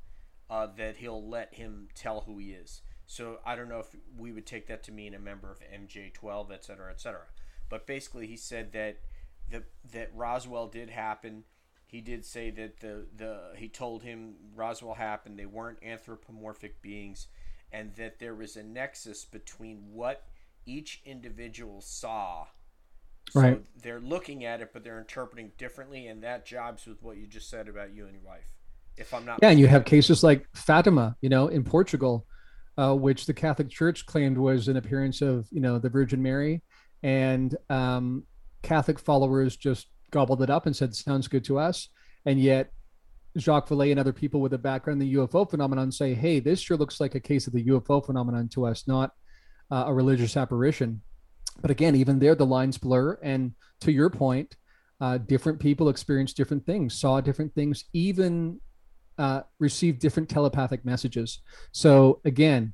[0.50, 2.82] uh, that he'll let him tell who he is.
[3.06, 6.50] So I don't know if we would take that to mean a member of MJ12,
[6.50, 7.26] et cetera, et cetera.
[7.68, 8.98] But basically, he said that
[9.48, 9.62] the,
[9.92, 11.44] that Roswell did happen
[11.86, 15.38] he did say that the the he told him Roswell happened.
[15.38, 17.28] They weren't anthropomorphic beings,
[17.72, 20.26] and that there was a nexus between what
[20.66, 22.46] each individual saw.
[23.30, 23.62] So right.
[23.82, 27.48] they're looking at it, but they're interpreting differently, and that jobs with what you just
[27.48, 28.52] said about you and your wife.
[28.96, 32.26] If I'm not, yeah, and you have cases like Fatima, you know, in Portugal,
[32.78, 36.62] uh, which the Catholic Church claimed was an appearance of you know the Virgin Mary,
[37.04, 38.24] and um,
[38.62, 41.90] Catholic followers just gobbled it up and said sounds good to us
[42.24, 42.72] and yet
[43.38, 46.60] Jacques Vallée and other people with a background in the UFO phenomenon say, hey, this
[46.60, 49.12] sure looks like a case of the UFO phenomenon to us, not
[49.70, 51.02] uh, a religious apparition.
[51.60, 53.18] But again, even there, the lines blur.
[53.22, 54.56] And to your point,
[55.00, 58.60] uh, different people experience different things, saw different things, even
[59.18, 61.40] uh, received different telepathic messages.
[61.72, 62.72] So again,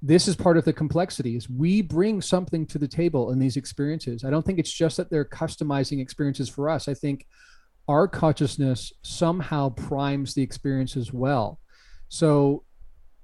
[0.00, 3.56] this is part of the complexity is we bring something to the table in these
[3.56, 4.24] experiences.
[4.24, 6.86] I don't think it's just that they're customizing experiences for us.
[6.86, 7.26] I think
[7.88, 11.58] our consciousness somehow primes the experience as well.
[12.08, 12.64] So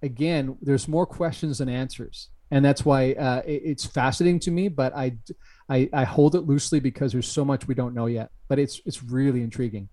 [0.03, 2.31] again there's more questions than answers.
[2.51, 5.17] And that's why uh, it, it's fascinating to me but I,
[5.69, 8.81] I i hold it loosely because there's so much we don't know yet but it's
[8.85, 9.89] it's really intriguing.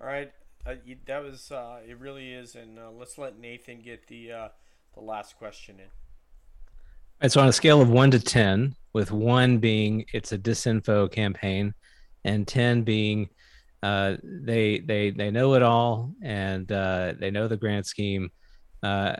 [0.00, 0.32] All right.
[0.64, 0.74] Uh,
[1.06, 2.54] that was uh, it really is.
[2.54, 4.48] And uh, let's let nathan get the uh,
[4.94, 5.86] the last question in.
[7.20, 11.74] It's on a scale of one to 10, with one being it's a disinfo campaign,
[12.24, 13.28] and 10 being
[13.82, 18.30] uh, they they they know it all and uh, they know the grant scheme.
[18.82, 19.14] Uh,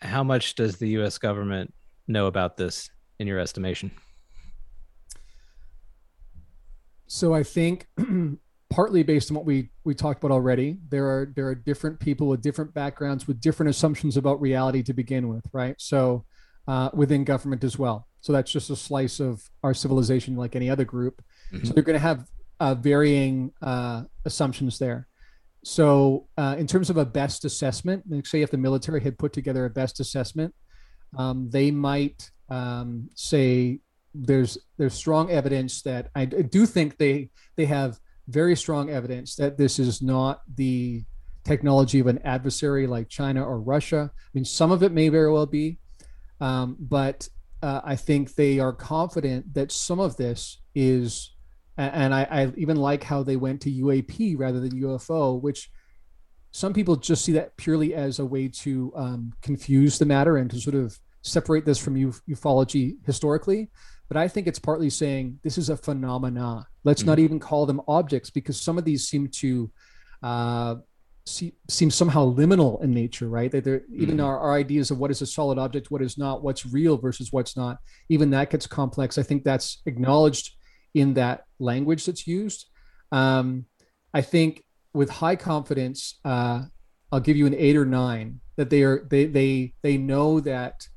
[0.00, 1.18] how much does the U.S.
[1.18, 1.72] government
[2.08, 3.90] know about this, in your estimation?
[7.06, 7.86] So I think
[8.70, 10.78] partly based on what we we talked about already.
[10.88, 14.94] There are there are different people with different backgrounds with different assumptions about reality to
[14.94, 15.74] begin with right?
[15.78, 16.24] So
[16.66, 18.06] uh, within government as well.
[18.20, 21.22] So that's just a slice of our civilization like any other group.
[21.52, 21.66] Mm-hmm.
[21.66, 22.26] so they're going to have
[22.60, 25.08] uh, varying uh, assumptions there.
[25.64, 29.64] So uh, in terms of a best assessment say if the military had put together
[29.64, 30.54] a best assessment
[31.18, 33.80] um, they might um, say
[34.14, 37.98] there's there's strong evidence that I do think they they have
[38.30, 41.04] very strong evidence that this is not the
[41.44, 44.10] technology of an adversary like China or Russia.
[44.14, 45.78] I mean, some of it may very well be,
[46.40, 47.28] um, but
[47.62, 51.34] uh, I think they are confident that some of this is,
[51.76, 55.70] and I, I, even like how they went to UAP rather than UFO, which
[56.52, 60.50] some people just see that purely as a way to um, confuse the matter and
[60.50, 61.96] to sort of separate this from
[62.28, 63.68] ufology historically
[64.10, 66.66] but I think it's partly saying this is a phenomena.
[66.82, 67.10] Let's mm-hmm.
[67.10, 69.70] not even call them objects because some of these seem to
[70.20, 70.74] uh,
[71.24, 73.52] see, seem somehow liminal in nature, right?
[73.52, 74.26] That they're, even mm-hmm.
[74.26, 77.30] our, our ideas of what is a solid object, what is not, what's real versus
[77.30, 77.78] what's not,
[78.08, 79.16] even that gets complex.
[79.16, 80.56] I think that's acknowledged
[80.92, 82.66] in that language that's used.
[83.12, 83.66] Um,
[84.12, 86.62] I think with high confidence, uh,
[87.12, 90.88] I'll give you an eight or nine that they are they they they know that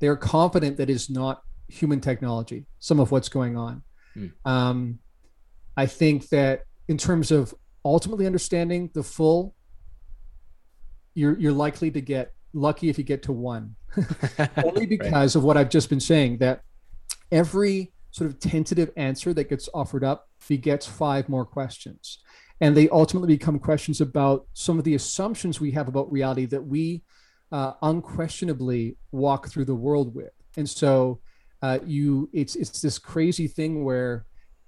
[0.00, 3.82] they're confident that is not human technology, some of what's going on.
[4.14, 4.26] Hmm.
[4.44, 4.98] Um,
[5.76, 9.54] I think that in terms of ultimately understanding the full,
[11.14, 13.76] you're you're likely to get lucky if you get to one,
[14.64, 15.36] only because right.
[15.36, 16.38] of what I've just been saying.
[16.38, 16.62] That
[17.30, 22.18] every sort of tentative answer that gets offered up begets five more questions,
[22.60, 26.64] and they ultimately become questions about some of the assumptions we have about reality that
[26.64, 27.02] we
[27.52, 30.32] uh, unquestionably walk through the world with.
[30.56, 31.20] And so
[31.62, 34.24] uh, you it's it's this crazy thing where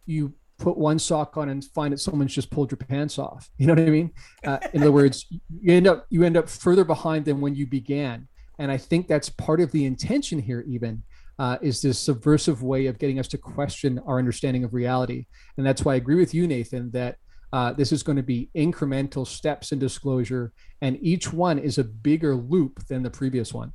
[0.07, 3.49] you put one sock on and find that someone's just pulled your pants off.
[3.59, 4.11] You know what I mean?
[4.45, 5.27] Uh, in other words,
[5.61, 8.29] you end up you end up further behind than when you began.
[8.59, 11.03] And I think that's part of the intention here, even
[11.39, 15.27] uh, is this subversive way of getting us to question our understanding of reality.
[15.57, 17.17] And that's why I agree with you, Nathan, that
[17.51, 20.53] Uh, this is going to be incremental steps in disclosure,
[20.83, 23.73] and each one is a bigger loop than the previous one.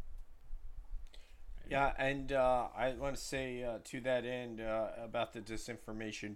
[1.74, 6.36] Yeah, and uh, I want to say uh, to that end uh, about the disinformation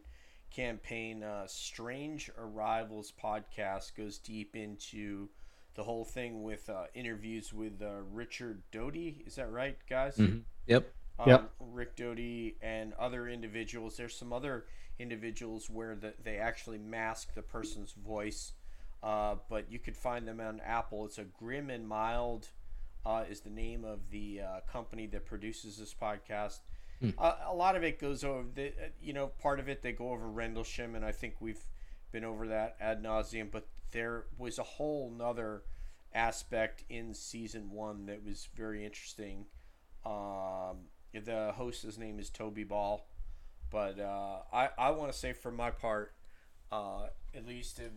[0.49, 1.21] campaign.
[1.21, 5.29] Uh, Strange Arrivals podcast goes deep into
[5.75, 9.21] the whole thing with uh, interviews with uh, Richard Doty.
[9.27, 10.17] Is that right, guys?
[10.17, 10.39] Mm-hmm.
[10.65, 10.91] Yep.
[11.19, 11.51] Um, Yep.
[11.59, 13.95] Rick Doty and other individuals.
[13.95, 14.65] There's some other
[14.97, 18.53] individuals where the, they actually mask the person's voice,
[19.03, 21.05] uh, but you could find them on Apple.
[21.05, 22.47] It's a Grim and Mild.
[23.07, 26.59] Uh, is the name of the uh, company that produces this podcast.
[26.99, 27.11] Hmm.
[27.17, 29.93] Uh, a lot of it goes over, the, uh, you know, part of it they
[29.93, 31.61] go over Rendlesham, and I think we've
[32.11, 33.49] been over that ad nauseum.
[33.49, 35.63] But there was a whole nother
[36.13, 39.45] aspect in season one that was very interesting.
[40.05, 43.07] Um, the host's name is Toby Ball,
[43.69, 46.13] but uh, I I want to say for my part,
[46.73, 47.91] uh, at least in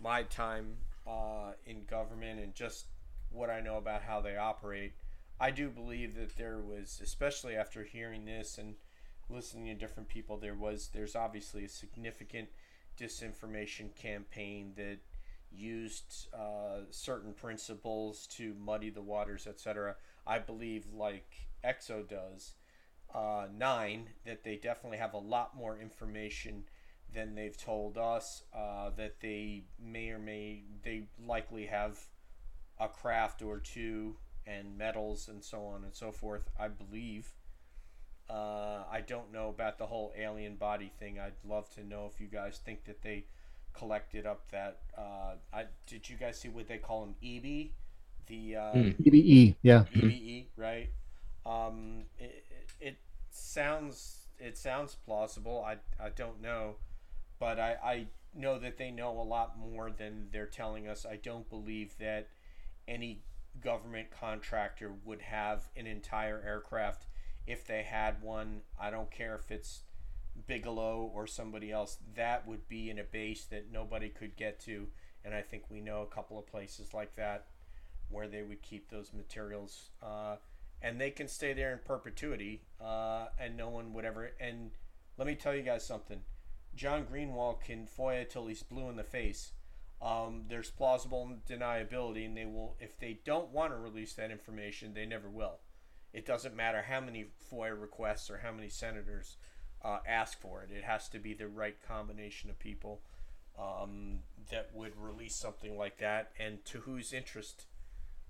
[0.00, 2.86] my time uh, in government and just
[3.36, 4.94] what I know about how they operate,
[5.38, 8.74] I do believe that there was, especially after hearing this and
[9.28, 12.48] listening to different people, there was there's obviously a significant
[12.98, 14.98] disinformation campaign that
[15.52, 19.96] used uh, certain principles to muddy the waters, etc.
[20.26, 22.54] I believe, like EXO does,
[23.14, 26.64] uh, nine, that they definitely have a lot more information
[27.14, 28.42] than they've told us.
[28.54, 31.98] Uh, that they may or may they likely have
[32.78, 34.16] a craft or two
[34.46, 36.48] and metals and so on and so forth.
[36.58, 37.32] I believe.
[38.28, 41.18] Uh, I don't know about the whole alien body thing.
[41.20, 43.24] I'd love to know if you guys think that they
[43.72, 44.78] collected up that.
[44.96, 47.70] Uh, I did you guys see what they call him EB,
[48.26, 48.72] the uh.
[48.74, 49.84] EBE, E, yeah.
[49.94, 50.88] EBE, right?
[51.44, 52.44] Um, it,
[52.80, 52.96] it
[53.30, 55.64] sounds it sounds plausible.
[55.64, 56.76] I, I don't know,
[57.38, 61.06] but I, I know that they know a lot more than they're telling us.
[61.08, 62.28] I don't believe that
[62.88, 63.22] any
[63.60, 67.06] government contractor would have an entire aircraft
[67.46, 68.62] if they had one.
[68.80, 69.82] I don't care if it's
[70.46, 71.98] Bigelow or somebody else.
[72.14, 74.88] That would be in a base that nobody could get to,
[75.24, 77.46] and I think we know a couple of places like that
[78.08, 80.36] where they would keep those materials, uh,
[80.82, 84.30] and they can stay there in perpetuity, uh, and no one would ever.
[84.38, 84.70] And
[85.16, 86.20] let me tell you guys something:
[86.74, 89.52] John Greenewald can FOIA till he's blue in the face.
[90.02, 92.76] Um, there's plausible deniability, and they will.
[92.80, 95.58] If they don't want to release that information, they never will.
[96.12, 99.36] It doesn't matter how many FOIA requests or how many senators
[99.84, 100.70] uh, ask for it.
[100.70, 103.00] It has to be the right combination of people
[103.58, 104.20] um,
[104.50, 107.66] that would release something like that, and to whose interest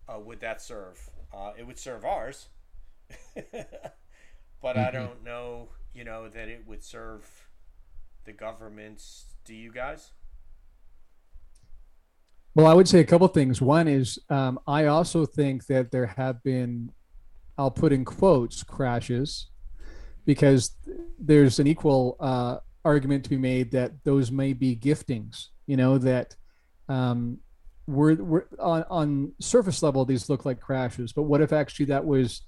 [0.08, 1.10] uh, would that serve?
[1.34, 2.48] Uh, it would serve ours,
[4.62, 4.92] but I Mhm.
[4.92, 7.48] don't know, you know, that it would serve
[8.24, 9.26] the governments.
[9.44, 10.12] Do you guys?
[12.56, 13.60] Well, I would say a couple things.
[13.60, 16.90] One is um, I also think that there have been,
[17.58, 19.48] I'll put in quotes, crashes,
[20.24, 20.74] because
[21.18, 25.48] there's an equal uh, argument to be made that those may be giftings.
[25.66, 26.34] You know that
[26.88, 27.40] um,
[27.86, 32.06] we're, we're on, on surface level these look like crashes, but what if actually that
[32.06, 32.40] was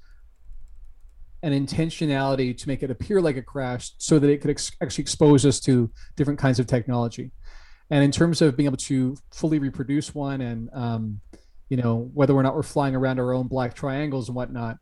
[1.43, 5.03] an intentionality to make it appear like a crash so that it could ex- actually
[5.03, 7.31] expose us to different kinds of technology?
[7.91, 11.21] And in terms of being able to fully reproduce one and um,
[11.69, 14.77] you know whether or not we're flying around our own black triangles and whatnot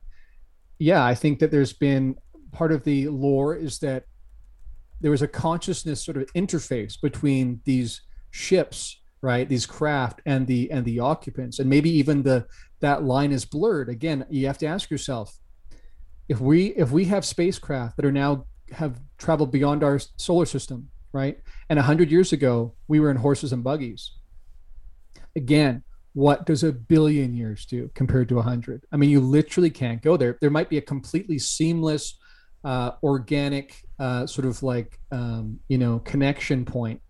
[0.79, 2.17] yeah i think that there's been
[2.53, 4.05] part of the lore is that
[5.01, 10.71] there was a consciousness sort of interface between these ships right these craft and the
[10.71, 11.59] and the occupants.
[11.59, 12.47] And maybe even the
[12.81, 13.89] that line is blurred.
[13.89, 15.37] Again you have to ask yourself
[16.29, 20.89] if we if we have spacecraft that are now have traveled beyond our solar system
[21.17, 21.39] right
[21.69, 24.13] and 100 years ago, we were in horses and buggies.
[25.35, 25.83] Again,
[26.13, 28.85] what does a billion years do compared to 100?
[28.93, 30.39] I mean, you literally can't go there.
[30.41, 32.19] There might be a completely seamless,
[32.65, 37.01] uh, organic, uh, sort of like, um, you know, connection point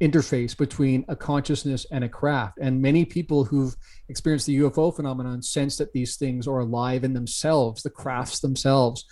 [0.00, 2.58] interface between a consciousness and a craft.
[2.60, 3.74] And many people who've
[4.08, 9.04] experienced the UFO phenomenon sense that these things are alive in themselves, the crafts themselves.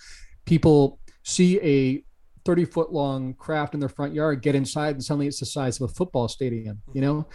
[0.45, 2.03] People see a
[2.45, 5.79] 30 foot long craft in their front yard get inside and suddenly it's the size
[5.79, 7.27] of a football stadium you know?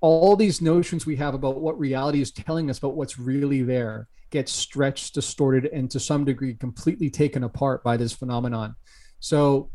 [0.00, 4.08] All these notions we have about what reality is telling us about what's really there
[4.30, 8.74] get stretched distorted and to some degree completely taken apart by this phenomenon.
[9.20, 9.70] So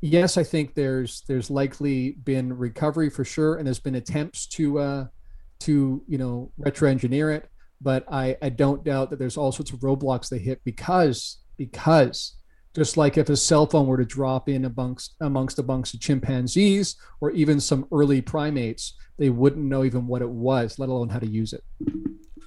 [0.00, 4.78] yes i think there's there's likely been recovery for sure and there's been attempts to
[4.78, 5.04] uh
[5.58, 7.48] to you know retro engineer it
[7.80, 12.36] but i i don't doubt that there's all sorts of roadblocks they hit because because
[12.74, 16.00] Just like if a cell phone were to drop in amongst amongst a bunch of
[16.00, 21.08] chimpanzees or even some early primates, they wouldn't know even what it was, let alone
[21.08, 21.64] how to use it.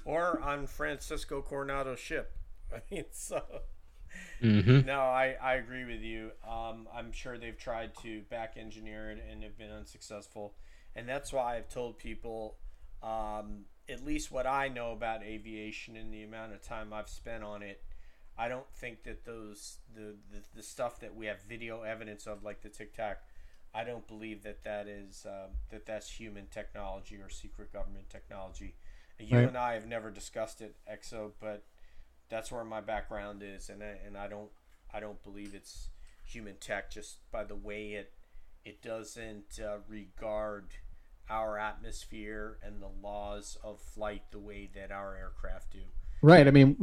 [0.06, 2.36] Or on Francisco Coronado's ship.
[2.74, 3.42] I mean, so.
[4.42, 4.86] Mhm.
[4.86, 6.30] No, I, I agree with you.
[6.48, 10.54] Um, I'm sure they've tried to back engineer it and have been unsuccessful.
[10.96, 12.56] And that's why I've told people
[13.02, 17.44] um, at least what I know about aviation and the amount of time I've spent
[17.44, 17.82] on it.
[18.36, 22.42] I don't think that those the, the, the stuff that we have video evidence of,
[22.42, 23.22] like the Tic Tac,
[23.74, 28.74] I don't believe that that is um, that that's human technology or secret government technology.
[29.18, 29.48] You Right.
[29.48, 31.64] and I have never discussed it, EXO, but
[32.28, 34.50] that's where my background is, and I, and I don't
[34.92, 35.88] I don't believe it's
[36.24, 38.12] human tech just by the way it
[38.64, 40.68] it doesn't uh, regard
[41.28, 45.80] our atmosphere and the laws of flight the way that our aircraft do.
[46.22, 46.46] Right.
[46.46, 46.76] I mean,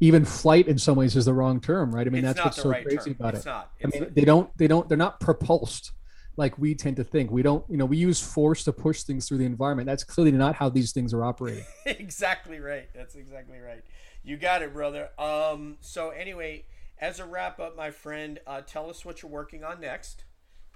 [0.00, 2.06] even flight in some ways is the wrong term, right?
[2.06, 3.16] I mean, it's that's what's so right crazy term.
[3.20, 3.48] about it's it.
[3.48, 3.70] not.
[3.82, 5.92] I mean, not- they don't, they don't, they're not propulsed
[6.36, 7.30] like we tend to think.
[7.30, 9.86] We don't, you know, we use force to push things through the environment.
[9.86, 11.64] That's clearly not how these things are operating.
[11.86, 12.88] exactly right.
[12.94, 13.84] That's exactly right.
[14.24, 15.10] You got it, brother.
[15.18, 15.76] Um.
[15.80, 16.64] So anyway,
[16.98, 20.24] as a wrap up, my friend, uh, tell us what you're working on next,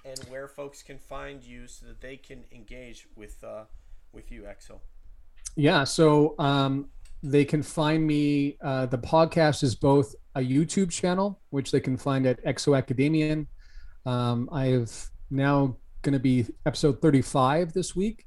[0.05, 3.65] and where folks can find you so that they can engage with uh,
[4.13, 4.81] with you, EXO.
[5.57, 5.85] Yeah.
[5.85, 6.89] So um,
[7.23, 8.57] they can find me.
[8.63, 13.47] Uh, the podcast is both a YouTube channel, which they can find at Exo Academian.
[14.07, 14.93] Um, I have
[15.31, 18.25] now going to be episode 35 this week.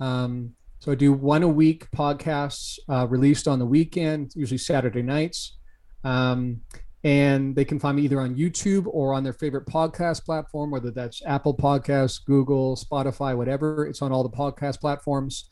[0.00, 5.02] Um, so I do one a week podcasts uh, released on the weekend, usually Saturday
[5.02, 5.58] nights.
[6.02, 6.62] Um,
[7.04, 10.90] and they can find me either on YouTube or on their favorite podcast platform, whether
[10.90, 13.86] that's Apple Podcasts, Google, Spotify, whatever.
[13.86, 15.48] It's on all the podcast platforms.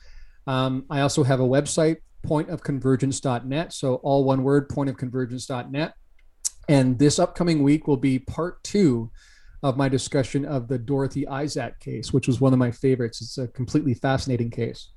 [0.46, 3.72] Um, I also have a website, pointofconvergence.net.
[3.72, 5.94] So all one word, pointofconvergence.net.
[6.68, 9.10] And this upcoming week will be part two
[9.62, 13.20] of my discussion of the Dorothy Izatt case, which was one of my favorites.
[13.20, 14.90] It's a completely fascinating case.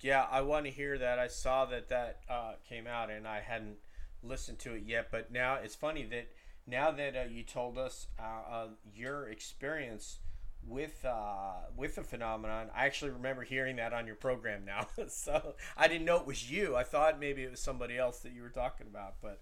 [0.00, 1.18] Yeah, I want to hear that.
[1.18, 3.76] I saw that that uh, came out, and I hadn't
[4.22, 5.08] listened to it yet.
[5.10, 6.28] But now it's funny that
[6.66, 10.18] now that uh, you told us uh, uh, your experience
[10.66, 14.86] with uh, with the phenomenon, I actually remember hearing that on your program now.
[15.08, 16.76] so I didn't know it was you.
[16.76, 19.14] I thought maybe it was somebody else that you were talking about.
[19.20, 19.40] But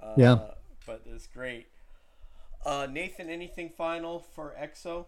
[0.00, 0.38] uh, Yeah.
[0.86, 1.66] but it's great.
[2.64, 5.04] Uh, Nathan, anything final for EXO?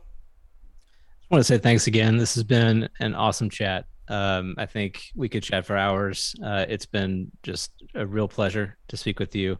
[1.31, 2.19] I want to say thanks again.
[2.19, 3.87] This has been an awesome chat.
[4.09, 6.35] Um, I think we could chat for hours.
[6.45, 9.59] Uh, it's been just a real pleasure to speak with you.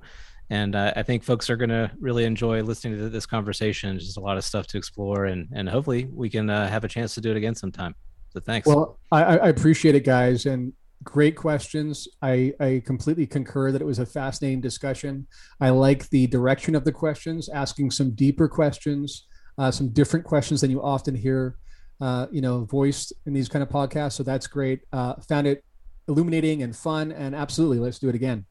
[0.51, 3.99] And uh, I think folks are going to really enjoy listening to this conversation.
[3.99, 6.89] Just a lot of stuff to explore, and, and hopefully we can uh, have a
[6.89, 7.95] chance to do it again sometime.
[8.31, 8.67] So thanks.
[8.67, 12.09] Well, I, I I appreciate it, guys, and great questions.
[12.23, 15.27] I, I completely concur that it was a fascinating discussion.
[15.61, 19.27] I like the direction of the questions, asking some deeper questions,
[19.59, 21.57] uh, some different questions than you often hear,
[22.01, 24.13] uh, you know, voiced in these kind of podcasts.
[24.13, 24.83] So that's great.
[24.93, 25.65] Uh, found it
[26.09, 28.45] illuminating and fun, and absolutely, let's do it again.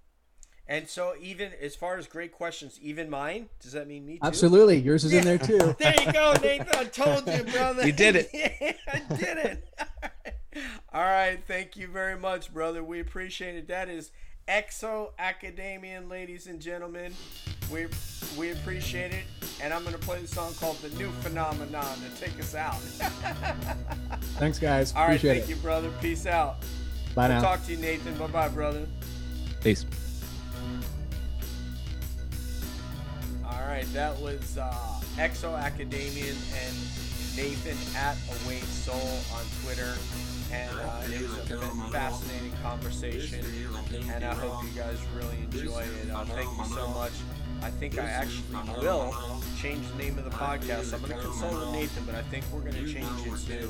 [0.68, 4.20] And so, even as far as great questions, even mine, does that mean me too?
[4.24, 5.76] Absolutely, yours is in there too.
[5.80, 6.68] There you go, Nathan.
[6.74, 7.86] I told you, brother.
[7.86, 8.30] You did it.
[8.88, 9.68] I did it.
[10.92, 11.38] All right.
[11.48, 12.84] Thank you very much, brother.
[12.84, 13.68] We appreciate it.
[13.68, 14.12] That is
[14.48, 17.14] Exo Academian, ladies and gentlemen.
[17.72, 17.88] We
[18.38, 19.26] we appreciate it.
[19.62, 22.76] And I'm going to play the song called The New Phenomenon to take us out.
[24.40, 24.94] Thanks, guys.
[24.94, 25.16] All right.
[25.16, 25.56] Appreciate Thank it.
[25.56, 25.92] you, brother.
[26.02, 26.58] Peace out.
[27.14, 27.42] Bye We'll now.
[27.42, 28.18] talk to you, Nathan.
[28.18, 28.88] Bye bye, brother.
[29.62, 29.86] Peace.
[33.56, 34.74] All right, that was uh,
[35.18, 36.76] Exo Academian and
[37.36, 39.96] Nathan at Await Soul on Twitter,
[40.52, 43.44] and uh, it was a fascinating conversation,
[44.14, 46.10] and I hope you guys really enjoy it.
[46.14, 47.12] Uh, thank you so much.
[47.66, 48.44] I think I actually
[48.80, 49.12] will
[49.60, 50.94] change the name of the podcast.
[50.94, 53.66] I'm going to consult with Nathan, but I think we're going to change it to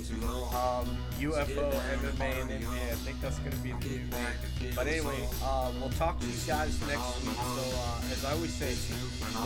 [0.52, 2.92] um, UFO, MMA, and NBA.
[2.92, 4.76] I think that's going to be the new name.
[4.76, 7.38] But anyway, uh, we'll talk to you guys next week.
[7.38, 8.74] So, uh, as I always say,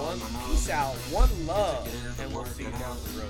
[0.02, 1.88] one peace out, one love,
[2.20, 3.30] and we'll see you down the road.